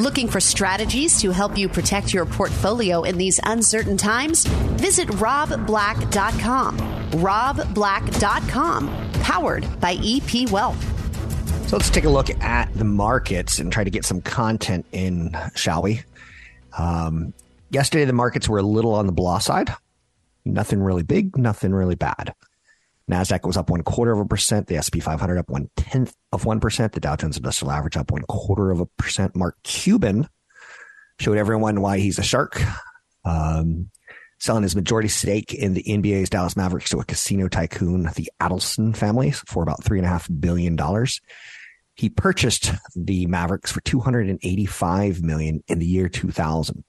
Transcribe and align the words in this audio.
Looking 0.00 0.26
for 0.26 0.40
strategies 0.40 1.20
to 1.20 1.30
help 1.30 1.56
you 1.56 1.68
protect 1.68 2.12
your 2.12 2.26
portfolio 2.26 3.04
in 3.04 3.16
these 3.16 3.38
uncertain 3.44 3.96
times? 3.96 4.44
Visit 4.44 5.06
robblack.com. 5.06 6.78
robblack.com, 7.12 9.10
powered 9.22 9.80
by 9.80 9.96
EP 10.02 10.50
Wealth. 10.50 11.68
So 11.68 11.76
let's 11.76 11.90
take 11.90 12.02
a 12.02 12.08
look 12.08 12.28
at 12.42 12.74
the 12.74 12.84
markets 12.84 13.60
and 13.60 13.72
try 13.72 13.84
to 13.84 13.90
get 13.90 14.04
some 14.04 14.20
content 14.20 14.84
in, 14.90 15.36
shall 15.54 15.82
we? 15.82 16.02
Um, 16.76 17.32
yesterday, 17.70 18.04
the 18.04 18.12
markets 18.12 18.48
were 18.48 18.58
a 18.58 18.62
little 18.62 18.94
on 18.94 19.06
the 19.06 19.12
blah 19.12 19.38
side. 19.38 19.72
Nothing 20.44 20.82
really 20.82 21.04
big, 21.04 21.38
nothing 21.38 21.72
really 21.72 21.94
bad. 21.94 22.34
Nasdaq 23.10 23.46
was 23.46 23.56
up 23.56 23.70
one 23.70 23.82
quarter 23.82 24.12
of 24.12 24.20
a 24.20 24.24
percent. 24.24 24.66
The 24.66 24.80
SP 24.80 25.02
500 25.02 25.38
up 25.38 25.50
one 25.50 25.70
tenth 25.76 26.14
of 26.32 26.44
one 26.44 26.60
percent. 26.60 26.92
The 26.92 27.00
Dow 27.00 27.16
Jones 27.16 27.36
Industrial 27.36 27.72
Average 27.72 27.96
up 27.96 28.10
one 28.10 28.22
quarter 28.22 28.70
of 28.70 28.80
a 28.80 28.86
percent. 28.86 29.36
Mark 29.36 29.56
Cuban 29.62 30.28
showed 31.20 31.36
everyone 31.36 31.80
why 31.80 31.98
he's 31.98 32.18
a 32.18 32.22
shark. 32.22 32.60
Um, 33.24 33.90
selling 34.40 34.62
his 34.62 34.76
majority 34.76 35.08
stake 35.08 35.54
in 35.54 35.74
the 35.74 35.82
NBA's 35.82 36.28
Dallas 36.28 36.56
Mavericks 36.56 36.90
to 36.90 36.98
a 36.98 37.04
casino 37.04 37.48
tycoon, 37.48 38.02
the 38.14 38.30
Adelson 38.40 38.94
family, 38.94 39.30
for 39.30 39.62
about 39.62 39.82
three 39.82 39.98
and 39.98 40.06
a 40.06 40.10
half 40.10 40.28
billion 40.40 40.76
dollars. 40.76 41.20
He 41.94 42.08
purchased 42.08 42.72
the 42.96 43.26
Mavericks 43.26 43.70
for 43.70 43.80
285 43.82 45.22
million 45.22 45.62
in 45.68 45.78
the 45.78 45.86
year 45.86 46.08
2000. 46.08 46.84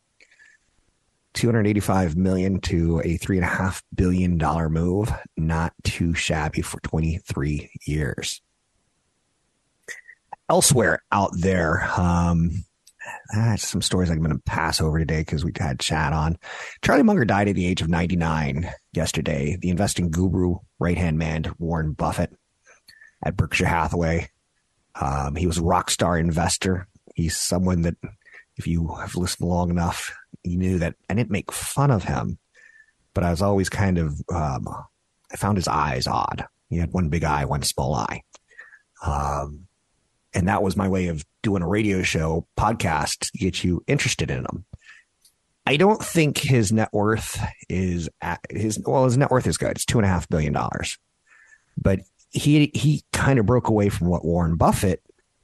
285 1.36 2.16
million 2.16 2.60
to 2.62 3.02
a 3.04 3.18
three 3.18 3.38
and 3.38 3.46
a 3.46 3.50
half 3.50 3.84
billion 3.94 4.38
dollar 4.38 4.70
move. 4.70 5.12
Not 5.38 5.74
too 5.84 6.14
shabby 6.14 6.62
for 6.62 6.80
23 6.82 7.72
years. 7.86 8.42
Elsewhere 10.50 11.04
out 11.12 11.32
there, 11.34 11.84
um, 11.98 12.66
that's 13.34 13.68
some 13.68 13.82
stories 13.82 14.10
I'm 14.10 14.20
going 14.20 14.32
to 14.32 14.42
pass 14.46 14.82
over 14.82 15.00
today 15.00 15.20
because 15.20 15.44
we 15.44 15.52
had 15.58 15.80
chat 15.80 16.14
on. 16.14 16.38
Charlie 16.84 17.04
Munger 17.04 17.26
died 17.26 17.48
at 17.48 17.56
the 17.56 17.68
age 17.68 17.82
of 17.82 17.90
99 17.90 18.70
yesterday. 18.94 19.58
The 19.60 19.70
investing 19.70 20.12
guru, 20.12 20.56
right 20.80 20.98
hand 20.98 21.18
man 21.18 21.44
to 21.44 21.56
Warren 21.60 21.94
Buffett 21.94 22.34
at 23.24 23.36
Berkshire 23.36 23.66
Hathaway. 23.66 24.30
Um, 25.00 25.36
he 25.36 25.48
was 25.48 25.58
a 25.58 25.64
rock 25.64 25.90
star 25.90 26.18
investor. 26.18 26.88
He's 27.16 27.38
someone 27.38 27.82
that, 27.82 27.96
if 28.58 28.68
you 28.68 28.88
have 28.96 29.16
listened 29.16 29.50
long 29.50 29.70
enough, 29.70 30.16
you 30.46 30.58
knew 30.58 30.80
that 30.80 30.96
I 31.10 31.14
didn't 31.14 31.32
make 31.32 31.52
fun 31.52 31.92
of 31.92 32.04
him, 32.04 32.38
but 33.14 33.24
I 33.24 33.32
was 33.32 33.42
always 33.42 33.70
kind 33.70 33.98
of, 33.98 34.22
um, 34.30 34.68
I 35.32 35.38
found 35.38 35.58
his 35.58 35.68
eyes 35.68 36.08
odd. 36.08 36.46
He 36.70 36.78
had 36.78 36.94
one 36.94 37.10
big 37.10 37.24
eye, 37.24 37.46
one 37.46 37.64
small 37.64 37.94
eye. 37.96 38.22
Um, 39.06 39.68
and 40.34 40.48
that 40.48 40.64
was 40.64 40.76
my 40.76 40.90
way 40.90 41.08
of 41.08 41.24
doing 41.42 41.62
a 41.62 41.68
radio 41.68 42.04
show 42.04 42.48
podcast 42.58 43.32
to 43.32 43.38
get 43.38 43.64
you 43.64 43.84
interested 43.88 44.30
in 44.30 44.40
him. 44.40 44.66
I 45.66 45.78
don't 45.78 46.04
think 46.04 46.38
his 46.38 46.72
net 46.72 46.90
worth 46.92 47.42
is 47.70 48.10
at 48.22 48.40
his 48.50 48.80
well, 48.86 49.06
his 49.06 49.18
net 49.18 49.32
worth 49.32 49.48
is 49.48 49.58
good. 49.58 49.72
It's 49.72 49.86
two 49.86 49.98
and 49.98 50.06
a 50.06 50.10
half 50.10 50.30
billion 50.30 50.54
dollars, 50.54 51.00
but 51.76 52.02
he 52.30 52.70
he 52.76 53.04
kind 53.14 53.40
of 53.40 53.48
broke 53.48 53.68
away 53.68 53.90
from 53.90 54.08
what 54.08 54.26
Warren 54.26 54.58
Buffett 54.58 55.02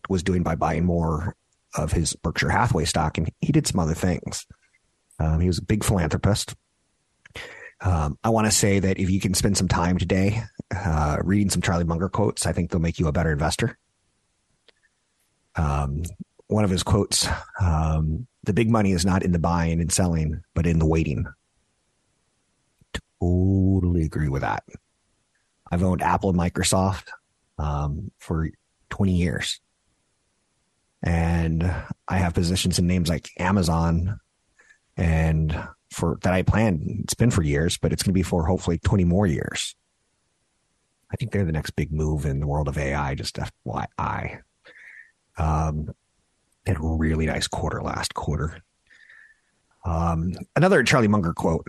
was 0.10 0.22
doing 0.22 0.44
by 0.44 0.56
buying 0.56 0.86
more 0.86 1.36
of 1.76 1.92
his 1.92 2.14
Berkshire 2.14 2.50
Hathaway 2.50 2.86
stock, 2.86 3.18
and 3.18 3.32
he 3.40 3.52
did 3.52 3.66
some 3.66 3.80
other 3.80 3.96
things. 3.96 4.46
Um, 5.20 5.40
he 5.40 5.48
was 5.48 5.60
a 5.60 5.64
big 5.64 5.84
philanthropist. 5.84 6.56
Um, 7.82 8.18
I 8.24 8.30
want 8.30 8.46
to 8.46 8.52
say 8.52 8.80
that 8.80 9.00
if 9.00 9.10
you 9.10 9.20
can 9.20 9.34
spend 9.34 9.58
some 9.58 9.68
time 9.68 9.98
today 9.98 10.44
uh, 10.76 11.18
reading 11.24 11.50
some 11.50 11.62
Charlie 11.62 11.84
Munger 11.84 12.10
quotes, 12.10 12.46
I 12.46 12.52
think 12.52 12.70
they'll 12.70 12.80
make 12.80 13.00
you 13.00 13.08
a 13.08 13.12
better 13.12 13.32
investor. 13.32 13.78
Um, 15.56 16.04
one 16.48 16.64
of 16.64 16.70
his 16.70 16.84
quotes 16.84 17.28
um, 17.60 18.28
The 18.44 18.54
big 18.54 18.70
money 18.70 18.92
is 18.92 19.06
not 19.06 19.24
in 19.24 19.32
the 19.32 19.40
buying 19.40 19.82
and 19.82 19.92
selling, 19.92 20.44
but 20.54 20.68
in 20.68 20.80
the 20.80 20.86
waiting. 20.86 21.26
Totally 23.20 24.04
agree 24.04 24.30
with 24.30 24.42
that. 24.42 24.64
I've 25.72 25.84
owned 25.84 26.02
Apple 26.02 26.30
and 26.30 26.40
Microsoft 26.40 27.08
um, 27.58 28.12
for 28.20 28.50
20 28.90 29.14
years. 29.14 29.60
And 31.02 31.64
I 32.08 32.18
have 32.18 32.34
positions 32.34 32.78
in 32.78 32.86
names 32.86 33.10
like 33.10 33.30
Amazon 33.40 34.20
and 34.98 35.68
for 35.90 36.18
that 36.24 36.34
I 36.34 36.42
planned. 36.44 37.02
It's 37.04 37.14
been 37.14 37.32
for 37.32 37.44
years, 37.44 37.78
but 37.78 37.92
it's 37.92 38.04
going 38.04 38.12
to 38.12 38.18
be 38.18 38.24
for 38.24 38.46
hopefully 38.46 38.78
20 38.80 39.04
more 39.04 39.28
years. 39.28 39.76
I 41.12 41.18
think 41.18 41.32
they're 41.32 41.46
the 41.46 41.52
next 41.52 41.72
big 41.72 41.92
move 41.92 42.26
in 42.26 42.40
the 42.40 42.48
world 42.48 42.68
of 42.68 42.78
AI, 42.78 43.16
just 43.16 43.38
FYI. 43.38 44.42
Um, 45.38 45.92
had 46.66 46.78
a 46.78 46.82
really 46.82 47.26
nice 47.26 47.48
quarter 47.48 47.82
last 47.82 48.14
quarter. 48.14 48.62
Um, 49.84 50.34
another 50.56 50.84
Charlie 50.84 51.08
Munger 51.08 51.34
quote. 51.34 51.68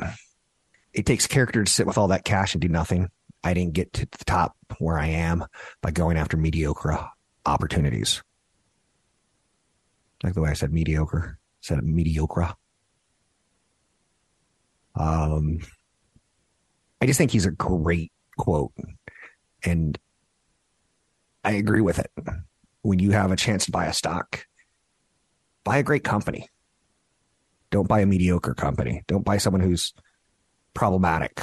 It 0.92 1.06
takes 1.06 1.26
character 1.26 1.64
to 1.64 1.70
sit 1.70 1.86
with 1.86 1.98
all 1.98 2.08
that 2.08 2.24
cash 2.24 2.54
and 2.54 2.60
do 2.60 2.68
nothing. 2.68 3.08
I 3.42 3.54
didn't 3.54 3.72
get 3.72 3.92
to 3.94 4.06
the 4.06 4.24
top 4.24 4.56
where 4.78 4.98
I 4.98 5.06
am 5.06 5.44
by 5.80 5.90
going 5.90 6.16
after 6.16 6.36
mediocre 6.36 6.98
opportunities. 7.44 8.22
Like 10.22 10.34
the 10.34 10.42
way 10.42 10.50
I 10.50 10.54
said 10.54 10.72
mediocre, 10.72 11.38
said 11.60 11.82
mediocre. 11.82 12.54
Um, 14.94 15.60
I 17.00 17.06
just 17.06 17.18
think 17.18 17.30
he's 17.30 17.46
a 17.46 17.50
great 17.50 18.12
quote. 18.36 18.72
And 19.64 19.98
I 21.44 21.52
agree 21.52 21.80
with 21.80 21.98
it. 21.98 22.10
When 22.82 22.98
you 22.98 23.12
have 23.12 23.30
a 23.32 23.36
chance 23.36 23.66
to 23.66 23.70
buy 23.70 23.86
a 23.86 23.92
stock, 23.92 24.46
buy 25.64 25.78
a 25.78 25.82
great 25.82 26.04
company. 26.04 26.48
Don't 27.70 27.88
buy 27.88 28.00
a 28.00 28.06
mediocre 28.06 28.54
company. 28.54 29.02
Don't 29.06 29.24
buy 29.24 29.38
someone 29.38 29.62
who's 29.62 29.94
problematic. 30.74 31.40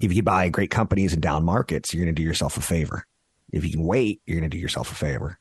If 0.00 0.12
you 0.12 0.22
buy 0.22 0.48
great 0.48 0.70
companies 0.70 1.12
in 1.12 1.20
down 1.20 1.44
markets, 1.44 1.92
you're 1.92 2.04
going 2.04 2.14
to 2.14 2.20
do 2.20 2.26
yourself 2.26 2.56
a 2.56 2.60
favor. 2.60 3.06
If 3.52 3.64
you 3.64 3.70
can 3.70 3.84
wait, 3.84 4.20
you're 4.26 4.38
going 4.38 4.50
to 4.50 4.56
do 4.56 4.60
yourself 4.60 4.90
a 4.90 4.94
favor. 4.94 5.38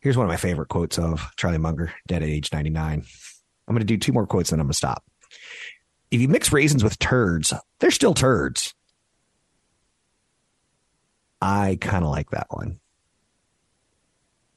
Here's 0.00 0.16
one 0.16 0.26
of 0.26 0.30
my 0.30 0.36
favorite 0.36 0.68
quotes 0.68 0.98
of 0.98 1.30
Charlie 1.36 1.58
Munger, 1.58 1.92
dead 2.08 2.22
at 2.22 2.28
age 2.28 2.52
99. 2.52 3.04
I'm 3.66 3.74
going 3.74 3.80
to 3.80 3.86
do 3.86 3.98
two 3.98 4.12
more 4.12 4.26
quotes, 4.26 4.52
and 4.52 4.60
I'm 4.60 4.66
going 4.66 4.72
to 4.72 4.76
stop. 4.76 5.04
If 6.10 6.20
you 6.20 6.28
mix 6.28 6.52
raisins 6.52 6.84
with 6.84 6.98
turds, 6.98 7.52
they're 7.78 7.90
still 7.90 8.14
turds. 8.14 8.74
I 11.40 11.78
kind 11.80 12.04
of 12.04 12.10
like 12.10 12.30
that 12.30 12.46
one. 12.50 12.78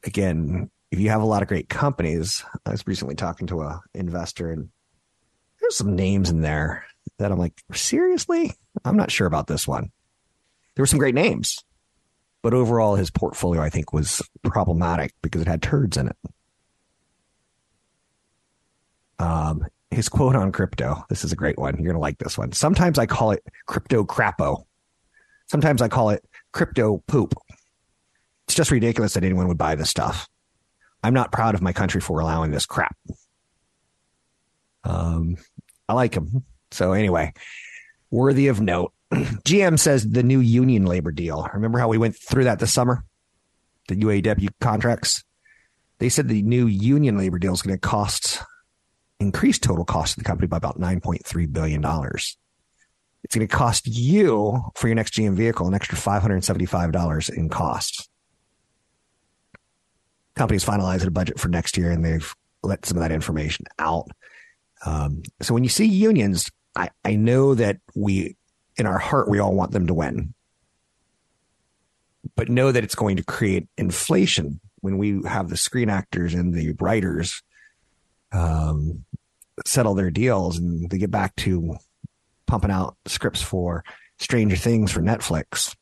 Again, 0.03 0.69
if 0.91 0.99
you 0.99 1.09
have 1.09 1.21
a 1.21 1.25
lot 1.25 1.41
of 1.41 1.47
great 1.47 1.67
companies, 1.69 2.43
I 2.65 2.71
was 2.71 2.85
recently 2.85 3.15
talking 3.15 3.47
to 3.47 3.61
a 3.61 3.81
investor 3.93 4.51
and 4.51 4.69
there's 5.59 5.75
some 5.75 5.95
names 5.95 6.29
in 6.29 6.41
there 6.41 6.85
that 7.17 7.31
I'm 7.31 7.39
like, 7.39 7.59
seriously? 7.73 8.53
I'm 8.83 8.97
not 8.97 9.11
sure 9.11 9.25
about 9.25 9.47
this 9.47 9.67
one. 9.67 9.91
There 10.75 10.83
were 10.83 10.87
some 10.87 10.99
great 10.99 11.15
names, 11.15 11.63
but 12.43 12.53
overall 12.53 12.95
his 12.95 13.09
portfolio 13.09 13.61
I 13.61 13.69
think 13.69 13.93
was 13.93 14.21
problematic 14.43 15.13
because 15.23 15.41
it 15.41 15.47
had 15.47 15.63
turds 15.63 15.97
in 15.97 16.09
it. 16.09 16.17
Um, 19.19 19.65
his 19.91 20.09
quote 20.09 20.35
on 20.35 20.51
crypto. 20.51 21.05
This 21.09 21.23
is 21.23 21.31
a 21.31 21.35
great 21.35 21.57
one. 21.57 21.75
You're 21.75 21.85
going 21.85 21.95
to 21.95 21.99
like 21.99 22.17
this 22.17 22.37
one. 22.37 22.51
Sometimes 22.51 22.99
I 22.99 23.05
call 23.05 23.31
it 23.31 23.43
crypto 23.65 24.03
crapo. 24.03 24.65
Sometimes 25.47 25.81
I 25.81 25.87
call 25.87 26.09
it 26.09 26.23
crypto 26.51 27.01
poop. 27.07 27.33
It's 28.47 28.55
just 28.55 28.71
ridiculous 28.71 29.13
that 29.13 29.23
anyone 29.23 29.47
would 29.47 29.57
buy 29.57 29.75
this 29.75 29.89
stuff. 29.89 30.27
I'm 31.03 31.13
not 31.13 31.31
proud 31.31 31.55
of 31.55 31.61
my 31.61 31.71
country 31.71 32.01
for 32.01 32.19
allowing 32.19 32.51
this 32.51 32.65
crap. 32.65 32.95
Um, 34.83 35.37
I 35.87 35.93
like 35.93 36.15
him. 36.15 36.43
So 36.71 36.93
anyway, 36.93 37.33
worthy 38.11 38.47
of 38.47 38.59
note. 38.59 38.91
GM 39.13 39.79
says 39.79 40.07
the 40.07 40.23
new 40.23 40.39
union 40.39 40.85
labor 40.85 41.11
deal. 41.11 41.47
Remember 41.53 41.79
how 41.79 41.87
we 41.87 41.97
went 41.97 42.15
through 42.17 42.45
that 42.45 42.59
this 42.59 42.73
summer? 42.73 43.03
The 43.87 43.95
UAW 43.95 44.49
contracts. 44.59 45.23
They 45.99 46.09
said 46.09 46.27
the 46.27 46.41
new 46.41 46.67
union 46.67 47.17
labor 47.17 47.39
deal 47.39 47.53
is 47.53 47.61
going 47.61 47.75
to 47.75 47.79
cost 47.79 48.41
increase 49.19 49.59
total 49.59 49.85
cost 49.85 50.17
of 50.17 50.23
the 50.23 50.27
company 50.27 50.47
by 50.47 50.57
about 50.57 50.79
$9.3 50.79 51.51
billion. 51.51 51.83
It's 53.23 53.35
going 53.35 53.47
to 53.47 53.55
cost 53.55 53.87
you 53.87 54.63
for 54.75 54.87
your 54.87 54.95
next 54.95 55.13
GM 55.13 55.35
vehicle 55.35 55.67
an 55.67 55.73
extra 55.73 55.97
$575 55.97 57.29
in 57.33 57.49
costs. 57.49 58.07
company's 60.35 60.65
finalizing 60.65 61.07
a 61.07 61.11
budget 61.11 61.39
for 61.39 61.47
next 61.47 61.77
year 61.77 61.91
and 61.91 62.03
they've 62.03 62.35
let 62.61 62.85
some 62.85 62.97
of 62.97 63.01
that 63.01 63.11
information 63.11 63.65
out. 63.79 64.09
Um, 64.85 65.23
so 65.41 65.53
when 65.53 65.63
you 65.63 65.69
see 65.69 65.85
unions, 65.85 66.51
I, 66.75 66.89
I 67.03 67.15
know 67.15 67.55
that 67.55 67.77
we, 67.95 68.35
in 68.77 68.85
our 68.85 68.99
heart, 68.99 69.29
we 69.29 69.39
all 69.39 69.55
want 69.55 69.71
them 69.71 69.87
to 69.87 69.93
win, 69.93 70.33
but 72.35 72.49
know 72.49 72.71
that 72.71 72.83
it's 72.83 72.95
going 72.95 73.17
to 73.17 73.23
create 73.23 73.67
inflation 73.77 74.59
when 74.81 74.97
we 74.97 75.21
have 75.25 75.49
the 75.49 75.57
screen 75.57 75.89
actors 75.89 76.33
and 76.33 76.53
the 76.53 76.73
writers 76.79 77.41
um, 78.31 79.05
settle 79.65 79.95
their 79.95 80.11
deals 80.11 80.57
and 80.57 80.89
they 80.89 80.97
get 80.97 81.11
back 81.11 81.35
to 81.37 81.75
pumping 82.45 82.71
out 82.71 82.97
scripts 83.05 83.41
for 83.41 83.83
Stranger 84.17 84.55
Things 84.55 84.91
for 84.91 85.01
Netflix 85.01 85.75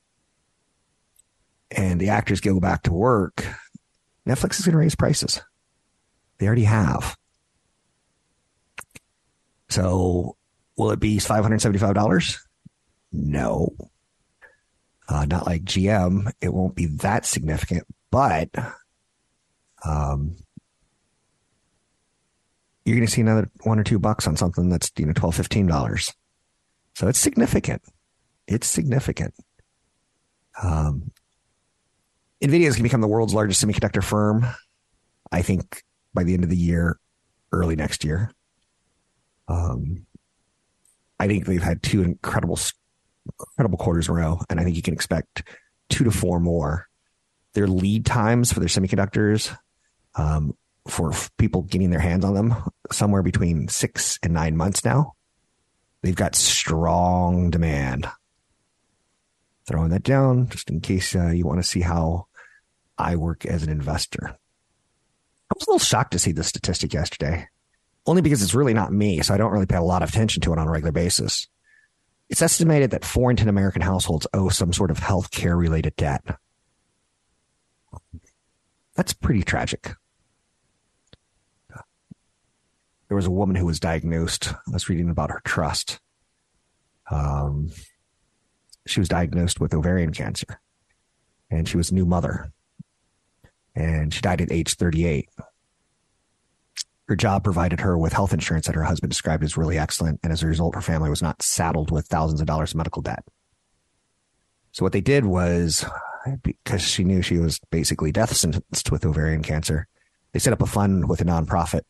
and 1.75 1.99
the 1.99 2.09
actors 2.09 2.41
go 2.41 2.59
back 2.59 2.83
to 2.83 2.93
work, 2.93 3.45
Netflix 4.27 4.59
is 4.59 4.65
going 4.65 4.73
to 4.73 4.77
raise 4.77 4.95
prices. 4.95 5.41
They 6.37 6.45
already 6.45 6.63
have. 6.63 7.17
So 9.69 10.37
will 10.77 10.91
it 10.91 10.99
be 10.99 11.17
$575? 11.17 12.39
No. 13.11 13.75
Uh, 15.07 15.25
not 15.25 15.45
like 15.45 15.63
GM. 15.63 16.31
It 16.41 16.53
won't 16.53 16.75
be 16.75 16.85
that 16.97 17.25
significant, 17.25 17.85
but 18.09 18.49
um, 19.85 20.37
you're 22.85 22.95
going 22.95 23.07
to 23.07 23.11
see 23.11 23.21
another 23.21 23.49
one 23.63 23.79
or 23.79 23.83
two 23.83 23.99
bucks 23.99 24.27
on 24.27 24.35
something 24.35 24.69
that's, 24.69 24.91
you 24.97 25.05
know, 25.05 25.13
12 25.13 25.37
$15. 25.37 26.13
So 26.95 27.07
it's 27.07 27.19
significant. 27.19 27.81
It's 28.47 28.67
significant. 28.67 29.33
Um, 30.61 31.11
NVIDIA 32.43 32.67
is 32.67 32.75
going 32.75 32.77
to 32.77 32.83
become 32.83 33.01
the 33.01 33.07
world's 33.07 33.33
largest 33.33 33.63
semiconductor 33.63 34.03
firm, 34.03 34.45
I 35.31 35.41
think, 35.41 35.83
by 36.13 36.23
the 36.23 36.33
end 36.33 36.43
of 36.43 36.49
the 36.49 36.57
year, 36.57 36.99
early 37.51 37.75
next 37.75 38.03
year. 38.03 38.31
Um, 39.47 40.05
I 41.19 41.27
think 41.27 41.45
they've 41.45 41.63
had 41.63 41.81
two 41.81 42.03
incredible, 42.03 42.59
incredible 43.39 43.77
quarters 43.77 44.09
in 44.09 44.15
a 44.15 44.17
row, 44.17 44.41
and 44.49 44.59
I 44.59 44.63
think 44.63 44.75
you 44.75 44.81
can 44.81 44.93
expect 44.93 45.43
two 45.89 46.03
to 46.03 46.11
four 46.11 46.39
more. 46.39 46.87
Their 47.53 47.67
lead 47.67 48.05
times 48.05 48.51
for 48.51 48.59
their 48.59 48.69
semiconductors, 48.69 49.55
um, 50.15 50.57
for 50.87 51.13
people 51.37 51.63
getting 51.63 51.89
their 51.89 51.99
hands 51.99 52.25
on 52.25 52.33
them, 52.33 52.55
somewhere 52.91 53.23
between 53.23 53.67
six 53.67 54.19
and 54.21 54.33
nine 54.33 54.57
months 54.57 54.83
now. 54.83 55.13
They've 56.01 56.15
got 56.15 56.35
strong 56.35 57.49
demand. 57.49 58.09
Throwing 59.65 59.91
that 59.91 60.03
down 60.03 60.49
just 60.49 60.69
in 60.69 60.81
case 60.81 61.15
uh, 61.15 61.29
you 61.29 61.45
want 61.45 61.61
to 61.61 61.67
see 61.67 61.79
how 61.79 62.27
I 62.97 63.15
work 63.15 63.45
as 63.45 63.63
an 63.63 63.69
investor. 63.69 64.27
I 64.29 65.53
was 65.55 65.67
a 65.67 65.69
little 65.69 65.79
shocked 65.79 66.11
to 66.11 66.19
see 66.19 66.33
this 66.33 66.47
statistic 66.47 66.93
yesterday, 66.93 67.47
only 68.05 68.21
because 68.21 68.41
it's 68.41 68.53
really 68.53 68.73
not 68.73 68.91
me, 68.91 69.21
so 69.21 69.33
I 69.33 69.37
don't 69.37 69.51
really 69.51 69.65
pay 69.65 69.77
a 69.77 69.81
lot 69.81 70.03
of 70.03 70.09
attention 70.09 70.41
to 70.41 70.53
it 70.53 70.59
on 70.59 70.67
a 70.67 70.71
regular 70.71 70.91
basis. 70.91 71.47
It's 72.29 72.41
estimated 72.41 72.91
that 72.91 73.05
four 73.05 73.29
in 73.29 73.37
10 73.37 73.47
American 73.47 73.81
households 73.81 74.27
owe 74.33 74.49
some 74.49 74.73
sort 74.73 74.91
of 74.91 74.99
health 74.99 75.31
care 75.31 75.55
related 75.55 75.95
debt. 75.95 76.23
That's 78.95 79.13
pretty 79.13 79.43
tragic. 79.43 79.93
There 83.13 83.15
was 83.15 83.27
a 83.27 83.31
woman 83.31 83.55
who 83.55 83.67
was 83.67 83.79
diagnosed. 83.79 84.51
I 84.51 84.71
was 84.71 84.89
reading 84.89 85.07
about 85.07 85.29
her 85.29 85.39
trust. 85.45 85.99
Um, 87.11 87.69
she 88.87 88.99
was 88.99 89.07
diagnosed 89.07 89.59
with 89.59 89.75
ovarian 89.75 90.11
cancer, 90.11 90.59
and 91.51 91.69
she 91.69 91.77
was 91.77 91.91
a 91.91 91.93
new 91.93 92.07
mother 92.07 92.51
and 93.75 94.11
she 94.11 94.19
died 94.21 94.41
at 94.41 94.51
age 94.51 94.73
38. 94.73 95.29
Her 97.07 97.15
job 97.15 97.43
provided 97.43 97.81
her 97.81 97.95
with 97.95 98.13
health 98.13 98.33
insurance 98.33 98.65
that 98.65 98.73
her 98.73 98.83
husband 98.83 99.11
described 99.11 99.43
as 99.43 99.57
really 99.57 99.77
excellent, 99.77 100.19
and 100.23 100.33
as 100.33 100.41
a 100.41 100.47
result, 100.47 100.73
her 100.73 100.81
family 100.81 101.11
was 101.11 101.21
not 101.21 101.43
saddled 101.43 101.91
with 101.91 102.07
thousands 102.07 102.41
of 102.41 102.47
dollars 102.47 102.71
of 102.71 102.77
medical 102.77 103.03
debt. 103.03 103.23
So 104.71 104.83
what 104.83 104.91
they 104.91 105.01
did 105.01 105.27
was, 105.27 105.85
because 106.41 106.81
she 106.81 107.03
knew 107.03 107.21
she 107.21 107.37
was 107.37 107.59
basically 107.69 108.11
death 108.11 108.35
sentenced 108.35 108.89
with 108.89 109.05
ovarian 109.05 109.43
cancer, 109.43 109.87
they 110.31 110.39
set 110.39 110.53
up 110.53 110.63
a 110.63 110.65
fund 110.65 111.07
with 111.07 111.21
a 111.21 111.25
nonprofit 111.25 111.83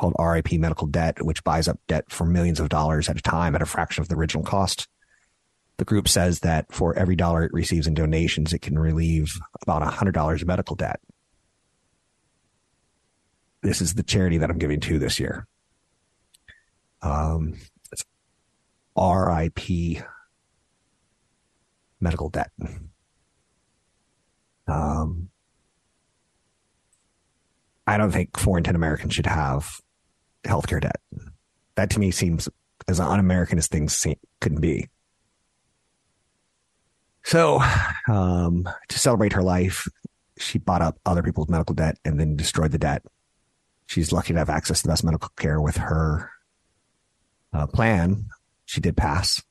called 0.00 0.14
RIP 0.18 0.52
Medical 0.52 0.86
Debt, 0.86 1.22
which 1.24 1.44
buys 1.44 1.68
up 1.68 1.78
debt 1.86 2.04
for 2.08 2.24
millions 2.26 2.58
of 2.58 2.68
dollars 2.68 3.08
at 3.08 3.18
a 3.18 3.22
time 3.22 3.54
at 3.54 3.62
a 3.62 3.66
fraction 3.66 4.02
of 4.02 4.08
the 4.08 4.16
original 4.16 4.44
cost. 4.44 4.88
The 5.76 5.84
group 5.84 6.08
says 6.08 6.40
that 6.40 6.72
for 6.72 6.94
every 6.98 7.16
dollar 7.16 7.44
it 7.44 7.52
receives 7.52 7.86
in 7.86 7.94
donations, 7.94 8.52
it 8.52 8.60
can 8.60 8.78
relieve 8.78 9.38
about 9.62 9.82
$100 9.82 10.40
of 10.42 10.46
medical 10.46 10.76
debt 10.76 11.00
this 13.62 13.80
is 13.80 13.94
the 13.94 14.02
charity 14.02 14.38
that 14.38 14.50
I'm 14.50 14.58
giving 14.58 14.80
to 14.80 14.98
this 14.98 15.20
year. 15.20 15.46
Um, 17.02 17.54
it's 17.92 18.04
RIP 18.96 20.02
medical 22.00 22.30
debt. 22.30 22.50
Um, 24.66 25.28
I 27.86 27.96
don't 27.96 28.12
think 28.12 28.38
four 28.38 28.56
in 28.56 28.64
10 28.64 28.76
Americans 28.76 29.14
should 29.14 29.26
have 29.26 29.80
healthcare 30.44 30.80
debt. 30.80 31.00
That 31.74 31.90
to 31.90 32.00
me 32.00 32.10
seems 32.10 32.48
as 32.88 33.00
un 33.00 33.20
American 33.20 33.58
as 33.58 33.68
things 33.68 33.96
seem, 33.96 34.16
couldn't 34.40 34.60
be. 34.60 34.88
So, 37.22 37.62
um, 38.08 38.68
to 38.88 38.98
celebrate 38.98 39.34
her 39.34 39.42
life, 39.42 39.86
she 40.38 40.58
bought 40.58 40.82
up 40.82 40.98
other 41.04 41.22
people's 41.22 41.48
medical 41.48 41.74
debt 41.74 41.98
and 42.04 42.18
then 42.18 42.36
destroyed 42.36 42.72
the 42.72 42.78
debt 42.78 43.02
she's 43.90 44.12
lucky 44.12 44.32
to 44.32 44.38
have 44.38 44.48
access 44.48 44.80
to 44.80 44.82
the 44.84 44.92
best 44.92 45.02
medical 45.02 45.30
care 45.36 45.60
with 45.60 45.76
her 45.76 46.30
uh, 47.52 47.66
plan. 47.66 48.26
She 48.64 48.80
did 48.80 48.96
pass, 48.96 49.42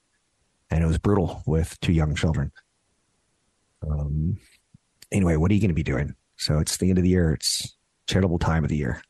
and 0.71 0.81
it 0.81 0.87
was 0.87 0.97
brutal 0.97 1.43
with 1.45 1.77
two 1.81 1.91
young 1.91 2.15
children. 2.15 2.51
Um, 3.85 4.37
anyway, 5.11 5.35
what 5.35 5.51
are 5.51 5.53
you 5.53 5.59
going 5.59 5.69
to 5.69 5.75
be 5.75 5.83
doing? 5.83 6.15
So 6.37 6.59
it's 6.59 6.77
the 6.77 6.87
end 6.89 6.97
of 6.97 7.03
the 7.03 7.09
year. 7.09 7.33
It's 7.33 7.75
charitable 8.07 8.39
time 8.39 8.63
of 8.63 8.69
the 8.69 8.77
year. 8.77 9.01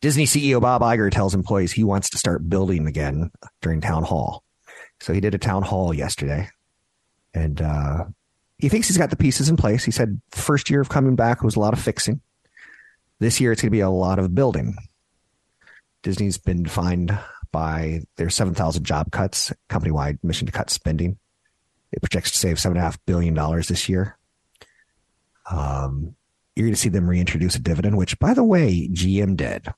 Disney 0.00 0.24
CEO 0.24 0.60
Bob 0.60 0.80
Iger 0.80 1.10
tells 1.10 1.34
employees 1.34 1.72
he 1.72 1.84
wants 1.84 2.10
to 2.10 2.18
start 2.18 2.48
building 2.48 2.86
again 2.86 3.30
during 3.60 3.80
town 3.80 4.02
hall. 4.02 4.42
So 5.00 5.12
he 5.12 5.20
did 5.20 5.34
a 5.34 5.38
town 5.38 5.62
hall 5.62 5.92
yesterday, 5.92 6.48
and 7.34 7.60
uh, 7.60 8.04
he 8.58 8.68
thinks 8.68 8.88
he's 8.88 8.98
got 8.98 9.10
the 9.10 9.16
pieces 9.16 9.48
in 9.48 9.56
place. 9.56 9.84
He 9.84 9.90
said 9.90 10.20
first 10.30 10.70
year 10.70 10.80
of 10.80 10.88
coming 10.88 11.16
back 11.16 11.42
was 11.42 11.56
a 11.56 11.60
lot 11.60 11.72
of 11.72 11.80
fixing. 11.80 12.20
This 13.18 13.40
year, 13.40 13.52
it's 13.52 13.60
going 13.60 13.68
to 13.68 13.76
be 13.76 13.80
a 13.80 13.90
lot 13.90 14.18
of 14.18 14.34
building. 14.34 14.76
Disney's 16.02 16.38
been 16.38 16.62
defined 16.62 17.18
by 17.52 18.00
their 18.16 18.30
7,000 18.30 18.84
job 18.84 19.10
cuts, 19.10 19.52
company 19.68 19.90
wide 19.90 20.18
mission 20.22 20.46
to 20.46 20.52
cut 20.52 20.70
spending. 20.70 21.18
It 21.92 22.00
projects 22.00 22.30
to 22.30 22.38
save 22.38 22.56
$7.5 22.56 22.98
billion 23.04 23.34
this 23.62 23.88
year. 23.88 24.16
Um, 25.50 26.14
you're 26.54 26.66
going 26.66 26.74
to 26.74 26.80
see 26.80 26.88
them 26.88 27.08
reintroduce 27.08 27.56
a 27.56 27.60
dividend, 27.60 27.98
which, 27.98 28.18
by 28.18 28.32
the 28.32 28.44
way, 28.44 28.88
GM 28.88 29.36
did. 29.36 29.68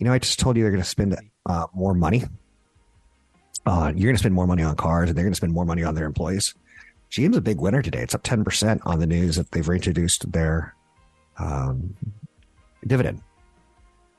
You 0.00 0.06
know, 0.06 0.14
I 0.14 0.18
just 0.18 0.40
told 0.40 0.56
you 0.56 0.62
they're 0.62 0.72
going 0.72 0.82
to 0.82 0.88
spend 0.88 1.14
uh, 1.44 1.66
more 1.74 1.92
money. 1.92 2.24
Uh, 3.66 3.92
you're 3.94 4.08
going 4.08 4.14
to 4.14 4.18
spend 4.18 4.34
more 4.34 4.46
money 4.46 4.62
on 4.62 4.74
cars 4.74 5.10
and 5.10 5.16
they're 5.16 5.24
going 5.24 5.32
to 5.32 5.36
spend 5.36 5.52
more 5.52 5.66
money 5.66 5.84
on 5.84 5.94
their 5.94 6.06
employees. 6.06 6.54
GM's 7.10 7.36
a 7.36 7.42
big 7.42 7.60
winner 7.60 7.82
today. 7.82 8.00
It's 8.00 8.14
up 8.14 8.22
10% 8.22 8.80
on 8.86 8.98
the 8.98 9.06
news 9.06 9.36
that 9.36 9.50
they've 9.50 9.68
reintroduced 9.68 10.32
their 10.32 10.74
um, 11.36 11.94
dividend 12.86 13.20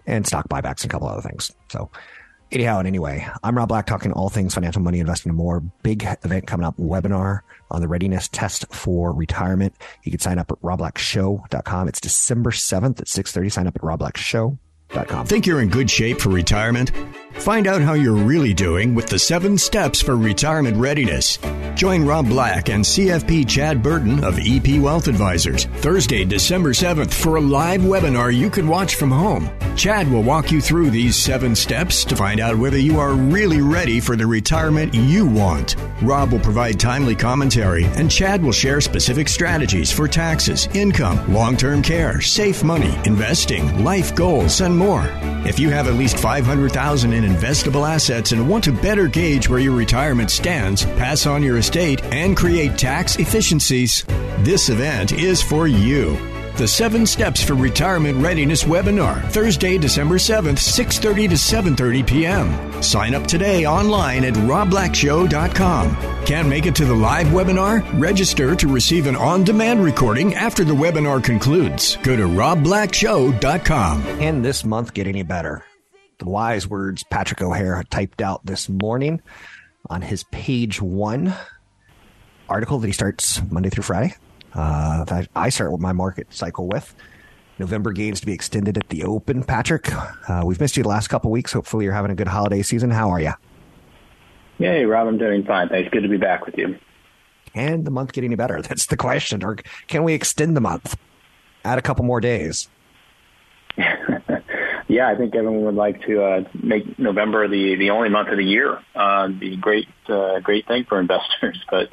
and 0.06 0.28
stock 0.28 0.48
buybacks 0.50 0.84
and 0.84 0.86
a 0.86 0.90
couple 0.90 1.08
other 1.08 1.28
things. 1.28 1.52
So, 1.72 1.90
anyhow 2.52 2.78
and 2.78 2.88
anyway, 2.88 3.28
I'm 3.44 3.58
Rob 3.58 3.70
Black 3.70 3.88
talking 3.88 4.12
all 4.12 4.30
things 4.30 4.54
financial, 4.54 4.84
money, 4.84 5.00
investing, 5.00 5.32
and 5.32 5.38
more. 5.38 5.62
Big 5.82 6.04
event 6.24 6.46
coming 6.46 6.66
up, 6.66 6.78
webinar 6.78 7.40
on 7.72 7.82
the 7.82 7.88
readiness 7.88 8.28
test 8.28 8.72
for 8.72 9.14
retirement. 9.14 9.74
You 10.04 10.12
can 10.12 10.20
sign 10.20 10.38
up 10.38 10.52
at 10.52 10.62
robblackshow.com. 10.62 11.88
It's 11.88 12.02
December 12.02 12.52
7th 12.52 13.00
at 13.00 13.08
6.30. 13.08 13.52
Sign 13.52 13.68
up 13.68 13.76
at 13.76 13.82
robblackshow.com. 13.82 14.60
Think 15.26 15.46
you're 15.46 15.62
in 15.62 15.70
good 15.70 15.90
shape 15.90 16.20
for 16.20 16.30
retirement? 16.30 16.92
Find 17.34 17.66
out 17.66 17.82
how 17.82 17.94
you're 17.94 18.14
really 18.14 18.54
doing 18.54 18.94
with 18.94 19.08
the 19.08 19.18
seven 19.18 19.58
steps 19.58 20.02
for 20.02 20.16
retirement 20.16 20.78
readiness. 20.78 21.40
Join 21.76 22.06
Rob 22.06 22.28
Black 22.28 22.70
and 22.70 22.84
CFP 22.84 23.48
Chad 23.48 23.82
Burton 23.82 24.24
of 24.24 24.38
EP 24.40 24.80
Wealth 24.80 25.08
Advisors 25.08 25.66
Thursday, 25.66 26.26
December 26.26 26.72
7th 26.72 27.14
for 27.14 27.38
a 27.38 27.42
live 27.42 27.82
webinar 27.82 28.36
you 28.36 28.50
can 28.50 28.68
watch 28.68 28.96
from 28.96 29.10
home. 29.10 29.50
Chad 29.76 30.12
will 30.12 30.22
walk 30.22 30.52
you 30.52 30.62
through 30.62 30.92
these 30.92 31.16
seven 31.16 31.56
steps 31.56 32.04
to 32.06 32.16
find 32.16 32.40
out 32.40 32.58
whether 32.58 32.78
you 32.78 33.00
are 33.00 33.14
really 33.14 33.62
ready 33.62 34.00
for 34.00 34.16
the 34.16 34.28
retirement 34.28 34.94
you 34.94 35.26
want. 35.26 35.76
Rob 36.02 36.32
will 36.32 36.40
provide 36.40 36.80
timely 36.80 37.16
commentary 37.16 37.86
and 37.96 38.12
Chad 38.12 38.44
will 38.44 38.52
share 38.52 38.82
specific 38.82 39.28
strategies 39.28 39.92
for 39.92 40.08
taxes, 40.08 40.68
income, 40.76 41.34
long 41.34 41.56
term 41.58 41.82
care, 41.82 42.22
safe 42.22 42.64
money, 42.64 42.94
investing, 43.06 43.84
life 43.84 44.14
goals, 44.14 44.62
and 44.62 44.78
more. 44.82 45.08
If 45.46 45.60
you 45.60 45.70
have 45.70 45.88
at 45.88 45.94
least 45.94 46.18
500,000 46.18 47.14
in 47.14 47.24
investable 47.24 47.88
assets 47.88 48.32
and 48.32 48.50
want 48.50 48.64
to 48.64 48.72
better 48.72 49.08
gauge 49.08 49.48
where 49.48 49.60
your 49.60 49.76
retirement 49.76 50.32
stands, 50.32 50.84
pass 50.84 51.28
on 51.28 51.44
your 51.44 51.58
estate, 51.58 52.04
and 52.06 52.36
create 52.36 52.78
tax 52.78 53.18
efficiencies, 53.18 54.04
this 54.40 54.70
event 54.70 55.12
is 55.12 55.42
for 55.42 55.68
you. 55.68 56.41
The 56.58 56.68
7 56.68 57.06
Steps 57.06 57.44
for 57.44 57.54
Retirement 57.56 58.18
Readiness 58.18 58.64
webinar, 58.64 59.22
Thursday, 59.30 59.78
December 59.78 60.16
7th, 60.16 60.60
6:30 60.60 61.30
to 61.30 61.36
7:30 61.36 62.08
p.m. 62.08 62.84
Sign 62.84 63.14
up 63.16 63.28
today 63.28 63.66
online 63.66 64.24
at 64.26 64.34
robblackshow.com. 64.34 65.96
Can't 66.26 66.48
make 66.48 66.66
it 66.66 66.76
to 66.76 66.86
the 66.86 66.96
live 66.96 67.28
webinar? 67.28 67.84
Register 68.00 68.56
to 68.56 68.68
receive 68.68 69.08
an 69.08 69.16
on-demand 69.16 69.84
recording 69.84 70.36
after 70.36 70.64
the 70.64 70.74
webinar 70.74 71.24
concludes. 71.24 71.98
Go 71.98 72.16
to 72.16 72.24
robblackshow.com. 72.24 74.02
And 74.20 74.44
this 74.46 74.64
month 74.66 74.94
get 74.94 75.08
any 75.08 75.24
better? 75.24 75.64
The 76.20 76.30
wise 76.30 76.68
words 76.68 77.04
Patrick 77.04 77.42
O'Hare 77.42 77.84
typed 77.90 78.22
out 78.22 78.46
this 78.46 78.70
morning 78.70 79.22
on 79.90 80.02
his 80.04 80.24
page 80.26 80.80
one 80.82 81.34
article 82.48 82.78
that 82.80 82.88
he 82.88 82.94
starts 82.94 83.42
Monday 83.50 83.70
through 83.70 83.84
Friday. 83.84 84.14
Uh, 84.54 85.04
that 85.06 85.30
I 85.36 85.50
start 85.50 85.72
with 85.72 85.82
my 85.82 85.94
market 85.94 86.28
cycle 86.34 86.68
with. 86.68 86.94
November 87.58 87.92
gains 87.92 88.20
to 88.20 88.26
be 88.26 88.34
extended 88.34 88.78
at 88.78 88.90
the 88.90 89.04
Open. 89.04 89.44
Patrick, 89.44 89.90
uh, 90.28 90.42
we've 90.44 90.60
missed 90.60 90.76
you 90.76 90.84
the 90.84 90.90
last 90.90 91.10
couple 91.10 91.30
weeks. 91.32 91.54
Hopefully, 91.54 91.86
you're 91.86 91.94
having 91.94 92.12
a 92.12 92.16
good 92.16 92.28
holiday 92.28 92.62
season. 92.62 92.90
How 92.90 93.10
are 93.10 93.22
you? 93.22 93.34
Hey, 94.58 94.86
Rob, 94.86 95.08
I'm 95.08 95.18
doing 95.18 95.44
fine. 95.46 95.70
Thanks. 95.70 95.90
Good 95.92 96.04
to 96.04 96.10
be 96.10 96.18
back 96.18 96.46
with 96.46 96.58
you. 96.58 96.78
And 97.54 97.86
the 97.86 97.92
month 97.92 98.14
get 98.14 98.24
any 98.24 98.36
better? 98.36 98.62
That's 98.68 98.86
the 98.88 98.98
question. 98.98 99.44
Or 99.44 99.58
can 99.88 100.04
we 100.04 100.14
extend 100.14 100.56
the 100.56 100.62
month? 100.62 100.98
Add 101.64 101.78
a 101.78 101.82
couple 101.82 102.06
more 102.06 102.22
days. 102.22 102.68
yeah, 103.78 105.08
I 105.08 105.16
think 105.16 105.36
everyone 105.36 105.64
would 105.66 105.76
like 105.76 106.02
to 106.06 106.24
uh, 106.24 106.44
make 106.62 106.98
November 107.00 107.48
the 107.48 107.76
the 107.76 107.92
only 107.92 108.10
month 108.10 108.30
of 108.30 108.38
the 108.38 108.44
year. 108.44 108.80
Uh, 108.94 109.30
be 109.30 109.54
a 109.54 109.58
great 109.58 109.88
uh, 110.10 110.40
great 110.40 110.68
thing 110.68 110.86
for 110.86 111.00
investors, 111.00 111.64
but 111.72 111.90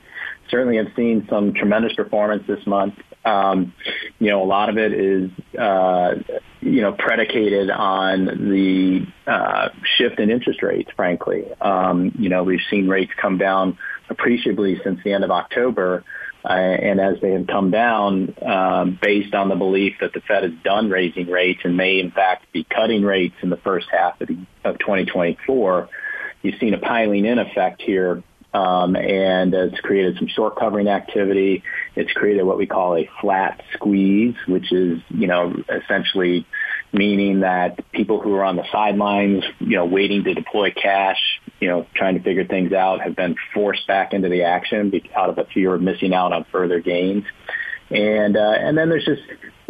certainly 0.50 0.76
have 0.76 0.88
seen 0.96 1.26
some 1.30 1.54
tremendous 1.54 1.92
performance 1.94 2.44
this 2.46 2.64
month. 2.66 2.94
Um, 3.24 3.74
you 4.18 4.30
know, 4.30 4.42
a 4.42 4.46
lot 4.46 4.68
of 4.68 4.78
it 4.78 4.92
is, 4.92 5.30
uh, 5.58 6.14
you 6.60 6.80
know, 6.80 6.92
predicated 6.92 7.70
on 7.70 8.24
the 8.26 9.06
uh, 9.30 9.68
shift 9.96 10.18
in 10.18 10.30
interest 10.30 10.62
rates, 10.62 10.90
frankly. 10.96 11.44
Um, 11.60 12.12
you 12.18 12.28
know, 12.28 12.44
we've 12.44 12.60
seen 12.70 12.88
rates 12.88 13.12
come 13.20 13.38
down 13.38 13.78
appreciably 14.08 14.80
since 14.82 15.00
the 15.04 15.12
end 15.12 15.24
of 15.24 15.30
October. 15.30 16.04
Uh, 16.44 16.52
and 16.52 17.00
as 17.00 17.20
they 17.20 17.32
have 17.32 17.46
come 17.46 17.70
down, 17.70 18.34
um, 18.42 18.98
based 19.02 19.34
on 19.34 19.48
the 19.48 19.56
belief 19.56 19.94
that 20.00 20.12
the 20.12 20.20
Fed 20.20 20.44
is 20.44 20.52
done 20.62 20.88
raising 20.88 21.26
rates 21.26 21.60
and 21.64 21.76
may 21.76 21.98
in 21.98 22.10
fact 22.12 22.50
be 22.52 22.64
cutting 22.64 23.02
rates 23.02 23.34
in 23.42 23.50
the 23.50 23.56
first 23.56 23.88
half 23.90 24.20
of, 24.20 24.28
the, 24.28 24.38
of 24.64 24.78
2024, 24.78 25.88
you've 26.42 26.58
seen 26.60 26.74
a 26.74 26.78
piling 26.78 27.24
in 27.24 27.38
effect 27.38 27.82
here 27.82 28.22
um, 28.54 28.96
and 28.96 29.52
it's 29.52 29.78
created 29.80 30.16
some 30.18 30.28
short 30.28 30.56
covering 30.56 30.88
activity. 30.88 31.62
It's 31.94 32.12
created 32.12 32.44
what 32.44 32.56
we 32.56 32.66
call 32.66 32.96
a 32.96 33.08
flat 33.20 33.62
squeeze, 33.74 34.36
which 34.46 34.72
is, 34.72 35.00
you 35.10 35.26
know, 35.26 35.54
essentially 35.68 36.46
meaning 36.90 37.40
that 37.40 37.90
people 37.92 38.20
who 38.20 38.34
are 38.34 38.44
on 38.44 38.56
the 38.56 38.64
sidelines, 38.72 39.44
you 39.58 39.76
know, 39.76 39.84
waiting 39.84 40.24
to 40.24 40.32
deploy 40.32 40.70
cash, 40.70 41.18
you 41.60 41.68
know, 41.68 41.86
trying 41.94 42.16
to 42.16 42.22
figure 42.22 42.46
things 42.46 42.72
out 42.72 43.02
have 43.02 43.14
been 43.14 43.36
forced 43.52 43.86
back 43.86 44.14
into 44.14 44.30
the 44.30 44.44
action 44.44 44.92
out 45.14 45.28
of 45.28 45.36
a 45.36 45.44
fear 45.52 45.74
of 45.74 45.82
missing 45.82 46.14
out 46.14 46.32
on 46.32 46.46
further 46.50 46.80
gains. 46.80 47.24
And, 47.90 48.36
uh, 48.36 48.54
and 48.58 48.76
then 48.76 48.88
there's 48.88 49.04
just, 49.04 49.22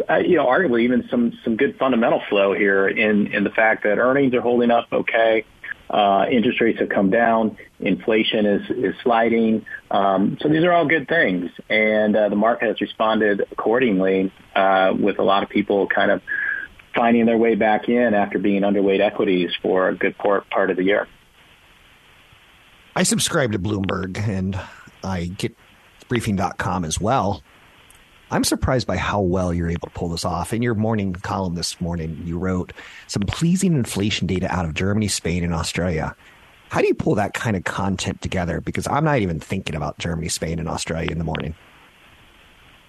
uh, 0.09 0.17
you 0.17 0.37
know, 0.37 0.45
arguably 0.45 0.83
even 0.83 1.07
some, 1.09 1.33
some 1.43 1.57
good 1.57 1.77
fundamental 1.77 2.21
flow 2.29 2.53
here 2.53 2.87
in, 2.87 3.27
in 3.27 3.43
the 3.43 3.49
fact 3.49 3.83
that 3.83 3.97
earnings 3.97 4.33
are 4.33 4.41
holding 4.41 4.71
up 4.71 4.87
okay. 4.91 5.45
Uh, 5.89 6.25
interest 6.31 6.61
rates 6.61 6.79
have 6.79 6.89
come 6.89 7.09
down. 7.09 7.57
Inflation 7.79 8.45
is, 8.45 8.69
is 8.69 8.95
sliding. 9.01 9.65
Um, 9.89 10.37
so 10.39 10.47
these 10.47 10.63
are 10.63 10.71
all 10.71 10.85
good 10.87 11.07
things. 11.07 11.49
And 11.69 12.15
uh, 12.15 12.29
the 12.29 12.35
market 12.35 12.67
has 12.67 12.81
responded 12.81 13.41
accordingly 13.51 14.31
uh, 14.55 14.93
with 14.97 15.17
a 15.19 15.23
lot 15.23 15.43
of 15.43 15.49
people 15.49 15.87
kind 15.87 16.11
of 16.11 16.21
finding 16.95 17.25
their 17.25 17.37
way 17.37 17.55
back 17.55 17.89
in 17.89 18.13
after 18.13 18.37
being 18.37 18.61
underweight 18.61 18.99
equities 18.99 19.51
for 19.61 19.89
a 19.89 19.95
good 19.95 20.17
part, 20.17 20.49
part 20.49 20.69
of 20.69 20.77
the 20.77 20.83
year. 20.83 21.07
I 22.95 23.03
subscribe 23.03 23.53
to 23.53 23.59
Bloomberg 23.59 24.17
and 24.17 24.59
I 25.03 25.25
get 25.25 25.55
briefing.com 26.07 26.85
as 26.85 26.99
well. 26.99 27.41
I'm 28.31 28.43
surprised 28.43 28.85
by 28.85 28.97
how 28.97 29.21
well 29.21 29.53
you're 29.53 29.69
able 29.69 29.87
to 29.87 29.93
pull 29.93 30.09
this 30.09 30.25
off. 30.25 30.53
In 30.53 30.61
your 30.61 30.75
morning 30.75 31.13
column 31.13 31.55
this 31.55 31.81
morning, 31.81 32.21
you 32.25 32.37
wrote 32.37 32.73
some 33.07 33.23
pleasing 33.23 33.73
inflation 33.73 34.27
data 34.27 34.53
out 34.53 34.65
of 34.65 34.73
Germany, 34.73 35.07
Spain, 35.07 35.43
and 35.43 35.53
Australia. 35.53 36.15
How 36.69 36.81
do 36.81 36.87
you 36.87 36.93
pull 36.93 37.15
that 37.15 37.33
kind 37.33 37.57
of 37.57 37.63
content 37.63 38.21
together? 38.21 38.61
Because 38.61 38.87
I'm 38.87 39.03
not 39.03 39.19
even 39.19 39.39
thinking 39.39 39.75
about 39.75 39.97
Germany, 39.97 40.29
Spain, 40.29 40.59
and 40.59 40.69
Australia 40.69 41.11
in 41.11 41.17
the 41.17 41.23
morning. 41.23 41.55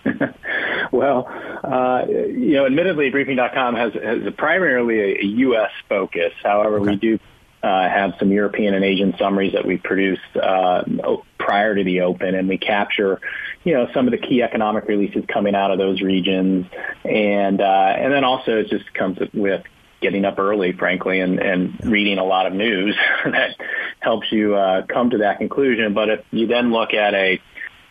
well, 0.93 1.27
uh, 1.65 2.05
you 2.07 2.55
know, 2.55 2.67
admittedly, 2.67 3.11
briefing.com 3.11 3.75
has, 3.77 3.95
has 3.95 4.33
primarily 4.37 5.01
a, 5.01 5.19
a, 5.21 5.25
U.S. 5.25 5.71
focus. 5.89 6.33
However, 6.43 6.79
okay. 6.81 6.91
we 6.91 6.97
do 6.97 7.19
uh, 7.63 7.89
have 7.89 8.15
some 8.19 8.31
European 8.31 8.75
and 8.75 8.85
Asian 8.85 9.15
summaries 9.19 9.53
that 9.53 9.67
we 9.67 9.77
produced 9.79 10.37
uh, 10.37 10.83
prior 11.39 11.75
to 11.75 11.85
the 11.85 12.03
open, 12.03 12.35
and 12.35 12.49
we 12.49 12.59
capture, 12.59 13.21
you 13.64 13.75
know, 13.75 13.88
some 13.93 14.07
of 14.07 14.12
the 14.12 14.19
key 14.19 14.43
economic 14.43 14.87
releases 14.87 15.25
coming 15.26 15.55
out 15.55 15.71
of 15.71 15.79
those 15.79 16.00
regions, 16.00 16.67
and 17.05 17.61
uh, 17.61 17.95
and 17.97 18.12
then 18.12 18.25
also 18.25 18.59
it 18.59 18.69
just 18.69 18.93
comes 18.95 19.19
with 19.35 19.62
getting 20.00 20.25
up 20.25 20.38
early, 20.38 20.73
frankly, 20.73 21.21
and, 21.21 21.38
and 21.38 21.79
reading 21.85 22.19
a 22.19 22.25
lot 22.25 22.47
of 22.47 22.55
news 22.55 22.97
that 23.25 23.55
helps 24.00 24.33
you 24.33 24.55
uh, 24.55 24.87
come 24.87 25.11
to 25.11 25.19
that 25.19 25.38
conclusion. 25.38 25.93
But 25.93 26.09
if 26.09 26.25
you 26.31 26.47
then 26.47 26.73
look 26.73 26.95
at 26.95 27.12
a 27.12 27.38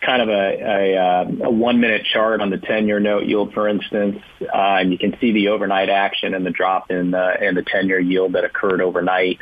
kind 0.00 0.22
of 0.22 0.28
a, 0.28 0.32
a, 0.32 0.96
uh, 0.96 1.46
a 1.46 1.50
one 1.50 1.78
minute 1.78 2.04
chart 2.12 2.40
on 2.40 2.50
the 2.50 2.58
10 2.58 2.88
year 2.88 2.98
note 2.98 3.26
yield, 3.26 3.52
for 3.52 3.68
instance, 3.68 4.18
uh, 4.42 4.78
and 4.80 4.90
you 4.90 4.98
can 4.98 5.16
see 5.20 5.30
the 5.30 5.48
overnight 5.48 5.88
action 5.88 6.34
and 6.34 6.44
the 6.44 6.50
drop 6.50 6.90
in, 6.90 7.14
uh, 7.14 7.34
in 7.40 7.54
the 7.54 7.62
10 7.62 7.86
year 7.86 8.00
yield 8.00 8.32
that 8.32 8.44
occurred 8.44 8.80
overnight 8.80 9.38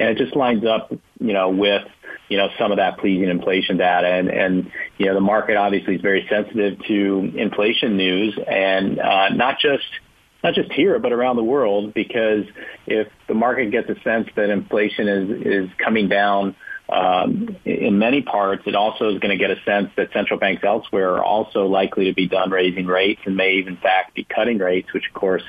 and 0.00 0.08
it 0.08 0.16
just 0.18 0.34
lines 0.34 0.64
up, 0.64 0.90
you 1.20 1.32
know, 1.34 1.50
with 1.50 1.86
you 2.30 2.38
know 2.38 2.48
some 2.58 2.70
of 2.70 2.78
that 2.78 2.98
pleasing 2.98 3.28
inflation 3.28 3.76
data, 3.76 4.06
and 4.06 4.28
and 4.28 4.72
you 4.96 5.06
know 5.06 5.14
the 5.14 5.20
market 5.20 5.56
obviously 5.56 5.96
is 5.96 6.00
very 6.00 6.26
sensitive 6.30 6.78
to 6.86 7.32
inflation 7.36 7.96
news, 7.96 8.38
and 8.46 8.98
uh, 8.98 9.28
not 9.30 9.58
just 9.58 9.84
not 10.42 10.54
just 10.54 10.72
here 10.72 10.98
but 10.98 11.12
around 11.12 11.36
the 11.36 11.44
world, 11.44 11.92
because 11.92 12.44
if 12.86 13.08
the 13.28 13.34
market 13.34 13.70
gets 13.72 13.90
a 13.90 14.00
sense 14.02 14.28
that 14.36 14.48
inflation 14.48 15.08
is 15.08 15.46
is 15.46 15.70
coming 15.84 16.08
down. 16.08 16.56
Um, 16.90 17.56
in 17.64 17.98
many 17.98 18.20
parts, 18.20 18.64
it 18.66 18.74
also 18.74 19.10
is 19.10 19.20
going 19.20 19.30
to 19.30 19.36
get 19.36 19.50
a 19.50 19.62
sense 19.64 19.90
that 19.96 20.12
central 20.12 20.40
banks 20.40 20.64
elsewhere 20.64 21.14
are 21.14 21.24
also 21.24 21.66
likely 21.66 22.06
to 22.06 22.14
be 22.14 22.26
done 22.26 22.50
raising 22.50 22.86
rates 22.86 23.20
and 23.24 23.36
may, 23.36 23.58
in 23.58 23.76
fact, 23.76 24.14
be 24.14 24.24
cutting 24.24 24.58
rates, 24.58 24.92
which, 24.92 25.06
of 25.06 25.14
course, 25.14 25.42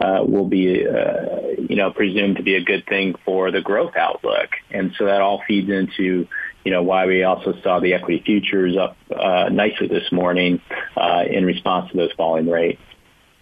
uh, 0.00 0.24
will 0.26 0.46
be, 0.46 0.86
uh, 0.86 1.62
you 1.68 1.76
know, 1.76 1.92
presumed 1.92 2.36
to 2.36 2.42
be 2.42 2.56
a 2.56 2.62
good 2.62 2.84
thing 2.86 3.14
for 3.24 3.50
the 3.50 3.60
growth 3.60 3.94
outlook. 3.96 4.50
And 4.70 4.92
so 4.98 5.06
that 5.06 5.20
all 5.20 5.42
feeds 5.46 5.70
into, 5.70 6.26
you 6.64 6.72
know, 6.72 6.82
why 6.82 7.06
we 7.06 7.22
also 7.22 7.54
saw 7.62 7.78
the 7.78 7.94
equity 7.94 8.22
futures 8.24 8.76
up 8.76 8.96
uh, 9.14 9.48
nicely 9.50 9.88
this 9.88 10.10
morning 10.10 10.60
uh, 10.96 11.24
in 11.28 11.44
response 11.44 11.90
to 11.92 11.96
those 11.96 12.12
falling 12.16 12.48
rates. 12.48 12.82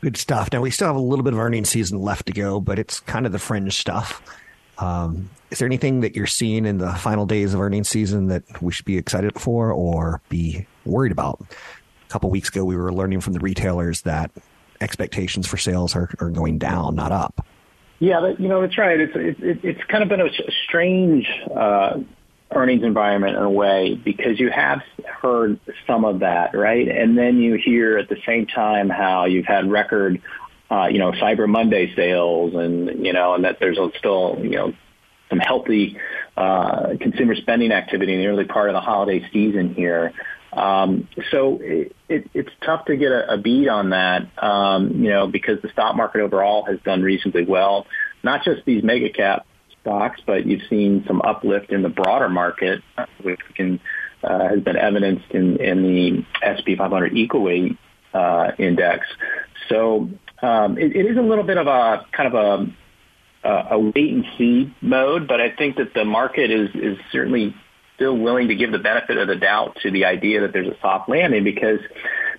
Good 0.02 0.16
stuff. 0.16 0.50
Now 0.52 0.60
we 0.60 0.70
still 0.70 0.86
have 0.88 0.96
a 0.96 1.00
little 1.00 1.24
bit 1.24 1.32
of 1.32 1.38
earnings 1.38 1.70
season 1.70 2.00
left 2.00 2.26
to 2.26 2.32
go, 2.32 2.60
but 2.60 2.78
it's 2.78 3.00
kind 3.00 3.24
of 3.24 3.32
the 3.32 3.38
fringe 3.38 3.74
stuff. 3.76 4.22
Um, 4.78 5.30
is 5.50 5.58
there 5.58 5.66
anything 5.66 6.00
that 6.00 6.16
you're 6.16 6.26
seeing 6.26 6.66
in 6.66 6.78
the 6.78 6.92
final 6.94 7.26
days 7.26 7.54
of 7.54 7.60
earnings 7.60 7.88
season 7.88 8.28
that 8.28 8.42
we 8.62 8.72
should 8.72 8.84
be 8.84 8.98
excited 8.98 9.38
for 9.40 9.70
or 9.70 10.20
be 10.28 10.66
worried 10.84 11.12
about? 11.12 11.40
A 11.40 12.12
couple 12.12 12.30
weeks 12.30 12.48
ago, 12.48 12.64
we 12.64 12.76
were 12.76 12.92
learning 12.92 13.20
from 13.20 13.32
the 13.32 13.40
retailers 13.40 14.02
that 14.02 14.30
expectations 14.80 15.46
for 15.46 15.56
sales 15.56 15.96
are, 15.96 16.10
are 16.20 16.30
going 16.30 16.58
down, 16.58 16.94
not 16.94 17.12
up. 17.12 17.46
Yeah, 17.98 18.34
you 18.38 18.48
know, 18.48 18.60
that's 18.60 18.76
right. 18.76 19.00
It's 19.00 19.16
it, 19.16 19.64
it's 19.64 19.84
kind 19.84 20.02
of 20.02 20.08
been 20.08 20.20
a 20.20 20.28
strange 20.66 21.26
uh, 21.54 21.98
earnings 22.50 22.82
environment 22.82 23.36
in 23.36 23.42
a 23.42 23.50
way 23.50 23.94
because 23.94 24.38
you 24.38 24.50
have 24.50 24.82
heard 25.04 25.58
some 25.86 26.04
of 26.04 26.20
that, 26.20 26.54
right? 26.54 26.88
And 26.88 27.16
then 27.16 27.38
you 27.38 27.54
hear 27.54 27.96
at 27.98 28.08
the 28.08 28.18
same 28.26 28.46
time 28.46 28.90
how 28.90 29.24
you've 29.24 29.46
had 29.46 29.70
record, 29.70 30.20
uh, 30.70 30.86
you 30.90 30.98
know, 30.98 31.12
Cyber 31.12 31.48
Monday 31.48 31.94
sales, 31.94 32.54
and 32.54 33.04
you 33.04 33.12
know, 33.12 33.34
and 33.34 33.44
that 33.44 33.58
there's 33.60 33.78
still 33.98 34.38
you 34.40 34.50
know 34.50 34.72
some 35.28 35.38
healthy 35.38 35.98
uh, 36.36 36.94
consumer 37.00 37.34
spending 37.34 37.72
activity 37.72 38.14
in 38.14 38.20
the 38.20 38.26
early 38.26 38.44
part 38.44 38.68
of 38.68 38.74
the 38.74 38.80
holiday 38.80 39.26
season 39.32 39.74
here. 39.74 40.12
Um, 40.52 41.08
so 41.30 41.58
it, 41.60 41.94
it, 42.08 42.30
it's 42.32 42.50
tough 42.64 42.86
to 42.86 42.96
get 42.96 43.12
a, 43.12 43.34
a 43.34 43.38
beat 43.38 43.68
on 43.68 43.90
that, 43.90 44.26
um, 44.42 45.02
you 45.02 45.10
know, 45.10 45.26
because 45.26 45.60
the 45.60 45.68
stock 45.68 45.96
market 45.96 46.20
overall 46.20 46.64
has 46.64 46.78
done 46.80 47.02
reasonably 47.02 47.44
well. 47.44 47.86
Not 48.22 48.42
just 48.42 48.64
these 48.64 48.82
mega 48.82 49.10
cap 49.10 49.46
stocks, 49.82 50.20
but 50.24 50.46
you've 50.46 50.62
seen 50.70 51.04
some 51.06 51.20
uplift 51.22 51.72
in 51.72 51.82
the 51.82 51.90
broader 51.90 52.28
market, 52.28 52.82
which 53.22 53.40
can, 53.54 53.80
uh, 54.24 54.48
has 54.48 54.60
been 54.60 54.76
evidenced 54.76 55.30
in, 55.30 55.60
in 55.60 55.82
the 55.82 56.24
SP 56.40 56.78
500 56.78 57.14
equal 57.14 57.42
weight 57.42 57.76
uh, 58.14 58.52
index. 58.58 59.06
So 59.68 60.08
um, 60.42 60.78
it, 60.78 60.94
it 60.94 61.06
is 61.06 61.16
a 61.16 61.22
little 61.22 61.44
bit 61.44 61.56
of 61.56 61.66
a 61.66 62.06
kind 62.12 62.34
of 62.34 62.74
a, 63.44 63.48
a 63.70 63.78
wait 63.78 64.12
and 64.12 64.24
see 64.36 64.74
mode, 64.80 65.28
but 65.28 65.40
I 65.40 65.50
think 65.50 65.76
that 65.76 65.94
the 65.94 66.04
market 66.04 66.50
is 66.50 66.70
is 66.74 66.98
certainly 67.12 67.54
still 67.94 68.16
willing 68.16 68.48
to 68.48 68.54
give 68.54 68.72
the 68.72 68.78
benefit 68.78 69.16
of 69.16 69.28
the 69.28 69.36
doubt 69.36 69.76
to 69.82 69.90
the 69.90 70.04
idea 70.04 70.42
that 70.42 70.52
there's 70.52 70.68
a 70.68 70.76
soft 70.80 71.08
landing 71.08 71.44
because 71.44 71.80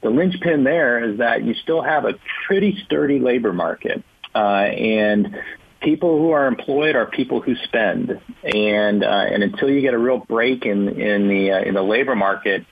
the 0.04 0.10
linchpin 0.10 0.64
there 0.64 1.04
is 1.04 1.18
that 1.18 1.44
you 1.44 1.54
still 1.56 1.82
have 1.82 2.06
a 2.06 2.14
pretty 2.46 2.78
sturdy 2.86 3.20
labor 3.20 3.52
market. 3.52 4.04
Uh, 4.36 4.38
and 4.38 5.36
people 5.82 6.18
who 6.20 6.32
are 6.32 6.48
employed 6.48 6.96
are 6.96 7.06
people 7.08 7.42
who 7.42 7.56
spend, 7.64 8.20
and 8.44 9.04
uh, 9.04 9.26
and 9.32 9.44
until 9.44 9.70
you 9.70 9.82
get 9.82 9.94
a 9.94 9.98
real 9.98 10.20
break 10.20 10.66
in 10.66 10.88
in 10.90 11.28
the 11.28 11.52
uh, 11.52 11.62
in 11.62 11.74
the 11.74 11.82
labor 11.82 12.16
market, 12.16 12.66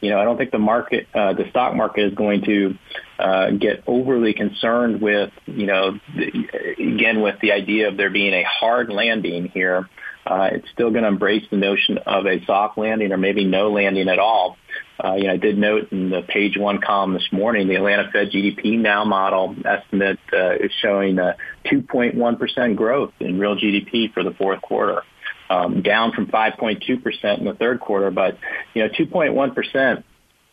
you 0.00 0.10
know, 0.10 0.18
I 0.18 0.24
don't 0.24 0.36
think 0.36 0.50
the 0.50 0.58
market, 0.58 1.06
uh, 1.14 1.34
the 1.34 1.48
stock 1.50 1.74
market 1.74 2.06
is 2.06 2.14
going 2.14 2.42
to 2.44 2.78
uh, 3.18 3.50
get 3.50 3.84
overly 3.86 4.32
concerned 4.32 5.00
with, 5.00 5.30
you 5.46 5.66
know, 5.66 5.98
the, 6.16 6.74
again 6.78 7.20
with 7.20 7.38
the 7.40 7.52
idea 7.52 7.88
of 7.88 7.96
there 7.96 8.10
being 8.10 8.32
a 8.32 8.44
hard 8.44 8.90
landing 8.90 9.48
here. 9.48 9.88
Uh, 10.26 10.50
it's 10.52 10.68
still 10.72 10.90
going 10.90 11.02
to 11.02 11.08
embrace 11.08 11.44
the 11.50 11.56
notion 11.56 11.98
of 11.98 12.26
a 12.26 12.44
soft 12.44 12.76
landing 12.76 13.10
or 13.10 13.16
maybe 13.16 13.44
no 13.44 13.70
landing 13.72 14.08
at 14.08 14.18
all. 14.18 14.56
Uh, 15.02 15.14
you 15.14 15.24
know, 15.24 15.32
I 15.32 15.36
did 15.38 15.56
note 15.56 15.92
in 15.92 16.10
the 16.10 16.22
page 16.22 16.58
one 16.58 16.80
column 16.80 17.14
this 17.14 17.26
morning, 17.32 17.68
the 17.68 17.76
Atlanta 17.76 18.10
Fed 18.12 18.30
GDP 18.30 18.78
now 18.78 19.04
model 19.04 19.56
estimate 19.64 20.18
uh, 20.32 20.56
is 20.56 20.70
showing 20.82 21.18
a 21.18 21.36
2.1% 21.66 22.76
growth 22.76 23.12
in 23.18 23.38
real 23.38 23.56
GDP 23.56 24.12
for 24.12 24.22
the 24.22 24.32
fourth 24.32 24.60
quarter, 24.60 25.02
um, 25.50 25.82
down 25.82 26.12
from 26.12 26.28
5.2% 26.28 27.38
in 27.38 27.44
the 27.44 27.54
third 27.54 27.80
quarter. 27.80 28.10
But, 28.10 28.38
you 28.72 28.82
know, 28.82 28.88
2.1% 28.88 30.04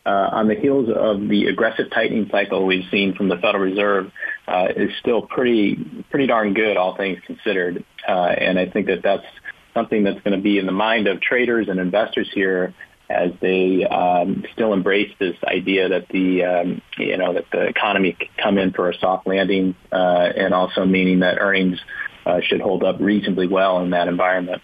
uh, 0.06 0.10
on 0.10 0.48
the 0.48 0.56
heels 0.56 0.90
of 0.90 1.28
the 1.30 1.48
aggressive 1.48 1.92
tightening 1.92 2.28
cycle 2.32 2.66
we've 2.66 2.90
seen 2.90 3.14
from 3.14 3.30
the 3.30 3.36
Federal 3.36 3.64
Reserve 3.64 4.12
uh, 4.48 4.68
is 4.76 4.90
still 5.00 5.22
pretty, 5.22 6.04
pretty 6.10 6.28
darn 6.28 6.54
good, 6.54 6.76
all 6.76 6.98
things 6.98 7.20
considered. 7.26 7.86
Uh, 8.08 8.12
and 8.12 8.58
I 8.58 8.70
think 8.70 8.88
that 8.88 9.04
that's 9.04 9.26
something 9.74 10.04
that's 10.04 10.20
going 10.22 10.36
to 10.36 10.42
be 10.42 10.58
in 10.58 10.66
the 10.66 10.72
mind 10.72 11.08
of 11.08 11.22
traders 11.22 11.68
and 11.70 11.80
investors 11.80 12.30
here 12.34 12.74
as 13.10 13.32
they 13.42 13.86
um, 13.86 14.44
still 14.54 14.74
embrace 14.74 15.14
this 15.20 15.36
idea 15.46 15.90
that 15.90 16.08
the 16.10 16.44
um, 16.44 16.82
you 16.98 17.18
know 17.18 17.34
that 17.34 17.46
the 17.52 17.62
economy 17.68 18.14
could 18.14 18.28
come 18.42 18.58
in 18.58 18.74
for 18.74 18.90
a 18.90 18.98
soft 18.98 19.26
landing, 19.26 19.76
uh, 19.94 19.96
and 20.36 20.54
also 20.54 20.86
meaning 20.86 21.20
that 21.20 21.38
earnings 21.40 21.80
uh, 22.26 22.42
should 22.42 22.60
hold 22.60 22.84
up 22.84 22.98
reasonably 23.00 23.48
well 23.48 23.82
in 23.82 23.92
that 23.92 24.10
environment. 24.10 24.62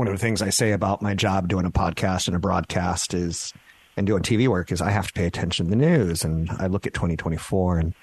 One 0.00 0.08
of 0.08 0.14
the 0.14 0.18
things 0.18 0.40
I 0.40 0.48
say 0.48 0.72
about 0.72 1.02
my 1.02 1.14
job 1.14 1.46
doing 1.46 1.66
a 1.66 1.70
podcast 1.70 2.26
and 2.26 2.34
a 2.34 2.38
broadcast 2.38 3.12
is, 3.12 3.52
and 3.98 4.06
doing 4.06 4.22
TV 4.22 4.48
work 4.48 4.72
is 4.72 4.80
I 4.80 4.88
have 4.92 5.08
to 5.08 5.12
pay 5.12 5.26
attention 5.26 5.66
to 5.66 5.70
the 5.70 5.76
news, 5.76 6.24
and 6.24 6.48
I 6.52 6.68
look 6.68 6.86
at 6.86 6.94
2024 6.94 7.78
and 7.78 7.94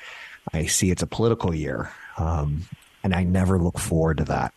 I 0.53 0.67
see 0.67 0.91
it's 0.91 1.01
a 1.01 1.07
political 1.07 1.55
year, 1.55 1.91
um, 2.19 2.61
and 3.03 3.15
I 3.15 3.23
never 3.23 3.57
look 3.57 3.79
forward 3.79 4.17
to 4.17 4.25
that. 4.25 4.53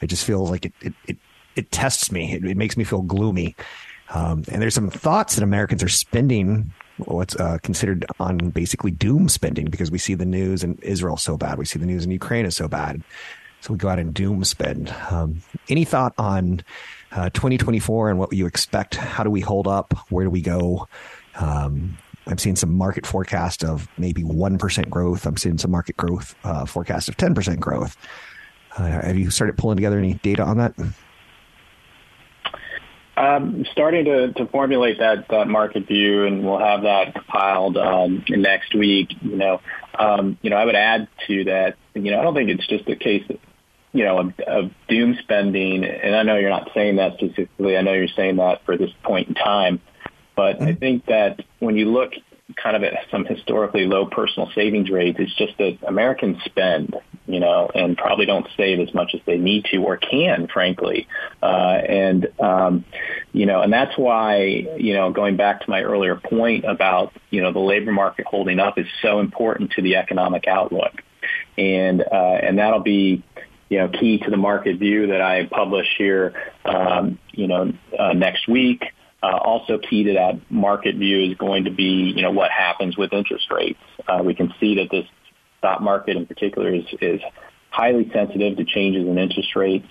It 0.00 0.08
just 0.08 0.24
feels 0.24 0.50
like 0.50 0.66
it, 0.66 0.72
it, 0.80 0.94
it 1.06 1.16
it 1.54 1.70
tests 1.70 2.10
me. 2.10 2.32
It, 2.32 2.44
it 2.44 2.56
makes 2.56 2.76
me 2.76 2.82
feel 2.82 3.02
gloomy. 3.02 3.54
Um, 4.10 4.42
and 4.48 4.60
there's 4.60 4.74
some 4.74 4.90
thoughts 4.90 5.36
that 5.36 5.44
Americans 5.44 5.84
are 5.84 5.88
spending 5.88 6.72
what's 6.96 7.36
uh, 7.36 7.58
considered 7.62 8.04
on 8.18 8.38
basically 8.50 8.90
doom 8.90 9.28
spending 9.28 9.66
because 9.66 9.92
we 9.92 9.98
see 9.98 10.14
the 10.14 10.26
news 10.26 10.64
in 10.64 10.78
Israel 10.82 11.16
so 11.16 11.36
bad. 11.36 11.58
We 11.58 11.64
see 11.64 11.78
the 11.78 11.86
news 11.86 12.04
in 12.04 12.10
Ukraine 12.10 12.44
is 12.44 12.56
so 12.56 12.66
bad. 12.66 13.04
So 13.66 13.72
we 13.72 13.78
go 13.78 13.88
out 13.88 13.98
and 13.98 14.14
doom 14.14 14.44
spend. 14.44 14.94
Um, 15.10 15.42
any 15.68 15.84
thought 15.84 16.14
on 16.18 16.62
uh, 17.10 17.30
2024 17.30 18.10
and 18.10 18.16
what 18.16 18.32
you 18.32 18.46
expect? 18.46 18.94
How 18.94 19.24
do 19.24 19.30
we 19.30 19.40
hold 19.40 19.66
up? 19.66 19.92
Where 20.08 20.22
do 20.24 20.30
we 20.30 20.40
go? 20.40 20.86
Um, 21.34 21.98
I'm 22.28 22.38
seeing 22.38 22.54
some 22.54 22.72
market 22.72 23.04
forecast 23.04 23.64
of 23.64 23.88
maybe 23.98 24.22
1% 24.22 24.88
growth. 24.88 25.26
I'm 25.26 25.36
seeing 25.36 25.58
some 25.58 25.72
market 25.72 25.96
growth 25.96 26.36
uh, 26.44 26.64
forecast 26.64 27.08
of 27.08 27.16
10% 27.16 27.58
growth. 27.58 27.96
Uh, 28.76 28.84
have 28.84 29.18
you 29.18 29.32
started 29.32 29.58
pulling 29.58 29.76
together 29.76 29.98
any 29.98 30.14
data 30.14 30.44
on 30.44 30.58
that? 30.58 30.72
Um, 33.16 33.66
starting 33.72 34.04
to, 34.04 34.32
to 34.34 34.46
formulate 34.46 35.00
that, 35.00 35.26
that 35.30 35.48
market 35.48 35.88
view, 35.88 36.24
and 36.24 36.44
we'll 36.44 36.60
have 36.60 36.82
that 36.82 37.14
compiled 37.14 37.76
um, 37.78 38.24
next 38.28 38.76
week. 38.76 39.10
You 39.22 39.34
know, 39.34 39.60
um, 39.98 40.38
you 40.40 40.50
know, 40.50 40.56
I 40.56 40.64
would 40.64 40.76
add 40.76 41.08
to 41.26 41.44
that. 41.44 41.78
You 41.94 42.12
know, 42.12 42.20
I 42.20 42.22
don't 42.22 42.34
think 42.34 42.50
it's 42.50 42.66
just 42.68 42.88
a 42.88 42.94
case 42.94 43.24
you 43.96 44.04
know, 44.04 44.18
of, 44.18 44.40
of 44.40 44.70
doom 44.88 45.16
spending. 45.22 45.84
And 45.84 46.14
I 46.14 46.22
know 46.22 46.36
you're 46.36 46.50
not 46.50 46.70
saying 46.74 46.96
that 46.96 47.14
specifically. 47.14 47.76
I 47.76 47.82
know 47.82 47.94
you're 47.94 48.08
saying 48.08 48.36
that 48.36 48.64
for 48.64 48.76
this 48.76 48.90
point 49.02 49.28
in 49.28 49.34
time. 49.34 49.80
But 50.36 50.60
I 50.60 50.66
mm-hmm. 50.66 50.78
think 50.78 51.06
that 51.06 51.40
when 51.60 51.76
you 51.76 51.90
look 51.90 52.12
kind 52.62 52.76
of 52.76 52.82
at 52.84 52.94
some 53.10 53.24
historically 53.24 53.86
low 53.86 54.06
personal 54.06 54.50
savings 54.54 54.90
rates, 54.90 55.18
it's 55.18 55.34
just 55.34 55.56
that 55.58 55.78
Americans 55.86 56.36
spend, 56.44 56.94
you 57.26 57.40
know, 57.40 57.70
and 57.74 57.96
probably 57.96 58.26
don't 58.26 58.46
save 58.56 58.78
as 58.80 58.92
much 58.94 59.14
as 59.14 59.20
they 59.26 59.38
need 59.38 59.64
to 59.72 59.78
or 59.78 59.96
can, 59.96 60.46
frankly. 60.46 61.08
Uh, 61.42 61.80
and, 61.88 62.28
um, 62.38 62.84
you 63.32 63.46
know, 63.46 63.62
and 63.62 63.72
that's 63.72 63.96
why, 63.96 64.36
you 64.76 64.92
know, 64.92 65.10
going 65.10 65.36
back 65.36 65.62
to 65.62 65.70
my 65.70 65.82
earlier 65.82 66.16
point 66.16 66.64
about, 66.64 67.12
you 67.30 67.42
know, 67.42 67.52
the 67.52 67.58
labor 67.58 67.92
market 67.92 68.26
holding 68.26 68.60
up 68.60 68.78
is 68.78 68.86
so 69.02 69.20
important 69.20 69.72
to 69.72 69.82
the 69.82 69.96
economic 69.96 70.46
outlook. 70.46 71.02
And, 71.58 72.02
uh, 72.02 72.38
and 72.42 72.58
that'll 72.58 72.80
be, 72.80 73.24
you 73.68 73.78
know, 73.78 73.88
key 73.88 74.18
to 74.18 74.30
the 74.30 74.36
market 74.36 74.78
view 74.78 75.08
that 75.08 75.20
I 75.20 75.46
publish 75.46 75.88
here, 75.98 76.34
um, 76.64 77.18
you 77.32 77.46
know, 77.46 77.72
uh, 77.98 78.12
next 78.12 78.48
week. 78.48 78.84
Uh, 79.22 79.38
also 79.38 79.78
key 79.78 80.04
to 80.04 80.12
that 80.14 80.50
market 80.50 80.94
view 80.96 81.30
is 81.30 81.36
going 81.36 81.64
to 81.64 81.70
be, 81.70 82.12
you 82.14 82.22
know, 82.22 82.30
what 82.30 82.50
happens 82.50 82.96
with 82.96 83.12
interest 83.12 83.50
rates. 83.50 83.80
Uh, 84.06 84.22
we 84.22 84.34
can 84.34 84.52
see 84.60 84.76
that 84.76 84.88
this 84.90 85.06
stock 85.58 85.80
market 85.80 86.16
in 86.16 86.26
particular 86.26 86.72
is, 86.72 86.84
is 87.00 87.20
highly 87.70 88.10
sensitive 88.12 88.56
to 88.56 88.64
changes 88.64 89.06
in 89.06 89.18
interest 89.18 89.56
rates. 89.56 89.88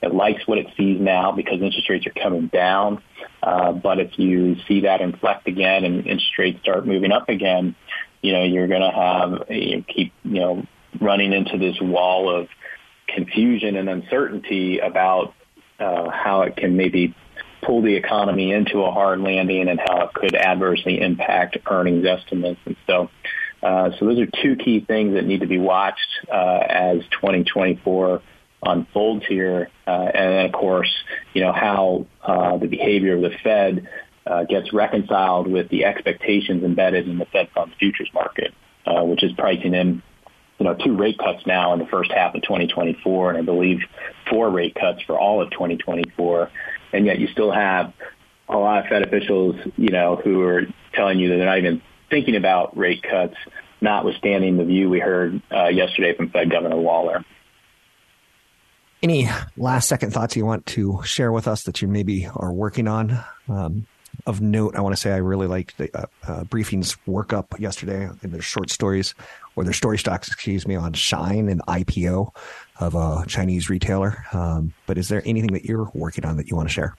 It 0.00 0.14
likes 0.14 0.46
what 0.46 0.58
it 0.58 0.68
sees 0.76 1.00
now 1.00 1.32
because 1.32 1.60
interest 1.60 1.88
rates 1.90 2.06
are 2.06 2.22
coming 2.22 2.46
down. 2.46 3.02
Uh, 3.42 3.72
but 3.72 3.98
if 3.98 4.18
you 4.18 4.56
see 4.68 4.82
that 4.82 5.00
inflect 5.00 5.48
again 5.48 5.84
and 5.84 5.98
interest 5.98 6.38
rates 6.38 6.60
start 6.62 6.86
moving 6.86 7.10
up 7.10 7.28
again, 7.28 7.74
you 8.22 8.32
know, 8.32 8.44
you're 8.44 8.68
going 8.68 8.80
to 8.80 8.90
have, 8.90 9.50
you 9.50 9.82
keep, 9.82 10.12
you 10.24 10.40
know, 10.40 10.66
running 11.00 11.32
into 11.32 11.58
this 11.58 11.76
wall 11.80 12.34
of 12.34 12.48
confusion 13.08 13.76
and 13.76 13.88
uncertainty 13.88 14.78
about 14.78 15.34
uh, 15.78 16.10
how 16.10 16.42
it 16.42 16.56
can 16.56 16.76
maybe 16.76 17.14
pull 17.62 17.82
the 17.82 17.94
economy 17.94 18.52
into 18.52 18.82
a 18.82 18.90
hard 18.90 19.20
landing 19.20 19.68
and 19.68 19.80
how 19.80 20.04
it 20.06 20.14
could 20.14 20.34
adversely 20.34 21.00
impact 21.00 21.58
earnings 21.68 22.06
estimates. 22.06 22.60
And 22.64 22.76
so, 22.86 23.10
uh, 23.62 23.90
so 23.98 24.06
those 24.06 24.18
are 24.20 24.28
two 24.42 24.56
key 24.56 24.80
things 24.80 25.14
that 25.14 25.24
need 25.24 25.40
to 25.40 25.46
be 25.46 25.58
watched 25.58 26.08
uh, 26.32 26.60
as 26.68 27.00
2024 27.10 28.22
unfolds 28.62 29.24
here. 29.26 29.70
Uh, 29.86 29.90
and 29.90 30.32
then, 30.32 30.46
of 30.46 30.52
course, 30.52 30.92
you 31.34 31.42
know, 31.42 31.52
how 31.52 32.06
uh, 32.22 32.56
the 32.58 32.66
behavior 32.66 33.16
of 33.16 33.22
the 33.22 33.36
Fed 33.42 33.88
uh, 34.26 34.44
gets 34.44 34.72
reconciled 34.72 35.46
with 35.46 35.68
the 35.70 35.84
expectations 35.84 36.62
embedded 36.62 37.08
in 37.08 37.18
the 37.18 37.26
Fed 37.26 37.48
funds 37.54 37.74
futures 37.78 38.10
market, 38.12 38.52
uh, 38.86 39.02
which 39.02 39.22
is 39.22 39.32
pricing 39.32 39.74
in 39.74 40.02
you 40.58 40.64
know, 40.64 40.74
two 40.74 40.96
rate 40.96 41.18
cuts 41.18 41.46
now 41.46 41.72
in 41.72 41.78
the 41.78 41.86
first 41.86 42.10
half 42.10 42.34
of 42.34 42.42
2024, 42.42 43.30
and 43.30 43.38
I 43.38 43.42
believe 43.42 43.80
four 44.28 44.50
rate 44.50 44.74
cuts 44.74 45.02
for 45.02 45.18
all 45.18 45.40
of 45.40 45.50
2024 45.50 46.50
and 46.92 47.06
yet 47.06 47.18
you 47.18 47.28
still 47.28 47.52
have 47.52 47.92
a 48.48 48.56
lot 48.56 48.84
of 48.84 48.86
Fed 48.86 49.02
officials, 49.02 49.56
you 49.76 49.90
know, 49.90 50.16
who 50.16 50.42
are 50.42 50.62
telling 50.94 51.18
you 51.18 51.28
that 51.28 51.36
they're 51.36 51.46
not 51.46 51.58
even 51.58 51.82
thinking 52.10 52.36
about 52.36 52.76
rate 52.76 53.02
cuts, 53.02 53.34
notwithstanding 53.80 54.56
the 54.56 54.64
view 54.64 54.88
we 54.88 55.00
heard 55.00 55.42
uh, 55.52 55.68
yesterday 55.68 56.16
from 56.16 56.30
Fed 56.30 56.50
Governor 56.50 56.76
Waller. 56.76 57.24
Any 59.02 59.28
last 59.56 59.88
second 59.88 60.12
thoughts 60.12 60.34
you 60.34 60.44
want 60.44 60.66
to 60.66 61.00
share 61.04 61.30
with 61.30 61.46
us 61.46 61.64
that 61.64 61.82
you 61.82 61.88
maybe 61.88 62.26
are 62.26 62.52
working 62.52 62.88
on? 62.88 63.22
Um, 63.48 63.86
of 64.26 64.40
note, 64.40 64.74
I 64.74 64.80
want 64.80 64.94
to 64.94 65.00
say 65.00 65.12
I 65.12 65.18
really 65.18 65.46
liked 65.46 65.78
the 65.78 65.96
uh, 65.96 66.06
uh, 66.26 66.44
briefings 66.44 66.98
workup 67.06 67.58
yesterday 67.60 68.08
in 68.22 68.30
their 68.30 68.42
short 68.42 68.70
stories 68.70 69.14
or 69.58 69.64
their 69.64 69.72
story 69.72 69.98
stocks, 69.98 70.28
excuse 70.28 70.68
me, 70.68 70.76
on 70.76 70.92
Shein 70.92 71.50
and 71.50 71.60
IPO 71.66 72.32
of 72.78 72.94
a 72.94 73.24
Chinese 73.26 73.68
retailer. 73.68 74.24
Um, 74.32 74.72
but 74.86 74.96
is 74.96 75.08
there 75.08 75.20
anything 75.24 75.52
that 75.52 75.64
you're 75.64 75.90
working 75.94 76.24
on 76.24 76.36
that 76.36 76.48
you 76.48 76.54
want 76.54 76.68
to 76.68 76.72
share? 76.72 76.96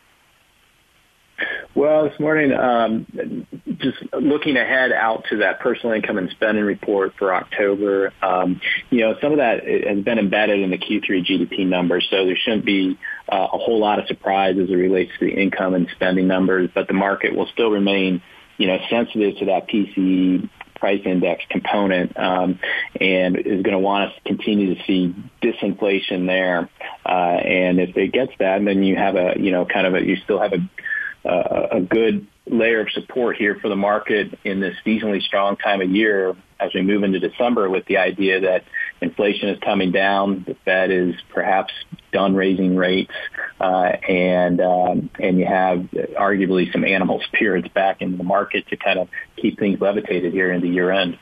Well, 1.73 2.09
this 2.09 2.19
morning, 2.19 2.51
um, 2.51 3.47
just 3.77 3.97
looking 4.11 4.57
ahead 4.57 4.91
out 4.91 5.23
to 5.29 5.37
that 5.37 5.61
personal 5.61 5.95
income 5.95 6.17
and 6.17 6.29
spending 6.31 6.65
report 6.65 7.13
for 7.17 7.33
October, 7.33 8.11
um, 8.21 8.59
you 8.89 8.99
know, 8.99 9.15
some 9.21 9.31
of 9.31 9.37
that 9.37 9.65
has 9.65 10.03
been 10.03 10.19
embedded 10.19 10.59
in 10.59 10.69
the 10.69 10.77
Q3 10.77 11.25
GDP 11.25 11.65
numbers, 11.65 12.05
so 12.11 12.25
there 12.25 12.35
shouldn't 12.35 12.65
be 12.65 12.99
uh, 13.31 13.47
a 13.53 13.57
whole 13.57 13.79
lot 13.79 13.99
of 13.99 14.07
surprise 14.07 14.57
as 14.61 14.69
it 14.69 14.73
relates 14.73 15.13
to 15.19 15.27
the 15.27 15.31
income 15.31 15.75
and 15.75 15.87
spending 15.95 16.27
numbers, 16.27 16.69
but 16.73 16.89
the 16.89 16.93
market 16.93 17.33
will 17.33 17.47
still 17.53 17.69
remain, 17.69 18.21
you 18.57 18.67
know, 18.67 18.79
sensitive 18.89 19.37
to 19.37 19.45
that 19.45 19.69
PCE 19.69 20.49
price 20.79 21.01
index 21.05 21.43
component 21.49 22.17
um, 22.17 22.59
and 22.99 23.37
is 23.37 23.61
going 23.61 23.73
to 23.73 23.79
want 23.79 24.09
us 24.09 24.15
to 24.17 24.21
continue 24.23 24.75
to 24.75 24.83
see 24.85 25.15
disinflation 25.41 26.25
there. 26.27 26.69
Uh, 27.05 27.09
and 27.09 27.79
if 27.79 27.95
it 27.97 28.11
gets 28.11 28.31
that, 28.39 28.63
then 28.63 28.83
you 28.83 28.95
have 28.95 29.15
a, 29.15 29.33
you 29.37 29.51
know, 29.51 29.65
kind 29.65 29.87
of 29.87 29.95
a, 29.95 30.01
you 30.01 30.15
still 30.17 30.39
have 30.39 30.53
a, 30.53 31.29
uh, 31.29 31.77
a 31.77 31.81
good 31.81 32.27
layer 32.47 32.81
of 32.81 32.91
support 32.91 33.35
here 33.37 33.57
for 33.61 33.69
the 33.69 33.75
market 33.75 34.37
in 34.43 34.59
this 34.59 34.75
seasonally 34.85 35.21
strong 35.21 35.55
time 35.57 35.81
of 35.81 35.89
year 35.89 36.35
as 36.59 36.73
we 36.73 36.81
move 36.81 37.03
into 37.03 37.19
December 37.19 37.69
with 37.69 37.85
the 37.85 37.97
idea 37.97 38.41
that 38.41 38.63
inflation 39.01 39.49
is 39.49 39.59
coming 39.59 39.91
down. 39.91 40.43
The 40.47 40.55
Fed 40.65 40.91
is 40.91 41.15
perhaps 41.33 41.73
done 42.11 42.35
raising 42.35 42.75
rates, 42.75 43.13
uh, 43.59 43.93
and 44.07 44.59
um, 44.61 45.09
and 45.19 45.39
you 45.39 45.45
have 45.45 45.79
arguably 46.17 46.71
some 46.71 46.83
animal 46.83 47.21
spirits 47.33 47.67
back 47.69 48.01
into 48.01 48.17
the 48.17 48.23
market 48.23 48.67
to 48.67 48.77
kind 48.77 48.99
of 48.99 49.09
keep 49.37 49.59
things 49.59 49.79
levitated 49.79 50.33
here 50.33 50.51
in 50.51 50.61
the 50.61 50.69
year 50.69 50.91
end. 50.91 51.17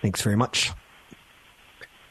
Thanks 0.00 0.22
very 0.22 0.36
much. 0.36 0.70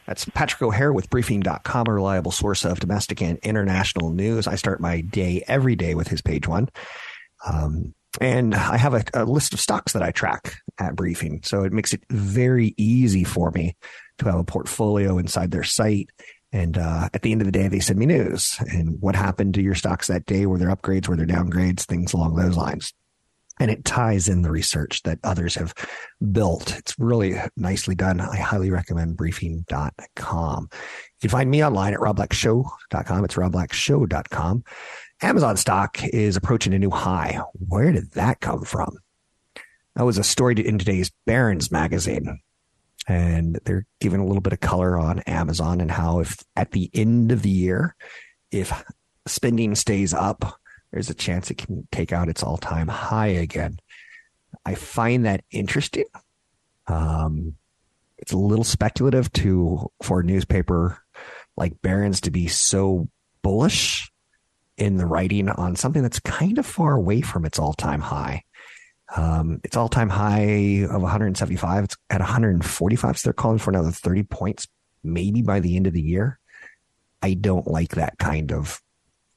That's 0.08 0.26
Patrick 0.26 0.62
O'Hare 0.62 0.92
with 0.92 1.10
briefing.com, 1.10 1.88
a 1.88 1.94
reliable 1.94 2.32
source 2.32 2.66
of 2.66 2.80
domestic 2.80 3.22
and 3.22 3.38
international 3.40 4.10
news. 4.10 4.48
I 4.48 4.56
start 4.56 4.82
my 4.82 5.02
day 5.02 5.44
every 5.48 5.76
day 5.76 5.96
with 5.96 6.10
his 6.10 6.22
page 6.22 6.48
one. 6.48 6.70
Um, 7.48 7.94
and 8.20 8.54
I 8.54 8.78
have 8.78 8.94
a, 8.94 9.04
a, 9.14 9.26
list 9.26 9.54
of 9.54 9.60
stocks 9.60 9.94
that 9.94 10.04
I 10.04 10.12
track 10.12 10.56
at 10.78 10.96
briefing. 10.96 11.42
So 11.44 11.64
it 11.64 11.72
makes 11.72 11.94
it 11.94 12.04
very 12.10 12.74
easy 12.78 13.24
for 13.24 13.52
me 13.52 13.76
to 14.18 14.26
have 14.26 14.40
a 14.40 14.44
portfolio 14.44 15.18
inside 15.18 15.52
their 15.52 15.64
site. 15.64 16.10
And 16.52 16.78
uh, 16.78 17.08
at 17.14 17.22
the 17.22 17.32
end 17.32 17.42
of 17.42 17.46
the 17.46 17.52
day, 17.54 17.70
they 17.70 17.80
send 17.80 17.98
me 17.98 18.06
news 18.06 18.58
and 18.60 19.00
what 19.02 19.16
happened 19.16 19.54
to 19.54 19.62
your 19.62 19.76
stocks 19.76 20.08
that 20.08 20.26
day. 20.26 20.46
Were 20.46 20.58
there 20.58 20.76
upgrades? 20.76 21.08
Were 21.08 21.16
there 21.16 21.26
downgrades? 21.26 21.82
Things 21.86 22.14
along 22.14 22.36
those 22.36 22.58
lines 22.58 22.94
and 23.62 23.70
it 23.70 23.86
ties 23.86 24.28
in 24.28 24.42
the 24.42 24.50
research 24.50 25.04
that 25.04 25.20
others 25.24 25.54
have 25.54 25.76
built. 26.32 26.76
It's 26.76 26.98
really 26.98 27.36
nicely 27.56 27.94
done. 27.94 28.20
I 28.20 28.38
highly 28.38 28.72
recommend 28.72 29.18
briefing.com. 29.18 30.70
You 30.72 31.20
can 31.22 31.30
find 31.30 31.50
me 31.50 31.64
online 31.64 31.94
at 31.94 32.00
robblackshow.com. 32.00 33.24
It's 33.24 33.36
robblackshow.com. 33.36 34.64
Amazon 35.22 35.56
stock 35.56 36.04
is 36.04 36.36
approaching 36.36 36.74
a 36.74 36.80
new 36.80 36.90
high. 36.90 37.40
Where 37.54 37.92
did 37.92 38.12
that 38.14 38.40
come 38.40 38.64
from? 38.64 38.98
That 39.96 40.06
was 40.06 40.18
a 40.18 40.24
story 40.24 40.56
in 40.66 40.80
today's 40.80 41.12
Barron's 41.26 41.72
magazine. 41.72 42.40
And 43.08 43.60
they're 43.66 43.86
giving 44.00 44.20
a 44.20 44.26
little 44.26 44.42
bit 44.42 44.54
of 44.54 44.60
color 44.60 44.98
on 44.98 45.20
Amazon 45.22 45.82
and 45.82 45.92
how 45.92 46.20
if 46.20 46.38
at 46.56 46.72
the 46.72 46.90
end 46.94 47.32
of 47.32 47.42
the 47.42 47.50
year, 47.50 47.96
if 48.52 48.72
spending 49.28 49.76
stays 49.76 50.14
up, 50.14 50.60
there's 50.92 51.10
a 51.10 51.16
chance 51.16 51.50
it 51.50 51.58
can 51.58 51.88
take 51.92 52.12
out 52.12 52.30
its 52.30 52.44
all 52.44 52.58
time 52.58 52.88
high 52.88 53.28
again. 53.28 53.80
I 54.66 54.76
find 54.76 55.26
that 55.26 55.44
interesting. 55.52 56.06
Um, 56.88 57.56
it's 58.18 58.34
a 58.34 58.38
little 58.38 58.64
speculative 58.64 59.32
to 59.34 59.92
for 60.04 60.20
a 60.20 60.24
newspaper 60.24 61.04
like 61.58 61.82
Barron's 61.82 62.22
to 62.22 62.32
be 62.32 62.48
so 62.48 63.08
bullish 63.42 64.11
in 64.82 64.98
the 64.98 65.06
writing 65.06 65.48
on 65.48 65.76
something 65.76 66.02
that's 66.02 66.20
kind 66.20 66.58
of 66.58 66.66
far 66.66 66.94
away 66.94 67.22
from 67.22 67.46
its 67.46 67.60
all 67.60 67.74
time 67.74 68.02
high. 68.02 68.44
Um, 69.16 69.62
its 69.64 69.78
all 69.78 69.90
time 69.90 70.10
high 70.10 70.88
of 70.90 71.02
175. 71.02 71.84
It's 71.84 71.98
at 72.10 72.20
145. 72.20 73.18
So 73.18 73.28
they're 73.28 73.34
calling 73.34 73.60
for 73.60 73.70
another 73.70 73.92
30 73.92 74.24
points, 74.24 74.68
maybe 75.04 75.44
by 75.44 75.60
the 75.60 75.76
end 75.76 75.86
of 75.86 75.94
the 75.94 76.02
year. 76.02 76.40
I 77.22 77.36
don't 77.36 77.68
like 77.68 77.96
that 77.96 78.18
kind 78.18 78.52
of 78.52 78.82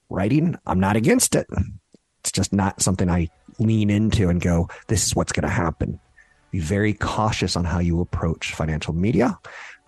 writing, 0.09 0.57
I'm 0.67 0.81
not 0.81 0.97
against 0.97 1.35
it. 1.35 1.47
It's 2.21 2.33
just 2.33 2.55
not 2.55 2.81
something 2.81 3.11
I 3.11 3.29
lean 3.59 3.91
into 3.91 4.31
and 4.31 4.41
go, 4.41 4.69
this 4.89 5.07
is 5.07 5.15
what's 5.15 5.33
going 5.33 5.47
to 5.47 5.53
happen. 5.53 6.01
Be 6.53 6.61
very 6.61 6.95
cautious 6.95 7.57
on 7.57 7.65
how 7.65 7.81
you 7.81 8.01
approach 8.01 8.55
financial 8.55 8.95
media. 8.95 9.39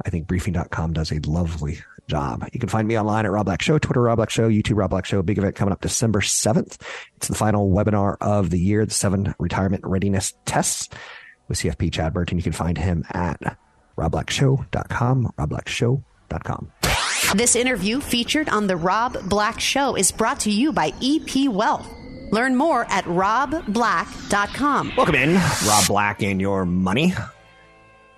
I 0.04 0.10
think 0.10 0.26
briefing.com 0.26 0.92
does 0.92 1.12
a 1.12 1.20
lovely 1.20 1.78
job. 2.08 2.48
You 2.52 2.60
can 2.60 2.68
find 2.68 2.86
me 2.86 2.98
online 2.98 3.26
at 3.26 3.32
Rob 3.32 3.46
Black 3.46 3.62
Show, 3.62 3.78
Twitter 3.78 4.02
Rob 4.02 4.16
Black 4.16 4.30
Show, 4.30 4.48
YouTube 4.48 4.76
Rob 4.76 4.90
Black 4.90 5.04
Show. 5.04 5.22
Big 5.22 5.38
event 5.38 5.56
coming 5.56 5.72
up 5.72 5.80
December 5.80 6.20
7th. 6.20 6.80
It's 7.16 7.28
the 7.28 7.34
final 7.34 7.70
webinar 7.70 8.16
of 8.20 8.50
the 8.50 8.58
year, 8.58 8.84
the 8.86 8.94
seven 8.94 9.34
retirement 9.38 9.84
readiness 9.84 10.34
tests 10.44 10.88
with 11.48 11.58
CFP 11.58 11.92
Chad 11.92 12.12
Burton. 12.12 12.38
You 12.38 12.44
can 12.44 12.52
find 12.52 12.78
him 12.78 13.04
at 13.10 13.58
robblackshow.com, 13.96 15.32
robblackshow.com. 15.38 16.72
This 17.34 17.56
interview 17.56 18.00
featured 18.00 18.48
on 18.48 18.66
The 18.68 18.76
Rob 18.76 19.28
Black 19.28 19.58
Show 19.60 19.96
is 19.96 20.12
brought 20.12 20.40
to 20.40 20.50
you 20.50 20.72
by 20.72 20.92
EP 21.02 21.48
Wealth. 21.48 21.92
Learn 22.30 22.56
more 22.56 22.84
at 22.88 23.04
robblack.com. 23.04 24.92
Welcome 24.96 25.14
in, 25.14 25.34
Rob 25.34 25.86
Black 25.86 26.22
and 26.22 26.40
your 26.40 26.64
money. 26.64 27.14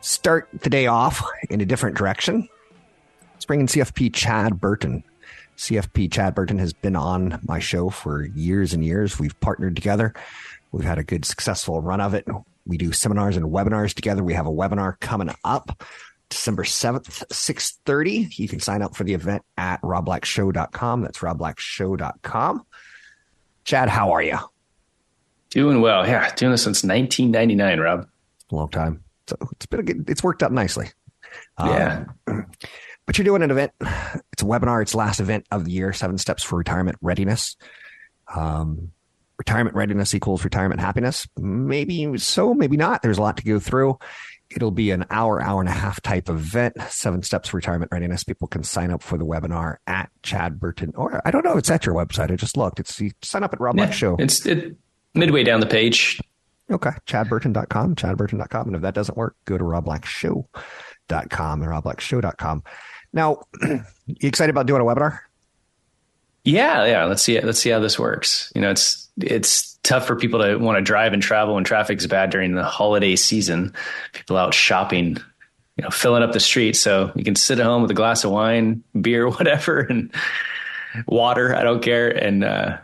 Start 0.01 0.48
the 0.53 0.70
day 0.70 0.87
off 0.87 1.22
in 1.51 1.61
a 1.61 1.66
different 1.66 1.96
direction. 1.96 2.48
Let's 3.38 3.46
bring 3.46 3.61
in 3.61 3.68
CFP 3.68 4.12
Chad 4.12 4.61
Burton. 4.61 5.05
CFP 5.59 6.11
Chad 6.11 6.35
Burton 6.35 6.59
has 6.59 6.72
been 6.72 6.96
on 6.96 7.38
my 7.46 7.61
show 7.61 7.88
for 7.88 8.24
years 8.24 8.74
and 8.74 8.85
years. 8.85 9.20
We've 9.20 9.38
partnered 9.38 9.77
together. 9.77 10.12
We've 10.72 10.85
had 10.85 10.98
a 10.98 11.05
good, 11.05 11.24
successful 11.24 11.81
run 11.81 12.01
of 12.01 12.14
it. 12.14 12.27
We 12.66 12.79
do 12.79 12.90
seminars 12.92 13.37
and 13.37 13.46
webinars 13.46 13.94
together. 13.94 14.24
We 14.24 14.35
have 14.35 14.48
a 14.48 14.51
webinar 14.51 14.98
coming 14.98 15.33
up 15.44 15.85
December 16.31 16.64
7th, 16.64 17.24
6.30. 17.29 18.37
You 18.40 18.48
can 18.48 18.59
sign 18.59 18.83
up 18.83 18.96
for 18.96 19.05
the 19.05 19.14
event 19.14 19.44
at 19.57 19.81
robblackshow.com. 19.83 21.03
That's 21.03 21.18
robblackshow.com. 21.18 22.66
Chad, 23.62 23.88
how 23.88 24.11
are 24.11 24.22
you? 24.22 24.38
Doing 25.51 25.81
well. 25.81 26.05
Yeah, 26.05 26.35
doing 26.35 26.51
this 26.51 26.64
since 26.64 26.83
1999, 26.83 27.79
Rob. 27.79 28.09
Long 28.51 28.68
time. 28.68 29.05
So 29.29 29.37
it's 29.53 29.66
been 29.66 29.79
a 29.79 29.85
good, 29.85 30.11
it's 30.11 30.24
worked 30.24 30.42
out 30.42 30.51
nicely. 30.51 30.88
Yeah. 31.61 32.07
Um, 32.27 32.46
but 33.08 33.16
you're 33.16 33.24
doing 33.24 33.40
an 33.40 33.50
event. 33.50 33.72
It's 34.34 34.42
a 34.42 34.44
webinar. 34.44 34.82
It's 34.82 34.94
last 34.94 35.18
event 35.18 35.46
of 35.50 35.64
the 35.64 35.70
year, 35.70 35.94
seven 35.94 36.18
steps 36.18 36.42
for 36.42 36.58
retirement 36.58 36.98
readiness. 37.00 37.56
Um, 38.36 38.92
retirement 39.38 39.74
readiness 39.74 40.14
equals 40.14 40.44
retirement 40.44 40.78
happiness. 40.78 41.26
Maybe 41.38 42.18
so, 42.18 42.52
maybe 42.52 42.76
not. 42.76 43.00
There's 43.00 43.16
a 43.16 43.22
lot 43.22 43.38
to 43.38 43.44
go 43.44 43.58
through. 43.58 43.98
It'll 44.50 44.72
be 44.72 44.90
an 44.90 45.06
hour, 45.08 45.40
hour 45.40 45.58
and 45.58 45.70
a 45.70 45.72
half 45.72 46.02
type 46.02 46.28
event. 46.28 46.76
Seven 46.90 47.22
steps 47.22 47.48
for 47.48 47.56
retirement 47.56 47.90
readiness. 47.92 48.24
People 48.24 48.46
can 48.46 48.62
sign 48.62 48.90
up 48.90 49.02
for 49.02 49.16
the 49.16 49.24
webinar 49.24 49.76
at 49.86 50.10
Chad 50.22 50.60
Burton, 50.60 50.92
or 50.94 51.22
I 51.26 51.30
don't 51.30 51.46
know. 51.46 51.52
If 51.52 51.60
it's 51.60 51.70
at 51.70 51.86
your 51.86 51.94
website. 51.94 52.30
I 52.30 52.36
just 52.36 52.58
looked. 52.58 52.78
It's 52.78 53.00
you 53.00 53.12
sign 53.22 53.42
up 53.42 53.54
at 53.54 53.60
Rob 53.60 53.78
yeah, 53.78 53.88
Show. 53.88 54.16
It's 54.18 54.44
it, 54.44 54.76
midway 55.14 55.44
down 55.44 55.60
the 55.60 55.66
page. 55.66 56.20
Okay. 56.70 56.90
ChadBurton.com, 57.06 57.94
ChadBurton.com. 57.94 58.66
And 58.66 58.76
if 58.76 58.82
that 58.82 58.92
doesn't 58.94 59.16
work, 59.16 59.34
go 59.46 59.56
to 59.56 59.64
robblackshow.com 59.64 61.62
and 61.62 61.72
robblackshow.com. 61.72 62.62
Now, 63.12 63.42
you 63.62 63.82
excited 64.22 64.50
about 64.50 64.66
doing 64.66 64.80
a 64.80 64.84
webinar? 64.84 65.20
Yeah, 66.44 66.86
yeah. 66.86 67.04
Let's 67.04 67.22
see. 67.22 67.40
Let's 67.40 67.58
see 67.58 67.70
how 67.70 67.80
this 67.80 67.98
works. 67.98 68.52
You 68.54 68.62
know, 68.62 68.70
it's 68.70 69.08
it's 69.20 69.78
tough 69.82 70.06
for 70.06 70.16
people 70.16 70.40
to 70.40 70.56
want 70.56 70.78
to 70.78 70.82
drive 70.82 71.12
and 71.12 71.22
travel 71.22 71.54
when 71.54 71.64
traffic's 71.64 72.06
bad 72.06 72.30
during 72.30 72.54
the 72.54 72.64
holiday 72.64 73.16
season. 73.16 73.74
People 74.12 74.36
out 74.36 74.54
shopping, 74.54 75.18
you 75.76 75.84
know, 75.84 75.90
filling 75.90 76.22
up 76.22 76.32
the 76.32 76.40
streets. 76.40 76.80
So 76.80 77.12
you 77.14 77.24
can 77.24 77.36
sit 77.36 77.58
at 77.58 77.66
home 77.66 77.82
with 77.82 77.90
a 77.90 77.94
glass 77.94 78.24
of 78.24 78.30
wine, 78.30 78.82
beer, 78.98 79.28
whatever, 79.30 79.80
and 79.80 80.12
water. 81.06 81.54
I 81.54 81.62
don't 81.64 81.82
care, 81.82 82.08
and 82.08 82.44
uh, 82.44 82.78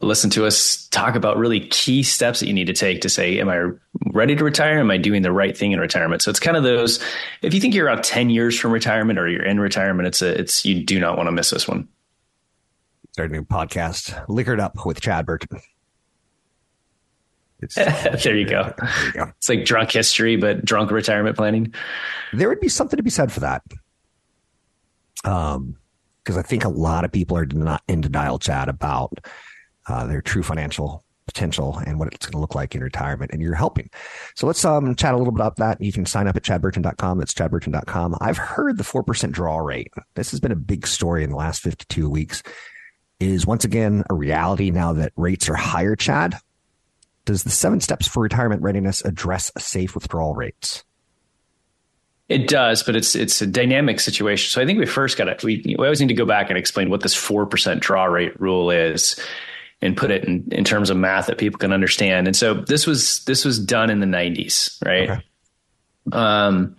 listen 0.00 0.30
to 0.30 0.46
us 0.46 0.86
talk 0.88 1.14
about 1.14 1.36
really 1.36 1.60
key 1.60 2.02
steps 2.02 2.40
that 2.40 2.46
you 2.46 2.52
need 2.52 2.66
to 2.66 2.72
take 2.72 3.00
to 3.02 3.08
say, 3.08 3.38
"Am 3.38 3.48
I 3.48 3.70
ready 4.12 4.36
to 4.36 4.44
retire? 4.44 4.78
Am 4.78 4.90
I 4.90 4.96
doing 4.96 5.22
the 5.22 5.32
right 5.32 5.56
thing 5.56 5.72
in 5.72 5.80
retirement?" 5.80 6.22
So 6.22 6.30
it's 6.30 6.40
kind 6.40 6.56
of 6.56 6.62
those. 6.62 7.02
If 7.42 7.54
you 7.54 7.60
think 7.60 7.74
you're 7.74 7.86
around 7.86 8.04
ten 8.04 8.30
years 8.30 8.58
from 8.58 8.72
retirement 8.72 9.18
or 9.18 9.28
you're 9.28 9.44
in 9.44 9.60
retirement, 9.60 10.06
it's 10.06 10.22
a 10.22 10.38
it's 10.38 10.64
you 10.64 10.84
do 10.84 10.98
not 10.98 11.16
want 11.16 11.28
to 11.28 11.32
miss 11.32 11.50
this 11.50 11.68
one. 11.68 11.88
Start 13.12 13.30
a 13.30 13.32
new 13.32 13.44
podcast, 13.44 14.24
Liquored 14.28 14.60
Up 14.60 14.86
with 14.86 15.00
Chad 15.00 15.26
Burton. 15.26 15.60
there 17.76 18.36
you 18.36 18.46
go. 18.46 18.72
There 18.78 19.06
you 19.06 19.12
go. 19.12 19.32
It's 19.36 19.48
like 19.48 19.64
drunk 19.64 19.92
history, 19.92 20.36
but 20.36 20.64
drunk 20.64 20.90
retirement 20.90 21.36
planning. 21.36 21.74
There 22.32 22.48
would 22.48 22.60
be 22.60 22.68
something 22.68 22.96
to 22.96 23.02
be 23.02 23.10
said 23.10 23.30
for 23.30 23.40
that. 23.40 23.62
Um, 25.24 25.76
because 26.24 26.36
I 26.36 26.42
think 26.42 26.64
a 26.64 26.68
lot 26.68 27.04
of 27.04 27.12
people 27.12 27.36
are 27.36 27.46
not 27.46 27.82
in 27.88 28.00
denial, 28.00 28.38
Chad, 28.38 28.68
about 28.68 29.18
uh, 29.88 30.06
their 30.06 30.22
true 30.22 30.42
financial 30.42 31.04
potential 31.26 31.80
and 31.86 31.98
what 31.98 32.12
it's 32.12 32.26
going 32.26 32.32
to 32.32 32.38
look 32.38 32.54
like 32.54 32.74
in 32.74 32.82
retirement, 32.82 33.30
and 33.32 33.40
you're 33.40 33.54
helping. 33.54 33.88
So 34.34 34.46
let's 34.46 34.64
um, 34.64 34.94
chat 34.96 35.14
a 35.14 35.16
little 35.16 35.32
bit 35.32 35.38
about 35.38 35.56
that. 35.56 35.80
You 35.80 35.92
can 35.92 36.06
sign 36.06 36.26
up 36.26 36.36
at 36.36 36.42
chadburton.com. 36.42 37.18
That's 37.18 37.34
chadburton.com. 37.34 38.16
I've 38.20 38.38
heard 38.38 38.78
the 38.78 38.84
4% 38.84 39.30
draw 39.30 39.58
rate. 39.58 39.92
This 40.14 40.32
has 40.32 40.40
been 40.40 40.52
a 40.52 40.56
big 40.56 40.86
story 40.86 41.22
in 41.22 41.30
the 41.30 41.36
last 41.36 41.62
52 41.62 42.10
weeks. 42.10 42.42
Is 43.20 43.46
once 43.46 43.64
again 43.64 44.02
a 44.08 44.14
reality 44.14 44.70
now 44.70 44.94
that 44.94 45.12
rates 45.14 45.48
are 45.48 45.54
higher, 45.54 45.94
Chad. 45.94 46.36
Does 47.26 47.42
the 47.42 47.50
seven 47.50 47.80
steps 47.80 48.08
for 48.08 48.22
retirement 48.22 48.62
readiness 48.62 49.04
address 49.04 49.52
safe 49.58 49.94
withdrawal 49.94 50.34
rates? 50.34 50.84
It 52.30 52.48
does, 52.48 52.82
but 52.82 52.96
it's 52.96 53.14
it's 53.14 53.42
a 53.42 53.46
dynamic 53.46 54.00
situation. 54.00 54.50
So 54.50 54.62
I 54.62 54.66
think 54.66 54.78
we 54.78 54.86
first 54.86 55.18
got 55.18 55.24
to 55.24 55.44
we, 55.44 55.62
we 55.66 55.84
always 55.84 56.00
need 56.00 56.08
to 56.08 56.14
go 56.14 56.24
back 56.24 56.48
and 56.48 56.56
explain 56.56 56.88
what 56.88 57.02
this 57.02 57.14
four 57.14 57.44
percent 57.44 57.82
draw 57.82 58.04
rate 58.04 58.40
rule 58.40 58.70
is, 58.70 59.20
and 59.82 59.96
put 59.96 60.10
it 60.10 60.24
in, 60.24 60.46
in 60.52 60.64
terms 60.64 60.90
of 60.90 60.96
math 60.96 61.26
that 61.26 61.38
people 61.38 61.58
can 61.58 61.72
understand. 61.72 62.26
And 62.26 62.36
so 62.36 62.54
this 62.54 62.86
was 62.86 63.24
this 63.24 63.44
was 63.44 63.58
done 63.58 63.90
in 63.90 64.00
the 64.00 64.06
'90s, 64.06 64.84
right? 64.84 65.10
Okay. 65.10 65.22
Um, 66.12 66.76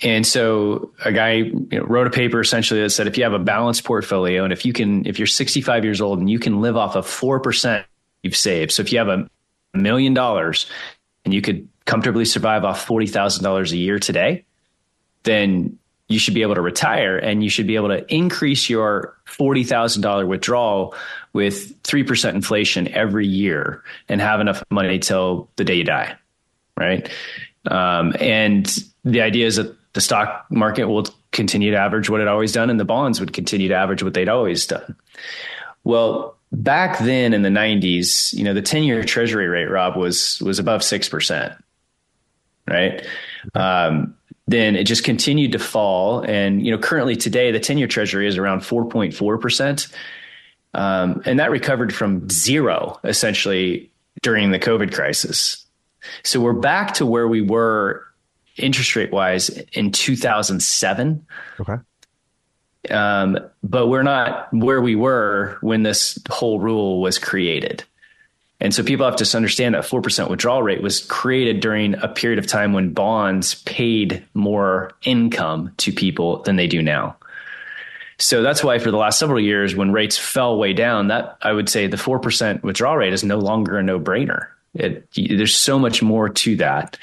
and 0.00 0.26
so 0.26 0.92
a 1.04 1.12
guy 1.12 1.32
you 1.32 1.66
know, 1.72 1.82
wrote 1.82 2.06
a 2.06 2.10
paper 2.10 2.40
essentially 2.40 2.80
that 2.82 2.90
said 2.90 3.06
if 3.06 3.18
you 3.18 3.24
have 3.24 3.32
a 3.32 3.38
balanced 3.38 3.84
portfolio 3.84 4.44
and 4.44 4.52
if 4.52 4.64
you 4.64 4.72
can 4.72 5.04
if 5.06 5.18
you're 5.18 5.26
65 5.26 5.84
years 5.84 6.00
old 6.00 6.18
and 6.18 6.30
you 6.30 6.38
can 6.38 6.60
live 6.60 6.76
off 6.76 6.94
of 6.96 7.06
four 7.06 7.40
percent 7.40 7.84
you've 8.22 8.36
saved. 8.36 8.72
So 8.72 8.82
if 8.82 8.92
you 8.92 8.98
have 8.98 9.08
a 9.08 9.28
million 9.74 10.14
dollars 10.14 10.66
and 11.24 11.34
you 11.34 11.40
could 11.40 11.68
comfortably 11.84 12.24
survive 12.24 12.64
off 12.64 12.86
$40,000 12.86 13.72
a 13.72 13.76
year 13.76 13.98
today, 13.98 14.44
then 15.22 15.78
you 16.08 16.18
should 16.18 16.34
be 16.34 16.42
able 16.42 16.54
to 16.54 16.60
retire 16.60 17.18
and 17.18 17.42
you 17.44 17.50
should 17.50 17.66
be 17.66 17.76
able 17.76 17.88
to 17.88 18.14
increase 18.14 18.68
your 18.68 19.16
$40,000 19.26 20.26
withdrawal 20.26 20.94
with 21.38 21.80
3% 21.84 22.34
inflation 22.34 22.88
every 22.88 23.24
year 23.24 23.84
and 24.08 24.20
have 24.20 24.40
enough 24.40 24.64
money 24.70 24.98
till 24.98 25.48
the 25.54 25.62
day 25.62 25.76
you 25.76 25.84
die. 25.84 26.16
Right. 26.76 27.08
Um, 27.70 28.12
and 28.18 28.76
the 29.04 29.20
idea 29.20 29.46
is 29.46 29.54
that 29.54 29.76
the 29.92 30.00
stock 30.00 30.46
market 30.50 30.86
will 30.86 31.06
continue 31.30 31.70
to 31.70 31.76
average 31.76 32.10
what 32.10 32.20
it 32.20 32.26
always 32.26 32.50
done 32.50 32.70
and 32.70 32.80
the 32.80 32.84
bonds 32.84 33.20
would 33.20 33.32
continue 33.32 33.68
to 33.68 33.74
average 33.74 34.02
what 34.02 34.14
they'd 34.14 34.28
always 34.28 34.66
done. 34.66 34.96
Well, 35.84 36.36
back 36.50 36.98
then 36.98 37.32
in 37.32 37.42
the 37.42 37.50
90s, 37.50 38.34
you 38.34 38.42
know, 38.42 38.52
the 38.52 38.60
10 38.60 38.82
year 38.82 39.04
treasury 39.04 39.46
rate, 39.46 39.70
Rob, 39.70 39.96
was, 39.96 40.40
was 40.40 40.58
above 40.58 40.80
6%. 40.80 41.56
Right. 42.66 43.06
Um, 43.54 44.16
then 44.48 44.74
it 44.74 44.84
just 44.84 45.04
continued 45.04 45.52
to 45.52 45.60
fall. 45.60 46.20
And, 46.22 46.66
you 46.66 46.72
know, 46.72 46.78
currently 46.78 47.14
today, 47.14 47.52
the 47.52 47.60
10 47.60 47.78
year 47.78 47.86
treasury 47.86 48.26
is 48.26 48.38
around 48.38 48.62
4.4%. 48.62 49.92
Um, 50.74 51.22
and 51.24 51.38
that 51.40 51.50
recovered 51.50 51.94
from 51.94 52.28
zero 52.30 52.98
essentially 53.04 53.90
during 54.22 54.50
the 54.50 54.58
COVID 54.58 54.92
crisis. 54.92 55.64
So 56.22 56.40
we're 56.40 56.52
back 56.52 56.94
to 56.94 57.06
where 57.06 57.28
we 57.28 57.40
were 57.40 58.04
interest 58.56 58.96
rate 58.96 59.12
wise 59.12 59.48
in 59.72 59.92
2007. 59.92 61.26
Okay. 61.60 61.74
Um, 62.90 63.38
but 63.62 63.88
we're 63.88 64.02
not 64.02 64.52
where 64.52 64.80
we 64.80 64.94
were 64.94 65.58
when 65.60 65.82
this 65.82 66.18
whole 66.30 66.58
rule 66.58 67.00
was 67.00 67.18
created. 67.18 67.84
And 68.60 68.74
so 68.74 68.82
people 68.82 69.06
have 69.06 69.16
to 69.16 69.36
understand 69.36 69.74
that 69.74 69.84
4% 69.84 70.30
withdrawal 70.30 70.62
rate 70.62 70.82
was 70.82 71.04
created 71.04 71.60
during 71.60 71.94
a 71.94 72.08
period 72.08 72.38
of 72.40 72.46
time 72.46 72.72
when 72.72 72.92
bonds 72.92 73.62
paid 73.62 74.24
more 74.34 74.92
income 75.02 75.72
to 75.78 75.92
people 75.92 76.42
than 76.42 76.56
they 76.56 76.66
do 76.66 76.82
now. 76.82 77.16
So 78.18 78.42
that's 78.42 78.64
why 78.64 78.78
for 78.78 78.90
the 78.90 78.96
last 78.96 79.18
several 79.18 79.40
years, 79.40 79.76
when 79.76 79.92
rates 79.92 80.18
fell 80.18 80.58
way 80.58 80.72
down, 80.72 81.08
that 81.08 81.38
I 81.42 81.52
would 81.52 81.68
say 81.68 81.86
the 81.86 81.96
4% 81.96 82.62
withdrawal 82.62 82.96
rate 82.96 83.12
is 83.12 83.22
no 83.22 83.38
longer 83.38 83.78
a 83.78 83.82
no 83.82 84.00
brainer. 84.00 84.48
There's 84.74 85.54
so 85.54 85.78
much 85.78 86.02
more 86.02 86.28
to 86.28 86.56
that. 86.56 86.98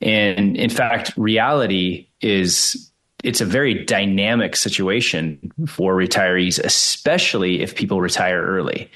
And 0.00 0.56
in 0.56 0.70
fact, 0.70 1.12
reality 1.16 2.08
is 2.20 2.90
it's 3.22 3.40
a 3.40 3.46
very 3.46 3.84
dynamic 3.84 4.54
situation 4.54 5.50
for 5.66 5.96
retirees, 5.96 6.58
especially 6.62 7.62
if 7.62 7.74
people 7.74 8.00
retire 8.02 8.42
early 8.44 8.90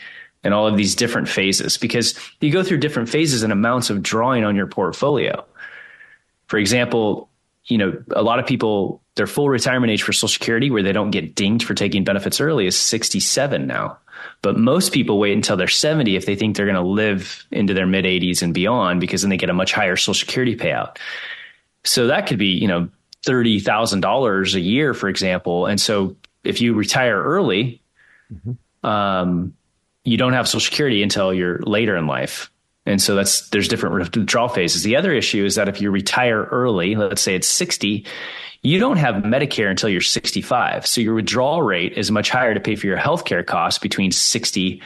and 0.45 0.53
all 0.53 0.67
of 0.67 0.77
these 0.77 0.95
different 0.95 1.29
phases, 1.29 1.79
because 1.79 2.15
you 2.41 2.53
go 2.53 2.63
through 2.63 2.79
different 2.79 3.09
phases 3.09 3.43
and 3.43 3.53
amounts 3.53 3.89
of 3.91 4.03
drawing 4.03 4.45
on 4.45 4.55
your 4.55 4.67
portfolio. 4.67 5.45
For 6.47 6.59
example, 6.59 7.31
you 7.65 7.79
know, 7.79 8.03
a 8.13 8.23
lot 8.23 8.39
of 8.39 8.47
people, 8.47 9.03
their 9.19 9.27
full 9.27 9.51
retirement 9.51 9.91
age 9.91 10.03
for 10.03 10.15
Social 10.15 10.29
Security, 10.29 10.71
where 10.71 10.83
they 10.83 10.93
don't 10.93 11.11
get 11.11 11.35
dinged 11.35 11.67
for 11.67 11.75
taking 11.75 12.05
benefits 12.05 12.41
early, 12.41 12.67
is 12.67 12.79
67 12.79 13.67
now. 13.67 13.99
But 14.41 14.57
most 14.57 14.93
people 14.93 15.19
wait 15.19 15.35
until 15.35 15.57
they're 15.57 15.69
70 15.69 16.17
if 16.17 16.25
they 16.25 16.37
think 16.37 16.57
they're 16.57 16.65
going 16.67 16.77
to 16.77 16.83
live 16.83 17.45
into 17.51 17.75
their 17.75 17.87
mid 17.87 18.05
80s 18.05 18.41
and 18.41 18.55
beyond, 18.55 19.01
because 19.01 19.23
then 19.23 19.31
they 19.31 19.37
get 19.37 19.51
a 19.51 19.55
much 19.55 19.73
higher 19.73 19.97
Social 19.97 20.15
Security 20.15 20.57
payout. 20.57 20.97
So 21.85 22.07
that 22.07 22.27
could 22.27 22.39
be, 22.39 22.47
you 22.47 22.69
know, 22.69 22.89
$30,000 23.27 24.55
a 24.55 24.61
year, 24.61 24.95
for 24.95 25.09
example. 25.09 25.67
And 25.67 25.81
so 25.81 26.17
if 26.45 26.61
you 26.61 26.75
retire 26.75 27.23
early, 27.23 27.83
mm-hmm. 28.33 28.87
um, 28.89 29.55
you 30.05 30.17
don't 30.17 30.33
have 30.33 30.49
Social 30.49 30.61
Security 30.61 31.03
until 31.03 31.35
you're 31.35 31.59
later 31.61 31.97
in 31.97 32.07
life. 32.07 32.51
And 32.89 33.03
so 33.03 33.15
that's 33.15 33.51
there's 33.51 33.69
different 33.69 33.97
withdrawal 33.97 34.49
phases. 34.49 34.83
The 34.83 34.97
other 34.97 35.13
issue 35.13 35.45
is 35.45 35.57
that 35.57 35.69
if 35.69 35.81
you 35.81 35.91
retire 35.91 36.45
early, 36.45 36.95
let's 36.97 37.21
say 37.21 37.35
it's 37.35 37.47
60, 37.47 38.07
you 38.63 38.81
don't 38.81 38.97
have 38.97 39.17
Medicare 39.17 39.71
until 39.71 39.91
you're 39.91 40.01
65. 40.01 40.87
So 40.87 41.03
your 41.03 41.15
withdrawal 41.15 41.63
rate 41.63 41.93
is 41.93 42.11
much 42.11 42.31
higher 42.31 42.55
to 42.55 42.61
pay 42.61 42.77
for 42.77 42.87
your 42.87 42.97
healthcare 42.97 43.47
costs 43.47 43.79
between 43.79 44.11
60 44.11 44.83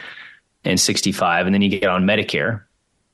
and 0.65 0.79
65. 0.79 1.45
And 1.45 1.55
then 1.55 1.61
you 1.61 1.69
get 1.69 1.89
on 1.89 2.03
Medicare 2.03 2.63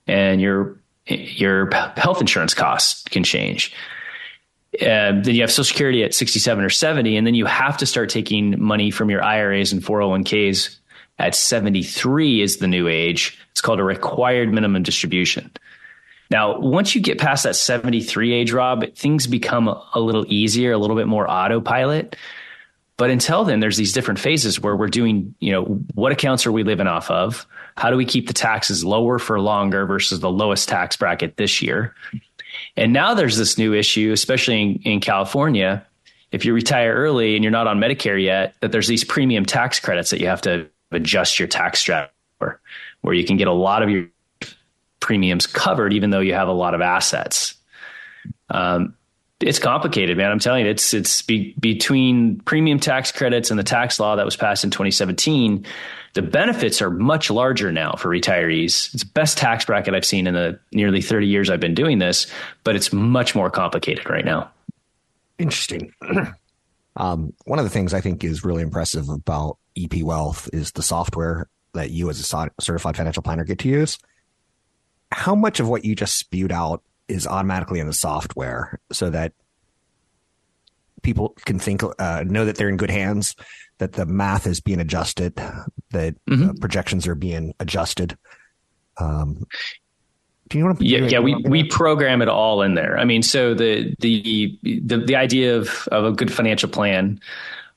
and 0.08 0.42
your, 0.42 0.80
your 1.06 1.70
health 1.96 2.20
insurance 2.20 2.56
costs 2.56 3.04
can 3.04 3.24
change. 3.24 3.72
Uh, 4.82 5.22
then 5.22 5.36
you 5.36 5.42
have 5.42 5.52
Social 5.52 5.66
Security 5.66 6.04
at 6.04 6.14
67 6.14 6.64
or 6.64 6.70
70, 6.70 7.18
and 7.18 7.26
then 7.26 7.34
you 7.34 7.46
have 7.46 7.78
to 7.78 7.88
start 7.88 8.10
taking 8.10 8.62
money 8.62 8.92
from 8.92 9.10
your 9.10 9.24
IRAs 9.24 9.72
and 9.72 9.84
401ks 9.84 10.79
at 11.20 11.36
73 11.36 12.42
is 12.42 12.58
the 12.58 12.68
new 12.68 12.88
age. 12.88 13.38
It's 13.52 13.62
called 13.62 13.80
a 13.80 13.84
required 13.84 14.52
minimum 14.52 14.84
distribution. 14.84 15.52
Now, 16.32 16.60
once 16.60 16.96
you 16.96 17.02
get 17.02 17.20
past 17.20 17.44
that 17.44 17.56
73 17.56 18.34
age, 18.34 18.52
Rob, 18.52 18.86
things 18.96 19.28
become 19.28 19.68
a 19.68 20.00
little 20.00 20.26
easier, 20.28 20.72
a 20.72 20.78
little 20.78 20.96
bit 20.96 21.08
more 21.08 21.30
autopilot. 21.30 22.16
But 22.98 23.10
until 23.10 23.46
then, 23.46 23.60
there's 23.60 23.78
these 23.78 23.94
different 23.94 24.20
phases 24.20 24.60
where 24.60 24.76
we're 24.76 24.88
doing, 24.88 25.34
you 25.40 25.52
know, 25.52 25.64
what 25.96 26.12
accounts 26.12 26.46
are 26.46 26.52
we 26.52 26.64
living 26.64 26.88
off 26.88 27.10
of? 27.10 27.48
How 27.78 27.90
do 27.90 27.98
we 27.98 28.06
keep 28.06 28.28
the 28.28 28.34
taxes 28.34 28.84
lower 28.84 29.20
for 29.20 29.40
longer 29.40 29.86
versus 29.86 30.20
the 30.20 30.30
lowest 30.30 30.70
tax 30.70 30.98
bracket 30.98 31.38
this 31.38 31.62
year? 31.62 31.96
And 32.76 32.94
now 32.94 33.14
there's 33.14 33.38
this 33.38 33.58
new 33.58 33.74
issue, 33.74 34.12
especially 34.12 34.62
in, 34.62 34.76
in 34.84 35.00
California. 35.00 35.86
If 36.32 36.46
you 36.46 36.54
retire 36.54 36.94
early 36.94 37.36
and 37.36 37.44
you're 37.44 37.52
not 37.52 37.68
on 37.68 37.80
Medicare 37.80 38.22
yet, 38.22 38.54
that 38.60 38.72
there's 38.72 38.88
these 38.88 39.04
premium 39.04 39.46
tax 39.46 39.80
credits 39.80 40.10
that 40.12 40.20
you 40.20 40.28
have 40.28 40.42
to 40.42 40.70
adjust 40.92 41.40
your 41.40 41.48
tax 41.48 41.80
strategy 41.80 42.14
where 43.02 43.14
you 43.14 43.26
can 43.26 43.38
get 43.38 43.48
a 43.48 43.54
lot 43.54 43.84
of 43.84 43.90
your 43.90 44.08
premiums 45.00 45.48
covered, 45.48 45.94
even 45.94 46.10
though 46.10 46.20
you 46.20 46.34
have 46.34 46.48
a 46.48 46.54
lot 46.54 46.74
of 46.74 46.82
assets. 46.82 47.56
Um, 48.50 48.96
it's 49.40 49.60
complicated, 49.60 50.18
man. 50.18 50.32
I'm 50.32 50.40
telling 50.40 50.66
you, 50.66 50.72
it's 50.72 50.94
it's 50.94 51.22
be, 51.22 51.54
between 51.60 52.40
premium 52.42 52.80
tax 52.80 53.12
credits 53.12 53.52
and 53.52 53.60
the 53.60 53.64
tax 53.64 54.00
law 54.00 54.18
that 54.18 54.26
was 54.26 54.36
passed 54.36 54.66
in 54.66 54.70
2017. 54.70 55.66
The 56.14 56.22
benefits 56.22 56.82
are 56.82 56.90
much 56.90 57.30
larger 57.30 57.72
now 57.72 57.94
for 57.94 58.10
retirees. 58.10 58.94
It's 58.94 59.04
the 59.04 59.12
best 59.14 59.38
tax 59.38 59.64
bracket 59.64 59.94
I've 59.94 60.04
seen 60.04 60.28
in 60.28 60.34
the 60.34 60.60
nearly 60.74 61.02
30 61.02 61.28
years 61.28 61.50
I've 61.50 61.60
been 61.60 61.76
doing 61.76 62.00
this, 62.00 62.28
but 62.64 62.76
it's 62.76 62.92
much 62.92 63.36
more 63.36 63.50
complicated 63.50 64.10
right 64.10 64.26
now. 64.26 64.52
Interesting. 65.38 65.94
um, 67.00 67.34
one 67.46 67.60
of 67.60 67.66
the 67.66 67.72
things 67.72 67.94
I 67.94 68.02
think 68.02 68.24
is 68.24 68.44
really 68.46 68.62
impressive 68.62 69.10
about 69.10 69.58
EP 69.76 70.04
Wealth 70.04 70.50
is 70.54 70.72
the 70.74 70.84
software 70.84 71.50
that 71.74 71.92
you 71.92 72.10
as 72.10 72.20
a 72.20 72.50
certified 72.60 72.98
financial 72.98 73.24
planner 73.24 73.44
get 73.44 73.60
to 73.60 73.70
use 73.70 73.98
how 75.12 75.36
much 75.36 75.60
of 75.60 75.68
what 75.68 75.86
you 75.86 75.96
just 75.96 76.18
spewed 76.18 76.52
out 76.52 76.84
is 77.08 77.26
automatically 77.26 77.80
in 77.80 77.88
the 77.88 77.94
software 77.94 78.80
so 78.92 79.10
that 79.10 79.34
people 81.02 81.36
can 81.46 81.60
think 81.60 81.82
uh, 81.98 82.24
know 82.26 82.46
that 82.46 82.58
they're 82.58 82.70
in 82.70 82.78
good 82.78 82.92
hands 82.92 83.36
that 83.80 83.94
the 83.94 84.06
math 84.06 84.46
is 84.46 84.62
being 84.62 84.80
adjusted 84.80 85.36
that 85.92 86.16
mm-hmm. 86.26 86.50
uh, 86.50 86.54
projections 86.60 87.08
are 87.08 87.16
being 87.16 87.54
adjusted 87.60 88.18
um, 88.98 89.46
do 90.50 90.58
you 90.58 90.66
want 90.66 90.80
to 90.80 90.86
yeah, 90.86 91.00
yeah 91.00 91.20
we, 91.20 91.36
we 91.36 91.64
program 91.64 92.22
it 92.22 92.28
all 92.28 92.62
in 92.62 92.74
there. 92.74 92.98
I 92.98 93.06
mean 93.06 93.24
so 93.24 93.54
the 93.54 93.96
the 94.00 94.58
the, 94.64 94.98
the 94.98 95.16
idea 95.16 95.58
of, 95.58 95.88
of 95.92 96.06
a 96.06 96.12
good 96.12 96.34
financial 96.34 96.70
plan 96.70 97.20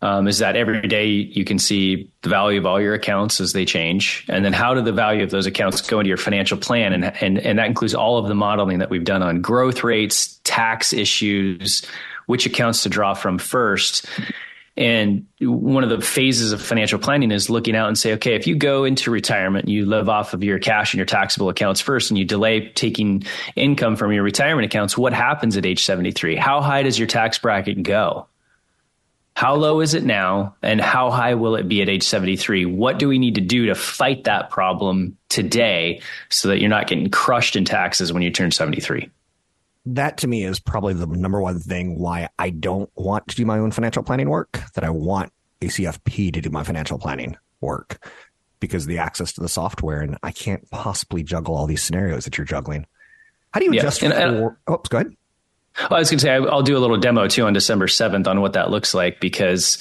um, 0.02 0.26
is 0.26 0.38
that 0.38 0.56
every 0.56 0.86
day 0.88 1.06
you 1.06 1.44
can 1.44 1.60
see 1.60 2.10
the 2.22 2.28
value 2.28 2.58
of 2.58 2.66
all 2.66 2.80
your 2.80 2.92
accounts 2.92 3.40
as 3.40 3.52
they 3.52 3.64
change, 3.64 4.26
and 4.28 4.44
then 4.44 4.52
how 4.52 4.74
do 4.74 4.82
the 4.82 4.92
value 4.92 5.22
of 5.22 5.30
those 5.30 5.46
accounts 5.46 5.80
go 5.80 6.00
into 6.00 6.08
your 6.08 6.16
financial 6.16 6.58
plan, 6.58 6.92
and 6.92 7.04
and 7.22 7.38
and 7.38 7.58
that 7.58 7.66
includes 7.66 7.94
all 7.94 8.18
of 8.18 8.26
the 8.26 8.34
modeling 8.34 8.80
that 8.80 8.90
we've 8.90 9.04
done 9.04 9.22
on 9.22 9.40
growth 9.40 9.84
rates, 9.84 10.40
tax 10.42 10.92
issues, 10.92 11.86
which 12.26 12.46
accounts 12.46 12.82
to 12.82 12.88
draw 12.88 13.14
from 13.14 13.38
first. 13.38 14.06
And 14.74 15.26
one 15.38 15.84
of 15.84 15.90
the 15.90 16.00
phases 16.00 16.52
of 16.52 16.62
financial 16.62 16.98
planning 16.98 17.30
is 17.30 17.50
looking 17.50 17.76
out 17.76 17.88
and 17.88 17.98
say, 17.98 18.14
okay, 18.14 18.36
if 18.36 18.46
you 18.46 18.54
go 18.54 18.84
into 18.84 19.10
retirement, 19.10 19.68
you 19.68 19.84
live 19.84 20.08
off 20.08 20.32
of 20.32 20.42
your 20.42 20.58
cash 20.58 20.94
and 20.94 20.98
your 20.98 21.06
taxable 21.06 21.50
accounts 21.50 21.80
first, 21.80 22.10
and 22.10 22.18
you 22.18 22.24
delay 22.24 22.70
taking 22.70 23.24
income 23.54 23.96
from 23.96 24.12
your 24.12 24.22
retirement 24.22 24.64
accounts, 24.64 24.96
what 24.96 25.12
happens 25.12 25.58
at 25.58 25.66
age 25.66 25.84
73? 25.84 26.36
How 26.36 26.62
high 26.62 26.82
does 26.82 26.98
your 26.98 27.08
tax 27.08 27.38
bracket 27.38 27.82
go? 27.82 28.28
How 29.34 29.54
low 29.54 29.80
is 29.80 29.94
it 29.94 30.04
now? 30.04 30.56
And 30.62 30.80
how 30.80 31.10
high 31.10 31.34
will 31.34 31.56
it 31.56 31.68
be 31.68 31.82
at 31.82 31.88
age 31.88 32.04
73? 32.04 32.64
What 32.66 32.98
do 32.98 33.08
we 33.08 33.18
need 33.18 33.34
to 33.34 33.40
do 33.40 33.66
to 33.66 33.74
fight 33.74 34.24
that 34.24 34.50
problem 34.50 35.18
today 35.28 36.00
so 36.30 36.48
that 36.48 36.60
you're 36.60 36.70
not 36.70 36.86
getting 36.86 37.10
crushed 37.10 37.56
in 37.56 37.64
taxes 37.64 38.12
when 38.12 38.22
you 38.22 38.30
turn 38.30 38.50
73? 38.50 39.10
That 39.84 40.18
to 40.18 40.28
me 40.28 40.44
is 40.44 40.60
probably 40.60 40.94
the 40.94 41.06
number 41.06 41.40
one 41.40 41.58
thing 41.58 41.98
why 41.98 42.28
I 42.38 42.50
don't 42.50 42.90
want 42.94 43.28
to 43.28 43.36
do 43.36 43.44
my 43.44 43.58
own 43.58 43.72
financial 43.72 44.02
planning 44.02 44.28
work, 44.28 44.60
that 44.74 44.84
I 44.84 44.90
want 44.90 45.32
a 45.60 45.66
CFP 45.66 46.32
to 46.34 46.40
do 46.40 46.50
my 46.50 46.62
financial 46.62 46.98
planning 46.98 47.36
work 47.60 48.06
because 48.60 48.86
the 48.86 48.98
access 48.98 49.32
to 49.32 49.40
the 49.40 49.48
software 49.48 50.00
and 50.00 50.18
I 50.22 50.30
can't 50.30 50.68
possibly 50.70 51.22
juggle 51.22 51.56
all 51.56 51.66
these 51.66 51.82
scenarios 51.82 52.24
that 52.24 52.38
you're 52.38 52.44
juggling. 52.44 52.86
How 53.52 53.60
do 53.60 53.66
you 53.66 53.72
adjust 53.72 54.02
and, 54.02 54.12
for, 54.12 54.58
Oops, 54.70 54.88
go 54.88 54.98
ahead. 54.98 55.16
Well, 55.78 55.94
I 55.94 55.98
was 55.98 56.10
going 56.10 56.18
to 56.18 56.22
say 56.22 56.30
I'll 56.30 56.62
do 56.62 56.76
a 56.76 56.80
little 56.80 56.98
demo 56.98 57.28
too 57.28 57.46
on 57.46 57.52
December 57.52 57.88
seventh 57.88 58.26
on 58.26 58.40
what 58.40 58.54
that 58.54 58.70
looks 58.70 58.94
like 58.94 59.20
because 59.20 59.78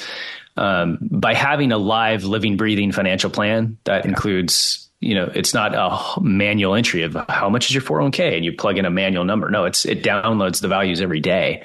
um, 0.58 0.98
by 1.02 1.34
having 1.34 1.72
a 1.72 1.78
live, 1.78 2.24
living, 2.24 2.58
breathing 2.58 2.92
financial 2.92 3.30
plan 3.30 3.78
that 3.84 4.04
yeah. 4.04 4.10
includes 4.10 4.90
you 5.02 5.16
know 5.16 5.30
it's 5.36 5.54
not 5.54 5.76
a 5.76 6.22
manual 6.22 6.76
entry 6.76 7.04
of 7.04 7.18
how 7.28 7.50
much 7.50 7.70
is 7.70 7.74
your 7.74 7.84
401k 7.84 8.36
and 8.38 8.46
you 8.46 8.54
plug 8.54 8.78
in 8.78 8.86
a 8.86 8.90
manual 8.90 9.26
number. 9.26 9.50
No 9.50 9.66
it's 9.66 9.86
it 9.86 10.04
downloads 10.04 10.62
the 10.62 10.68
values 10.70 11.02
every 11.02 11.20
day. 11.20 11.64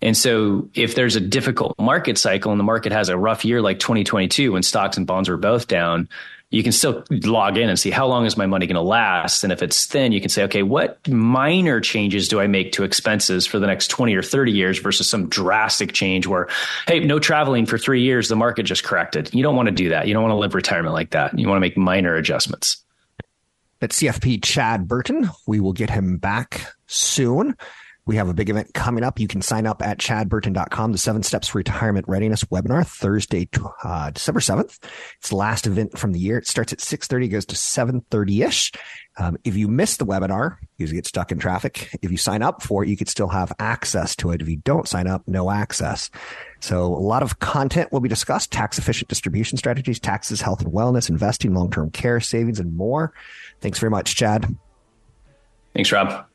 And 0.00 0.16
so 0.16 0.68
if 0.74 0.94
there's 0.94 1.14
a 1.16 1.20
difficult 1.20 1.78
market 1.78 2.18
cycle 2.18 2.50
and 2.50 2.58
the 2.58 2.64
market 2.64 2.92
has 2.92 3.08
a 3.08 3.16
rough 3.16 3.44
year 3.44 3.62
like 3.62 3.78
2022 3.78 4.52
when 4.52 4.62
stocks 4.62 4.96
and 4.96 5.06
bonds 5.06 5.28
were 5.28 5.36
both 5.36 5.68
down, 5.68 6.08
you 6.52 6.62
can 6.62 6.70
still 6.70 7.02
log 7.10 7.56
in 7.56 7.70
and 7.70 7.78
see 7.78 7.90
how 7.90 8.06
long 8.06 8.26
is 8.26 8.36
my 8.36 8.46
money 8.46 8.66
going 8.66 8.74
to 8.74 8.82
last. 8.82 9.42
And 9.42 9.52
if 9.52 9.62
it's 9.62 9.86
thin, 9.86 10.12
you 10.12 10.20
can 10.20 10.28
say, 10.28 10.44
okay, 10.44 10.62
what 10.62 11.08
minor 11.08 11.80
changes 11.80 12.28
do 12.28 12.40
I 12.40 12.46
make 12.46 12.72
to 12.72 12.84
expenses 12.84 13.46
for 13.46 13.58
the 13.58 13.66
next 13.66 13.88
20 13.88 14.14
or 14.14 14.22
30 14.22 14.52
years 14.52 14.78
versus 14.78 15.08
some 15.08 15.30
drastic 15.30 15.92
change 15.92 16.26
where, 16.26 16.48
hey, 16.86 17.00
no 17.00 17.18
traveling 17.18 17.64
for 17.64 17.78
three 17.78 18.02
years, 18.02 18.28
the 18.28 18.36
market 18.36 18.64
just 18.64 18.84
corrected. 18.84 19.34
You 19.34 19.42
don't 19.42 19.56
want 19.56 19.68
to 19.68 19.74
do 19.74 19.88
that. 19.88 20.06
You 20.06 20.12
don't 20.12 20.22
want 20.22 20.32
to 20.32 20.36
live 20.36 20.54
retirement 20.54 20.92
like 20.92 21.10
that. 21.10 21.36
You 21.38 21.48
want 21.48 21.56
to 21.56 21.60
make 21.60 21.78
minor 21.78 22.14
adjustments. 22.16 22.84
That's 23.80 24.00
CFP 24.02 24.44
Chad 24.44 24.86
Burton. 24.86 25.30
We 25.46 25.58
will 25.58 25.72
get 25.72 25.88
him 25.88 26.18
back 26.18 26.66
soon. 26.86 27.56
We 28.04 28.16
have 28.16 28.28
a 28.28 28.34
big 28.34 28.50
event 28.50 28.74
coming 28.74 29.04
up. 29.04 29.20
You 29.20 29.28
can 29.28 29.42
sign 29.42 29.64
up 29.64 29.80
at 29.80 29.98
chadburton.com, 29.98 30.90
the 30.90 30.98
seven 30.98 31.22
steps 31.22 31.48
for 31.48 31.58
retirement 31.58 32.08
readiness 32.08 32.42
webinar, 32.44 32.84
Thursday, 32.84 33.48
uh, 33.84 34.10
December 34.10 34.40
7th. 34.40 34.82
It's 35.18 35.28
the 35.28 35.36
last 35.36 35.68
event 35.68 35.96
from 35.96 36.12
the 36.12 36.18
year. 36.18 36.38
It 36.38 36.48
starts 36.48 36.72
at 36.72 36.80
630, 36.80 37.28
goes 37.28 37.46
to 37.46 37.56
730 37.56 38.42
ish. 38.42 38.72
Um, 39.18 39.36
if 39.44 39.56
you 39.56 39.68
miss 39.68 39.98
the 39.98 40.06
webinar, 40.06 40.56
you 40.78 40.88
get 40.88 41.06
stuck 41.06 41.30
in 41.30 41.38
traffic. 41.38 41.96
If 42.02 42.10
you 42.10 42.16
sign 42.16 42.42
up 42.42 42.62
for 42.62 42.82
it, 42.82 42.88
you 42.88 42.96
could 42.96 43.08
still 43.08 43.28
have 43.28 43.52
access 43.60 44.16
to 44.16 44.32
it. 44.32 44.42
If 44.42 44.48
you 44.48 44.56
don't 44.56 44.88
sign 44.88 45.06
up, 45.06 45.22
no 45.28 45.50
access. 45.50 46.10
So 46.58 46.86
a 46.86 46.98
lot 46.98 47.22
of 47.22 47.38
content 47.38 47.92
will 47.92 48.00
be 48.00 48.08
discussed, 48.08 48.50
tax 48.50 48.78
efficient 48.78 49.08
distribution 49.10 49.58
strategies, 49.58 50.00
taxes, 50.00 50.40
health 50.40 50.60
and 50.62 50.72
wellness, 50.72 51.08
investing, 51.08 51.54
long-term 51.54 51.90
care, 51.90 52.18
savings, 52.18 52.58
and 52.58 52.76
more. 52.76 53.12
Thanks 53.60 53.78
very 53.78 53.90
much, 53.90 54.16
Chad. 54.16 54.56
Thanks, 55.74 55.92
Rob. 55.92 56.26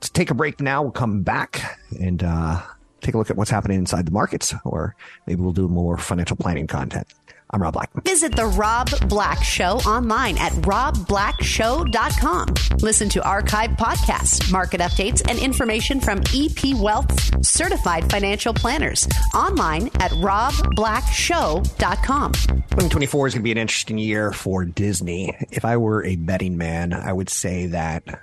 Let's 0.00 0.08
take 0.08 0.30
a 0.30 0.34
break 0.34 0.60
now. 0.60 0.80
We'll 0.80 0.92
come 0.92 1.20
back 1.20 1.78
and 2.00 2.24
uh, 2.24 2.62
take 3.02 3.14
a 3.14 3.18
look 3.18 3.28
at 3.28 3.36
what's 3.36 3.50
happening 3.50 3.78
inside 3.78 4.06
the 4.06 4.12
markets, 4.12 4.54
or 4.64 4.96
maybe 5.26 5.42
we'll 5.42 5.52
do 5.52 5.68
more 5.68 5.98
financial 5.98 6.38
planning 6.38 6.66
content. 6.66 7.06
I'm 7.50 7.60
Rob 7.60 7.74
Black. 7.74 7.90
Visit 8.04 8.34
the 8.34 8.46
Rob 8.46 8.88
Black 9.10 9.44
Show 9.44 9.76
online 9.80 10.38
at 10.38 10.52
robblackshow.com. 10.52 12.78
Listen 12.78 13.10
to 13.10 13.22
archive 13.22 13.72
podcasts, 13.72 14.50
market 14.50 14.80
updates, 14.80 15.20
and 15.28 15.38
information 15.38 16.00
from 16.00 16.22
EP 16.34 16.74
Wealth 16.76 17.44
certified 17.44 18.10
financial 18.10 18.54
planners 18.54 19.06
online 19.34 19.88
at 20.00 20.12
robblackshow.com. 20.12 22.32
2024 22.32 23.26
is 23.26 23.34
going 23.34 23.42
to 23.42 23.44
be 23.44 23.52
an 23.52 23.58
interesting 23.58 23.98
year 23.98 24.32
for 24.32 24.64
Disney. 24.64 25.36
If 25.50 25.66
I 25.66 25.76
were 25.76 26.02
a 26.04 26.16
betting 26.16 26.56
man, 26.56 26.94
I 26.94 27.12
would 27.12 27.28
say 27.28 27.66
that 27.66 28.18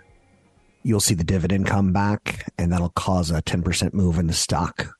you'll 0.83 0.99
see 0.99 1.15
the 1.15 1.23
dividend 1.23 1.67
come 1.67 1.93
back, 1.93 2.51
and 2.57 2.71
that'll 2.71 2.89
cause 2.89 3.31
a 3.31 3.41
10% 3.41 3.93
move 3.93 4.17
in 4.17 4.27
the 4.27 4.33
stock. 4.33 4.95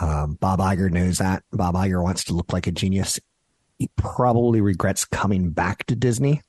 Um, 0.00 0.34
Bob 0.34 0.58
Iger 0.58 0.90
knows 0.90 1.18
that. 1.18 1.44
Bob 1.52 1.74
Iger 1.74 2.02
wants 2.02 2.24
to 2.24 2.34
look 2.34 2.52
like 2.52 2.66
a 2.66 2.72
genius. 2.72 3.20
He 3.78 3.90
probably 3.96 4.60
regrets 4.60 5.04
coming 5.04 5.50
back 5.50 5.86
to 5.86 5.96
Disney, 5.96 6.42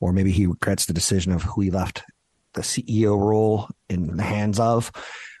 or 0.00 0.12
maybe 0.12 0.32
he 0.32 0.46
regrets 0.46 0.86
the 0.86 0.92
decision 0.92 1.32
of 1.32 1.42
who 1.42 1.60
he 1.62 1.70
left 1.70 2.04
the 2.56 2.62
CEO 2.62 3.18
role 3.18 3.68
in 3.88 4.16
the 4.16 4.22
hands 4.22 4.58
of 4.58 4.90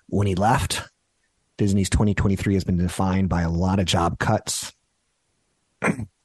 when 0.08 0.26
he 0.26 0.34
left. 0.34 0.82
Disney's 1.58 1.90
2023 1.90 2.54
has 2.54 2.64
been 2.64 2.76
defined 2.76 3.28
by 3.28 3.42
a 3.42 3.50
lot 3.50 3.80
of 3.80 3.86
job 3.86 4.18
cuts. 4.18 4.72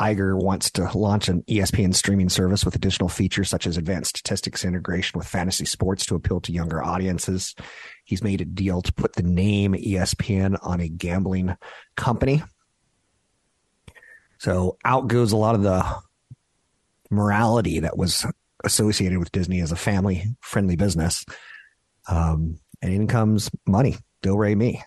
Iger 0.00 0.34
wants 0.34 0.70
to 0.72 0.90
launch 0.96 1.28
an 1.28 1.42
ESPN 1.42 1.94
streaming 1.94 2.30
service 2.30 2.64
with 2.64 2.74
additional 2.74 3.10
features 3.10 3.50
such 3.50 3.66
as 3.66 3.76
advanced 3.76 4.16
statistics 4.16 4.64
integration 4.64 5.18
with 5.18 5.28
fantasy 5.28 5.66
sports 5.66 6.06
to 6.06 6.14
appeal 6.14 6.40
to 6.40 6.52
younger 6.52 6.82
audiences. 6.82 7.54
He's 8.04 8.22
made 8.22 8.40
a 8.40 8.46
deal 8.46 8.80
to 8.80 8.92
put 8.94 9.14
the 9.14 9.22
name 9.22 9.74
ESPN 9.74 10.58
on 10.62 10.80
a 10.80 10.88
gambling 10.88 11.54
company. 11.96 12.42
So 14.38 14.78
out 14.86 15.08
goes 15.08 15.32
a 15.32 15.36
lot 15.36 15.54
of 15.54 15.62
the 15.62 15.84
morality 17.10 17.80
that 17.80 17.98
was 17.98 18.24
associated 18.64 19.18
with 19.18 19.32
Disney 19.32 19.60
as 19.60 19.70
a 19.70 19.76
family 19.76 20.34
friendly 20.40 20.76
business. 20.76 21.26
Um, 22.08 22.58
and 22.80 22.90
in 22.90 23.06
comes 23.06 23.50
money, 23.66 23.98
Do 24.22 24.34
Re 24.38 24.54
me. 24.54 24.82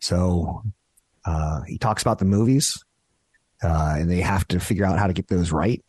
So 0.00 0.64
uh, 1.24 1.62
he 1.62 1.78
talks 1.78 2.02
about 2.02 2.18
the 2.18 2.26
movies 2.26 2.84
uh, 3.62 3.94
and 3.98 4.10
they 4.10 4.20
have 4.20 4.46
to 4.48 4.60
figure 4.60 4.84
out 4.84 4.98
how 4.98 5.06
to 5.06 5.12
get 5.12 5.28
those 5.28 5.52
right. 5.52 5.82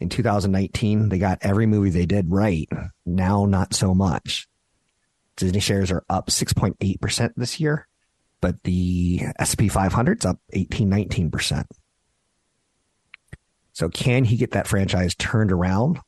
In 0.00 0.08
2019, 0.08 1.08
they 1.08 1.18
got 1.18 1.38
every 1.42 1.66
movie 1.66 1.90
they 1.90 2.06
did 2.06 2.30
right. 2.30 2.68
Now, 3.06 3.44
not 3.44 3.74
so 3.74 3.94
much. 3.94 4.48
Disney 5.36 5.60
shares 5.60 5.90
are 5.90 6.04
up 6.08 6.28
6.8% 6.28 7.30
this 7.36 7.60
year, 7.60 7.88
but 8.40 8.62
the 8.64 9.22
S&P 9.38 9.68
500 9.68 10.18
is 10.18 10.26
up 10.26 10.38
18, 10.52 10.90
19%. 10.90 11.64
So 13.72 13.88
can 13.88 14.24
he 14.24 14.36
get 14.36 14.52
that 14.52 14.66
franchise 14.66 15.14
turned 15.14 15.50
around? 15.50 16.00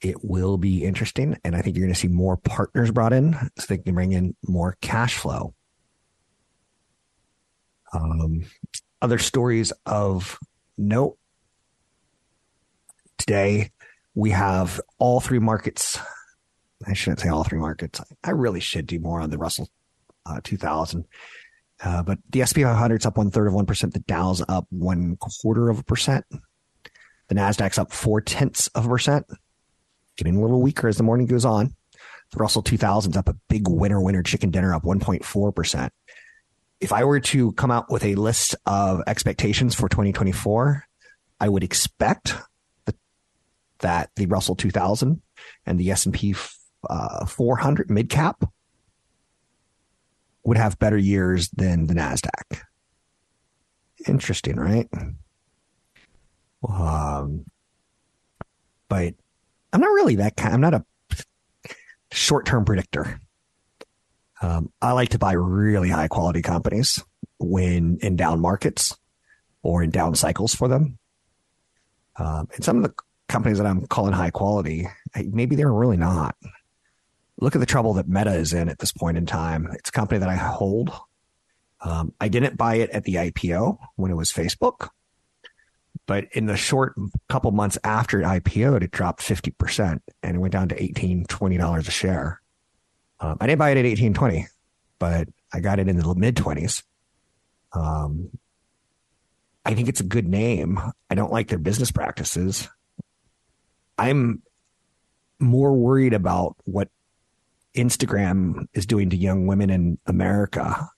It 0.00 0.24
will 0.24 0.56
be 0.56 0.84
interesting. 0.84 1.36
And 1.44 1.54
I 1.54 1.60
think 1.60 1.76
you're 1.76 1.84
going 1.84 1.94
to 1.94 2.00
see 2.00 2.08
more 2.08 2.38
partners 2.38 2.90
brought 2.90 3.12
in 3.12 3.34
so 3.58 3.66
they 3.68 3.78
can 3.78 3.94
bring 3.94 4.12
in 4.12 4.34
more 4.46 4.76
cash 4.80 5.16
flow. 5.16 5.54
Um, 7.92 8.44
other 9.02 9.18
stories 9.18 9.72
of 9.86 10.38
note 10.76 11.16
today, 13.18 13.70
we 14.14 14.30
have 14.30 14.80
all 14.98 15.20
three 15.20 15.38
markets. 15.38 15.98
I 16.86 16.94
shouldn't 16.94 17.20
say 17.20 17.28
all 17.28 17.44
three 17.44 17.58
markets. 17.58 18.00
I 18.24 18.30
really 18.30 18.60
should 18.60 18.86
do 18.86 18.98
more 18.98 19.20
on 19.20 19.30
the 19.30 19.38
Russell 19.38 19.68
uh, 20.26 20.40
2000. 20.42 21.04
Uh, 21.82 22.02
but 22.02 22.18
the 22.30 22.44
SP 22.44 22.60
500 22.60 23.00
is 23.00 23.06
up 23.06 23.16
one 23.16 23.30
third 23.30 23.46
of 23.46 23.54
1%. 23.54 23.92
The 23.92 24.00
Dow's 24.00 24.42
up 24.48 24.66
one 24.70 25.16
quarter 25.16 25.70
of 25.70 25.78
a 25.78 25.82
percent. 25.82 26.24
The 27.28 27.34
NASDAQ's 27.34 27.78
up 27.78 27.92
four 27.92 28.20
tenths 28.20 28.66
of 28.68 28.86
a 28.86 28.88
percent, 28.88 29.26
getting 30.16 30.36
a 30.36 30.42
little 30.42 30.60
weaker 30.60 30.88
as 30.88 30.96
the 30.96 31.04
morning 31.04 31.26
goes 31.26 31.44
on. 31.44 31.74
The 32.32 32.38
Russell 32.38 32.62
2000's 32.62 33.16
up 33.16 33.28
a 33.28 33.36
big 33.48 33.68
winner, 33.68 34.00
winner 34.00 34.22
chicken 34.22 34.50
dinner 34.50 34.74
up 34.74 34.82
1.4% 34.82 35.90
if 36.80 36.92
I 36.92 37.04
were 37.04 37.20
to 37.20 37.52
come 37.52 37.70
out 37.70 37.90
with 37.90 38.04
a 38.04 38.14
list 38.14 38.56
of 38.66 39.02
expectations 39.06 39.74
for 39.74 39.88
2024, 39.88 40.84
I 41.38 41.48
would 41.48 41.62
expect 41.62 42.34
the, 42.86 42.94
that 43.80 44.10
the 44.16 44.26
Russell 44.26 44.56
2000 44.56 45.20
and 45.66 45.78
the 45.78 45.90
S&P 45.90 46.34
uh, 46.88 47.26
400 47.26 47.90
mid 47.90 48.08
cap 48.08 48.42
would 50.44 50.56
have 50.56 50.78
better 50.78 50.96
years 50.96 51.50
than 51.50 51.86
the 51.86 51.94
Nasdaq. 51.94 52.62
Interesting, 54.08 54.56
right? 54.56 54.88
Um, 56.66 57.44
but 58.88 59.14
I'm 59.72 59.80
not 59.80 59.86
really 59.86 60.16
that 60.16 60.36
kind. 60.36 60.54
I'm 60.54 60.60
not 60.62 60.74
a 60.74 60.84
short-term 62.10 62.64
predictor. 62.64 63.20
Um, 64.40 64.72
I 64.80 64.92
like 64.92 65.10
to 65.10 65.18
buy 65.18 65.32
really 65.32 65.90
high 65.90 66.08
quality 66.08 66.42
companies 66.42 67.02
when 67.38 67.98
in 68.00 68.16
down 68.16 68.40
markets 68.40 68.96
or 69.62 69.82
in 69.82 69.90
down 69.90 70.14
cycles 70.14 70.54
for 70.54 70.68
them. 70.68 70.98
Um, 72.16 72.48
and 72.54 72.64
some 72.64 72.78
of 72.78 72.82
the 72.82 72.94
companies 73.28 73.58
that 73.58 73.66
I'm 73.66 73.86
calling 73.86 74.12
high 74.12 74.30
quality, 74.30 74.86
maybe 75.14 75.56
they're 75.56 75.72
really 75.72 75.96
not. 75.96 76.36
Look 77.40 77.54
at 77.54 77.60
the 77.60 77.66
trouble 77.66 77.94
that 77.94 78.08
Meta 78.08 78.34
is 78.34 78.52
in 78.52 78.68
at 78.68 78.78
this 78.78 78.92
point 78.92 79.16
in 79.16 79.26
time. 79.26 79.68
It's 79.72 79.88
a 79.88 79.92
company 79.92 80.18
that 80.18 80.28
I 80.28 80.36
hold. 80.36 80.90
Um, 81.80 82.12
I 82.20 82.28
didn't 82.28 82.58
buy 82.58 82.76
it 82.76 82.90
at 82.90 83.04
the 83.04 83.14
IPO 83.14 83.78
when 83.96 84.10
it 84.10 84.16
was 84.16 84.30
Facebook, 84.30 84.90
but 86.06 86.26
in 86.32 86.46
the 86.46 86.56
short 86.56 86.94
couple 87.28 87.50
months 87.52 87.78
after 87.84 88.20
it 88.20 88.24
IPO'd, 88.24 88.82
it 88.82 88.90
dropped 88.90 89.22
50% 89.22 90.00
and 90.22 90.36
it 90.36 90.38
went 90.38 90.52
down 90.52 90.68
to 90.68 90.74
$18, 90.74 91.26
$20 91.26 91.78
a 91.78 91.90
share. 91.90 92.39
Um, 93.20 93.36
I 93.40 93.46
didn't 93.46 93.58
buy 93.58 93.70
it 93.70 93.78
at 93.78 93.84
eighteen 93.84 94.14
twenty, 94.14 94.46
but 94.98 95.28
I 95.52 95.60
got 95.60 95.78
it 95.78 95.88
in 95.88 95.96
the 95.96 96.14
mid 96.14 96.36
20s. 96.36 96.82
Um, 97.72 98.30
I 99.64 99.74
think 99.74 99.88
it's 99.88 100.00
a 100.00 100.04
good 100.04 100.26
name. 100.26 100.80
I 101.10 101.14
don't 101.14 101.32
like 101.32 101.48
their 101.48 101.58
business 101.58 101.90
practices. 101.90 102.68
I'm 103.98 104.42
more 105.38 105.72
worried 105.72 106.14
about 106.14 106.56
what 106.64 106.88
Instagram 107.74 108.66
is 108.74 108.86
doing 108.86 109.10
to 109.10 109.16
young 109.16 109.46
women 109.46 109.70
in 109.70 109.98
America 110.06 110.88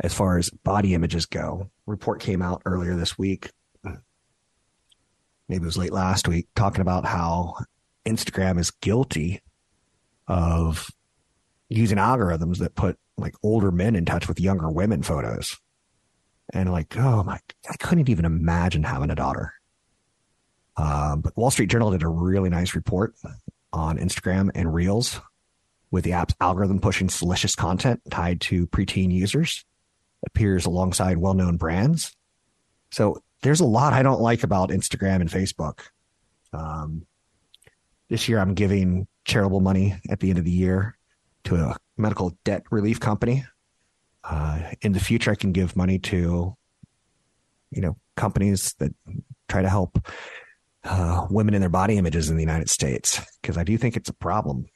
as 0.00 0.14
far 0.14 0.38
as 0.38 0.50
body 0.50 0.94
images 0.94 1.26
go. 1.26 1.70
Report 1.86 2.20
came 2.20 2.42
out 2.42 2.62
earlier 2.64 2.96
this 2.96 3.18
week. 3.18 3.50
Maybe 3.84 5.62
it 5.62 5.66
was 5.66 5.76
late 5.76 5.92
last 5.92 6.28
week, 6.28 6.46
talking 6.54 6.80
about 6.80 7.04
how 7.04 7.56
Instagram 8.06 8.58
is 8.58 8.70
guilty 8.70 9.42
of 10.26 10.90
using 11.76 11.98
algorithms 11.98 12.58
that 12.58 12.74
put 12.74 12.98
like 13.16 13.34
older 13.42 13.70
men 13.70 13.96
in 13.96 14.04
touch 14.04 14.28
with 14.28 14.40
younger 14.40 14.70
women 14.70 15.02
photos. 15.02 15.58
And 16.52 16.70
like, 16.70 16.96
oh 16.96 17.22
my, 17.22 17.38
I 17.70 17.76
couldn't 17.76 18.08
even 18.08 18.24
imagine 18.24 18.82
having 18.82 19.10
a 19.10 19.14
daughter. 19.14 19.54
Um, 20.76 21.20
but 21.20 21.36
Wall 21.36 21.50
Street 21.50 21.70
Journal 21.70 21.90
did 21.90 22.02
a 22.02 22.08
really 22.08 22.50
nice 22.50 22.74
report 22.74 23.14
on 23.72 23.98
Instagram 23.98 24.50
and 24.54 24.72
Reels 24.72 25.20
with 25.90 26.04
the 26.04 26.12
app's 26.12 26.34
algorithm 26.40 26.80
pushing 26.80 27.08
salacious 27.08 27.54
content 27.54 28.00
tied 28.10 28.40
to 28.40 28.66
preteen 28.66 29.12
users, 29.12 29.64
appears 30.26 30.64
alongside 30.66 31.18
well 31.18 31.34
known 31.34 31.56
brands. 31.56 32.16
So 32.90 33.22
there's 33.42 33.60
a 33.60 33.66
lot 33.66 33.92
I 33.92 34.02
don't 34.02 34.20
like 34.20 34.42
about 34.42 34.70
Instagram 34.70 35.20
and 35.20 35.30
Facebook. 35.30 35.80
Um, 36.52 37.06
this 38.08 38.28
year, 38.28 38.38
I'm 38.38 38.54
giving 38.54 39.06
charitable 39.24 39.60
money 39.60 39.94
at 40.10 40.20
the 40.20 40.30
end 40.30 40.38
of 40.38 40.44
the 40.44 40.50
year 40.50 40.96
to 41.44 41.56
a 41.56 41.76
medical 41.96 42.36
debt 42.44 42.64
relief 42.70 43.00
company. 43.00 43.44
Uh, 44.24 44.60
in 44.80 44.92
the 44.92 45.00
future, 45.00 45.30
I 45.32 45.34
can 45.34 45.52
give 45.52 45.76
money 45.76 45.98
to, 45.98 46.56
you 47.70 47.80
know, 47.80 47.96
companies 48.16 48.74
that 48.78 48.92
try 49.48 49.62
to 49.62 49.68
help 49.68 49.98
uh, 50.84 51.26
women 51.30 51.54
in 51.54 51.60
their 51.60 51.70
body 51.70 51.98
images 51.98 52.30
in 52.30 52.36
the 52.36 52.42
United 52.42 52.70
States 52.70 53.20
because 53.40 53.56
I 53.56 53.64
do 53.64 53.76
think 53.76 53.96
it's 53.96 54.08
a 54.08 54.14
problem. 54.14 54.66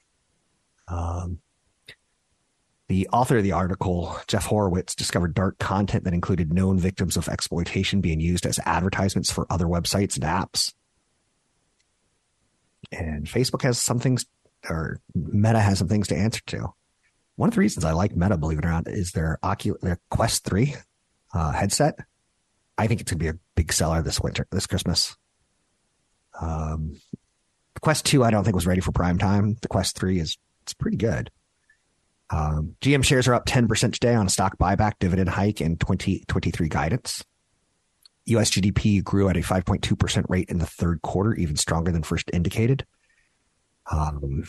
Um, 0.88 1.40
the 2.88 3.08
author 3.08 3.38
of 3.38 3.42
the 3.42 3.52
article, 3.52 4.16
Jeff 4.28 4.46
Horowitz, 4.46 4.94
discovered 4.94 5.34
dark 5.34 5.58
content 5.58 6.04
that 6.04 6.14
included 6.14 6.52
known 6.52 6.78
victims 6.78 7.16
of 7.16 7.28
exploitation 7.28 8.00
being 8.00 8.20
used 8.20 8.46
as 8.46 8.60
advertisements 8.64 9.30
for 9.30 9.46
other 9.50 9.66
websites 9.66 10.14
and 10.14 10.24
apps. 10.24 10.72
And 12.92 13.26
Facebook 13.26 13.62
has 13.62 13.80
some 13.80 13.98
things, 13.98 14.24
or 14.68 15.00
Meta 15.14 15.60
has 15.60 15.78
some 15.78 15.88
things 15.88 16.08
to 16.08 16.16
answer 16.16 16.40
to. 16.46 16.72
One 17.36 17.48
of 17.48 17.54
the 17.54 17.60
reasons 17.60 17.84
I 17.84 17.92
like 17.92 18.16
Meta, 18.16 18.36
believe 18.36 18.58
it 18.58 18.64
or 18.64 18.70
not, 18.70 18.88
is 18.88 19.12
their 19.12 19.38
Oculus, 19.42 19.80
their 19.82 20.00
Quest 20.10 20.44
3 20.44 20.74
uh, 21.34 21.52
headset. 21.52 21.98
I 22.78 22.86
think 22.86 23.00
it's 23.00 23.10
going 23.10 23.18
to 23.18 23.24
be 23.24 23.36
a 23.36 23.40
big 23.54 23.72
seller 23.72 24.02
this 24.02 24.20
winter, 24.20 24.46
this 24.50 24.66
Christmas. 24.66 25.16
Um, 26.40 27.00
the 27.74 27.80
Quest 27.80 28.06
2, 28.06 28.24
I 28.24 28.30
don't 28.30 28.44
think 28.44 28.54
was 28.54 28.66
ready 28.66 28.80
for 28.80 28.92
prime 28.92 29.18
time. 29.18 29.56
The 29.60 29.68
Quest 29.68 29.98
3 29.98 30.18
is 30.18 30.38
it's 30.62 30.74
pretty 30.74 30.96
good. 30.96 31.30
Um, 32.30 32.74
GM 32.80 33.04
shares 33.04 33.28
are 33.28 33.34
up 33.34 33.46
10% 33.46 33.92
today 33.92 34.14
on 34.14 34.26
a 34.26 34.30
stock 34.30 34.58
buyback, 34.58 34.94
dividend 34.98 35.28
hike, 35.28 35.60
and 35.60 35.78
2023 35.78 36.68
guidance. 36.68 37.24
US 38.26 38.50
GDP 38.50 39.02
grew 39.02 39.28
at 39.28 39.36
a 39.36 39.40
5.2% 39.40 40.24
rate 40.28 40.48
in 40.48 40.58
the 40.58 40.66
third 40.66 41.02
quarter, 41.02 41.34
even 41.34 41.56
stronger 41.56 41.92
than 41.92 42.02
first 42.02 42.28
indicated. 42.32 42.84
Um, 43.90 44.44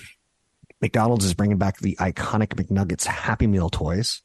McDonald's 0.82 1.26
is 1.26 1.34
bringing 1.34 1.58
back 1.58 1.78
the 1.78 1.96
iconic 2.00 2.50
McNuggets 2.56 3.06
Happy 3.06 3.48
Meal 3.48 3.70
toys. 3.70 4.22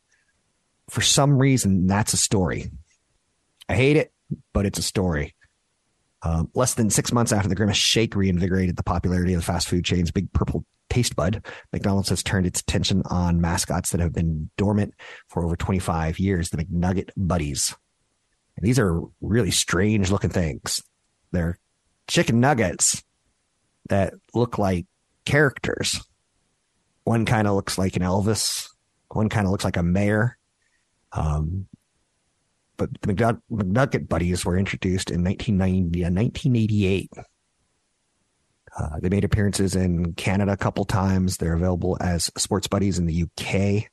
For 0.91 1.01
some 1.01 1.39
reason, 1.39 1.87
that's 1.87 2.13
a 2.13 2.19
story. 2.19 2.71
I 3.69 3.75
hate 3.75 3.97
it, 3.97 4.13
but 4.53 4.67
it's 4.67 4.79
a 4.79 4.83
story. 4.83 5.35
Um, 6.23 6.51
less 6.55 6.75
than 6.75 6.91
six 6.91 7.13
months 7.13 7.33
after 7.33 7.49
the 7.49 7.55
Grimace 7.55 7.77
Shake 7.77 8.15
reinvigorated 8.15 8.77
the 8.77 8.83
popularity 8.83 9.35
of 9.35 9.41
the 9.41 9.47
fast 9.47 9.69
food 9.69 9.85
chain's 9.85 10.11
Big 10.11 10.33
Purple 10.33 10.65
Taste 10.93 11.17
Bud, 11.17 11.47
McDonald's 11.73 12.11
has 12.11 12.23
turned 12.23 12.45
its 12.45 12.61
attention 12.61 13.03
on 13.07 13.41
mascots 13.41 13.91
that 13.91 14.01
have 14.01 14.13
been 14.13 14.51
dormant 14.59 14.93
for 15.29 15.43
over 15.43 15.57
25 15.57 16.19
years, 16.19 16.51
the 16.51 16.59
McNugget 16.59 17.09
Buddies. 17.17 17.75
And 18.59 18.67
these 18.67 18.79
are 18.79 19.01
really 19.23 19.51
strange 19.51 20.11
looking 20.11 20.29
things. 20.29 20.83
They're 21.31 21.59
chicken 22.09 22.41
nuggets 22.41 23.03
that 23.89 24.13
look 24.35 24.59
like 24.59 24.85
characters. 25.25 26.01
One 27.05 27.25
kind 27.25 27.49
of 27.49 27.55
looks 27.55 27.79
like 27.79 27.97
an 27.97 28.03
Elvis. 28.03 28.69
One 29.09 29.29
kind 29.29 29.47
of 29.47 29.53
looks 29.53 29.65
like 29.65 29.77
a 29.77 29.83
mayor. 29.83 30.39
Um, 31.13 31.67
but 32.77 32.91
the 33.03 33.13
McNugget 33.13 34.09
Buddies 34.09 34.45
were 34.45 34.59
introduced 34.59 35.11
in 35.11 35.23
1990, 35.23 36.03
1988. 36.03 37.11
Uh, 38.77 39.01
they 39.01 39.09
made 39.09 39.25
appearances 39.25 39.77
in 39.77 40.15
Canada 40.15 40.53
a 40.53 40.57
couple 40.57 40.85
times. 40.85 41.37
They're 41.37 41.55
available 41.55 41.99
as 42.01 42.31
sports 42.39 42.69
buddies 42.69 42.99
in 42.99 43.07
the 43.07 43.25
UK. 43.25 43.91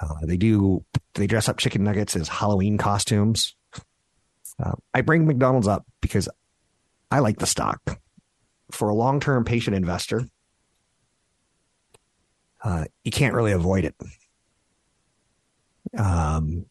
Uh, 0.00 0.26
they 0.26 0.36
do 0.36 0.84
they 1.14 1.26
dress 1.26 1.48
up 1.48 1.58
chicken 1.58 1.84
nuggets 1.84 2.16
as 2.16 2.28
Halloween 2.28 2.78
costumes. 2.78 3.54
Uh, 4.62 4.72
I 4.92 5.02
bring 5.02 5.26
McDonald's 5.26 5.68
up 5.68 5.86
because 6.00 6.28
I 7.10 7.20
like 7.20 7.38
the 7.38 7.46
stock. 7.46 8.00
For 8.72 8.88
a 8.88 8.94
long 8.94 9.20
term 9.20 9.44
patient 9.44 9.76
investor, 9.76 10.24
uh, 12.62 12.84
you 13.04 13.10
can't 13.10 13.34
really 13.34 13.52
avoid 13.52 13.84
it. 13.84 13.94
Um, 15.98 16.66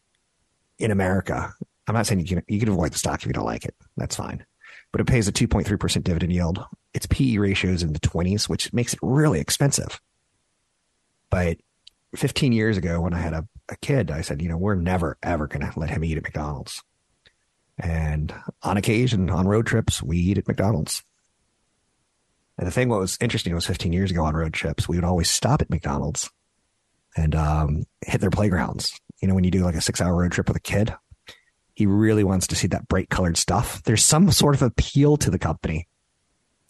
in 0.78 0.90
America, 0.90 1.52
I'm 1.86 1.94
not 1.94 2.06
saying 2.06 2.20
you 2.20 2.26
can 2.26 2.42
you 2.48 2.58
can 2.58 2.70
avoid 2.70 2.92
the 2.92 2.98
stock 2.98 3.20
if 3.20 3.26
you 3.26 3.32
don't 3.32 3.44
like 3.44 3.64
it. 3.64 3.74
That's 3.96 4.16
fine 4.16 4.44
but 4.92 5.00
it 5.00 5.06
pays 5.06 5.28
a 5.28 5.32
2.3% 5.32 6.02
dividend 6.02 6.32
yield. 6.32 6.64
Its 6.94 7.06
PE 7.06 7.36
ratio 7.36 7.70
is 7.70 7.82
in 7.82 7.92
the 7.92 8.00
20s, 8.00 8.48
which 8.48 8.72
makes 8.72 8.92
it 8.92 8.98
really 9.02 9.40
expensive. 9.40 10.00
But 11.30 11.58
15 12.16 12.52
years 12.52 12.76
ago, 12.76 13.00
when 13.00 13.14
I 13.14 13.18
had 13.18 13.32
a, 13.32 13.46
a 13.68 13.76
kid, 13.76 14.10
I 14.10 14.22
said, 14.22 14.42
you 14.42 14.48
know, 14.48 14.56
we're 14.56 14.74
never, 14.74 15.16
ever 15.22 15.46
going 15.46 15.70
to 15.70 15.78
let 15.78 15.90
him 15.90 16.02
eat 16.02 16.16
at 16.16 16.24
McDonald's. 16.24 16.82
And 17.78 18.34
on 18.62 18.76
occasion, 18.76 19.30
on 19.30 19.46
road 19.46 19.66
trips, 19.66 20.02
we 20.02 20.18
eat 20.18 20.38
at 20.38 20.48
McDonald's. 20.48 21.02
And 22.60 22.66
the 22.66 22.70
thing 22.70 22.90
what 22.90 23.00
was 23.00 23.16
interesting 23.22 23.54
was 23.54 23.64
15 23.64 23.90
years 23.90 24.10
ago 24.10 24.22
on 24.22 24.36
road 24.36 24.52
trips, 24.52 24.86
we 24.86 24.98
would 24.98 25.04
always 25.04 25.30
stop 25.30 25.62
at 25.62 25.70
McDonald's 25.70 26.28
and 27.16 27.34
um, 27.34 27.84
hit 28.02 28.20
their 28.20 28.28
playgrounds. 28.28 29.00
You 29.22 29.28
know, 29.28 29.34
when 29.34 29.44
you 29.44 29.50
do 29.50 29.64
like 29.64 29.74
a 29.74 29.80
six 29.80 29.98
hour 29.98 30.14
road 30.14 30.32
trip 30.32 30.46
with 30.46 30.58
a 30.58 30.60
kid, 30.60 30.94
he 31.72 31.86
really 31.86 32.22
wants 32.22 32.46
to 32.48 32.54
see 32.54 32.66
that 32.66 32.86
bright 32.86 33.08
colored 33.08 33.38
stuff. 33.38 33.82
There's 33.84 34.04
some 34.04 34.30
sort 34.30 34.54
of 34.54 34.60
appeal 34.60 35.16
to 35.16 35.30
the 35.30 35.38
company. 35.38 35.88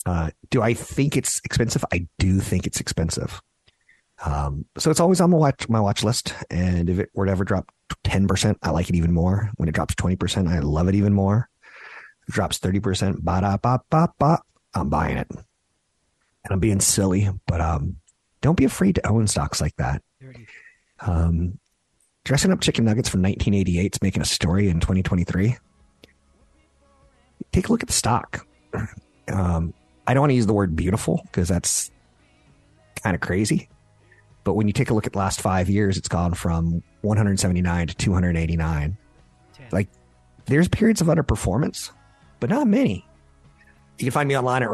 Uh, 0.06 0.30
do 0.50 0.62
I 0.62 0.74
think 0.74 1.16
it's 1.16 1.40
expensive? 1.44 1.84
I 1.92 2.06
do 2.20 2.38
think 2.38 2.68
it's 2.68 2.80
expensive. 2.80 3.42
Um, 4.24 4.66
so 4.78 4.92
it's 4.92 5.00
always 5.00 5.20
on 5.20 5.30
my 5.30 5.38
watch, 5.38 5.68
my 5.68 5.80
watch 5.80 6.04
list. 6.04 6.34
And 6.50 6.88
if 6.88 7.00
it 7.00 7.10
were 7.14 7.26
to 7.26 7.32
ever 7.32 7.44
drop 7.44 7.68
10%, 8.04 8.54
I 8.62 8.70
like 8.70 8.90
it 8.90 8.94
even 8.94 9.12
more. 9.12 9.50
When 9.56 9.68
it 9.68 9.74
drops 9.74 9.96
20%, 9.96 10.48
I 10.48 10.60
love 10.60 10.86
it 10.86 10.94
even 10.94 11.14
more. 11.14 11.48
If 12.22 12.28
it 12.28 12.34
drops 12.36 12.60
30%, 12.60 13.24
ba 13.24 13.40
da 13.40 13.56
ba 13.56 13.80
ba 13.90 14.12
ba, 14.20 14.38
I'm 14.72 14.88
buying 14.88 15.16
it. 15.16 15.28
And 16.44 16.52
I'm 16.52 16.60
being 16.60 16.80
silly, 16.80 17.28
but, 17.46 17.60
um, 17.60 17.96
don't 18.40 18.56
be 18.56 18.64
afraid 18.64 18.94
to 18.94 19.06
own 19.06 19.26
stocks 19.26 19.60
like 19.60 19.76
that. 19.76 20.02
Um, 21.00 21.58
dressing 22.24 22.52
up 22.52 22.60
chicken 22.60 22.84
nuggets 22.84 23.08
from 23.08 23.22
1988 23.22 23.94
is 23.96 24.02
making 24.02 24.22
a 24.22 24.26
story 24.26 24.68
in 24.68 24.80
2023. 24.80 25.56
Take 27.52 27.68
a 27.68 27.72
look 27.72 27.82
at 27.82 27.88
the 27.88 27.92
stock. 27.92 28.46
Um, 29.28 29.74
I 30.06 30.14
don't 30.14 30.22
want 30.22 30.30
to 30.30 30.34
use 30.34 30.46
the 30.46 30.54
word 30.54 30.74
beautiful 30.74 31.20
because 31.24 31.48
that's 31.48 31.90
kind 33.02 33.14
of 33.14 33.20
crazy. 33.20 33.68
But 34.44 34.54
when 34.54 34.66
you 34.66 34.72
take 34.72 34.90
a 34.90 34.94
look 34.94 35.06
at 35.06 35.12
the 35.12 35.18
last 35.18 35.40
five 35.40 35.68
years, 35.68 35.98
it's 35.98 36.08
gone 36.08 36.34
from 36.34 36.82
179 37.02 37.86
to 37.88 37.94
289. 37.94 38.96
Like, 39.72 39.88
there's 40.46 40.68
periods 40.68 41.00
of 41.00 41.08
underperformance, 41.08 41.90
but 42.40 42.50
not 42.50 42.66
many. 42.66 43.06
You 43.98 44.04
can 44.06 44.12
find 44.12 44.28
me 44.28 44.36
online 44.36 44.62
at 44.62 44.70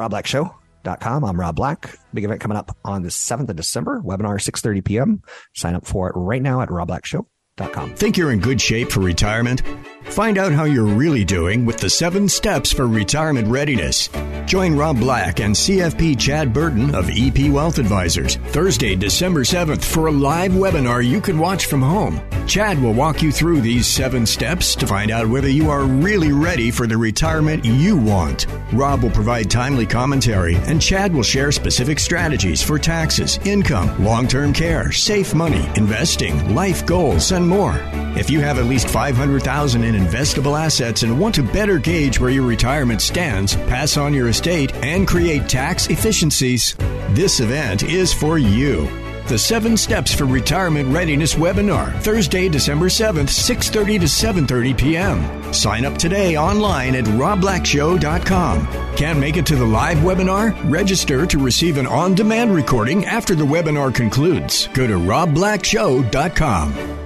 robblackshow.com. 0.86 1.24
I'm 1.24 1.40
Rob 1.40 1.56
Black. 1.56 1.98
Big 2.14 2.24
event 2.24 2.40
coming 2.40 2.56
up 2.56 2.76
on 2.84 3.02
the 3.02 3.08
7th 3.08 3.48
of 3.48 3.56
December, 3.56 4.00
webinar 4.02 4.38
6.30 4.40 4.84
p.m. 4.84 5.22
Sign 5.54 5.74
up 5.74 5.86
for 5.86 6.08
it 6.08 6.14
right 6.16 6.42
now 6.42 6.60
at 6.60 6.68
robblackshow.com. 6.68 7.26
Think 7.58 8.18
you're 8.18 8.32
in 8.32 8.40
good 8.40 8.60
shape 8.60 8.92
for 8.92 9.00
retirement? 9.00 9.62
Find 10.10 10.36
out 10.36 10.52
how 10.52 10.64
you're 10.64 10.84
really 10.84 11.24
doing 11.24 11.64
with 11.64 11.78
the 11.78 11.88
seven 11.88 12.28
steps 12.28 12.70
for 12.70 12.86
retirement 12.86 13.48
readiness. 13.48 14.08
Join 14.44 14.76
Rob 14.76 15.00
Black 15.00 15.40
and 15.40 15.54
CFP 15.54 16.18
Chad 16.18 16.52
Burton 16.52 16.94
of 16.94 17.10
EP 17.10 17.50
Wealth 17.50 17.78
Advisors 17.78 18.36
Thursday, 18.36 18.94
December 18.94 19.40
7th 19.40 19.84
for 19.84 20.06
a 20.06 20.12
live 20.12 20.52
webinar 20.52 21.04
you 21.04 21.20
can 21.20 21.38
watch 21.38 21.66
from 21.66 21.82
home. 21.82 22.20
Chad 22.46 22.80
will 22.80 22.92
walk 22.92 23.22
you 23.22 23.32
through 23.32 23.60
these 23.60 23.88
seven 23.88 24.24
steps 24.24 24.76
to 24.76 24.86
find 24.86 25.10
out 25.10 25.26
whether 25.26 25.48
you 25.48 25.68
are 25.68 25.82
really 25.82 26.30
ready 26.30 26.70
for 26.70 26.86
the 26.86 26.96
retirement 26.96 27.64
you 27.64 27.96
want. 27.96 28.46
Rob 28.72 29.02
will 29.02 29.10
provide 29.10 29.50
timely 29.50 29.84
commentary 29.84 30.54
and 30.54 30.80
Chad 30.80 31.12
will 31.12 31.24
share 31.24 31.50
specific 31.50 31.98
strategies 31.98 32.62
for 32.62 32.78
taxes, 32.78 33.38
income, 33.44 34.04
long 34.04 34.28
term 34.28 34.52
care, 34.52 34.92
safe 34.92 35.34
money, 35.34 35.68
investing, 35.74 36.54
life 36.54 36.86
goals, 36.86 37.32
and 37.32 37.45
more. 37.48 37.80
If 38.16 38.30
you 38.30 38.40
have 38.40 38.58
at 38.58 38.64
least 38.64 38.88
500,000 38.88 39.84
in 39.84 39.94
investable 39.94 40.58
assets 40.58 41.02
and 41.02 41.20
want 41.20 41.34
to 41.34 41.42
better 41.42 41.78
gauge 41.78 42.18
where 42.18 42.30
your 42.30 42.46
retirement 42.46 43.02
stands, 43.02 43.54
pass 43.54 43.96
on 43.96 44.14
your 44.14 44.28
estate, 44.28 44.74
and 44.76 45.06
create 45.06 45.48
tax 45.48 45.88
efficiencies, 45.88 46.74
this 47.10 47.40
event 47.40 47.82
is 47.82 48.12
for 48.12 48.38
you. 48.38 48.88
The 49.26 49.38
7 49.38 49.76
Steps 49.76 50.14
for 50.14 50.24
Retirement 50.24 50.94
Readiness 50.94 51.34
webinar, 51.34 52.00
Thursday, 52.00 52.48
December 52.48 52.86
7th, 52.86 53.28
6:30 53.28 53.98
to 53.98 54.06
7:30 54.06 54.78
p.m. 54.78 55.52
Sign 55.52 55.84
up 55.84 55.98
today 55.98 56.36
online 56.36 56.94
at 56.94 57.06
robblackshow.com. 57.06 58.68
Can't 58.94 59.18
make 59.18 59.36
it 59.36 59.44
to 59.46 59.56
the 59.56 59.66
live 59.66 59.98
webinar? 59.98 60.54
Register 60.70 61.26
to 61.26 61.38
receive 61.38 61.76
an 61.76 61.88
on-demand 61.88 62.54
recording 62.54 63.04
after 63.04 63.34
the 63.34 63.44
webinar 63.44 63.92
concludes. 63.92 64.68
Go 64.68 64.86
to 64.86 64.94
robblackshow.com. 64.94 67.05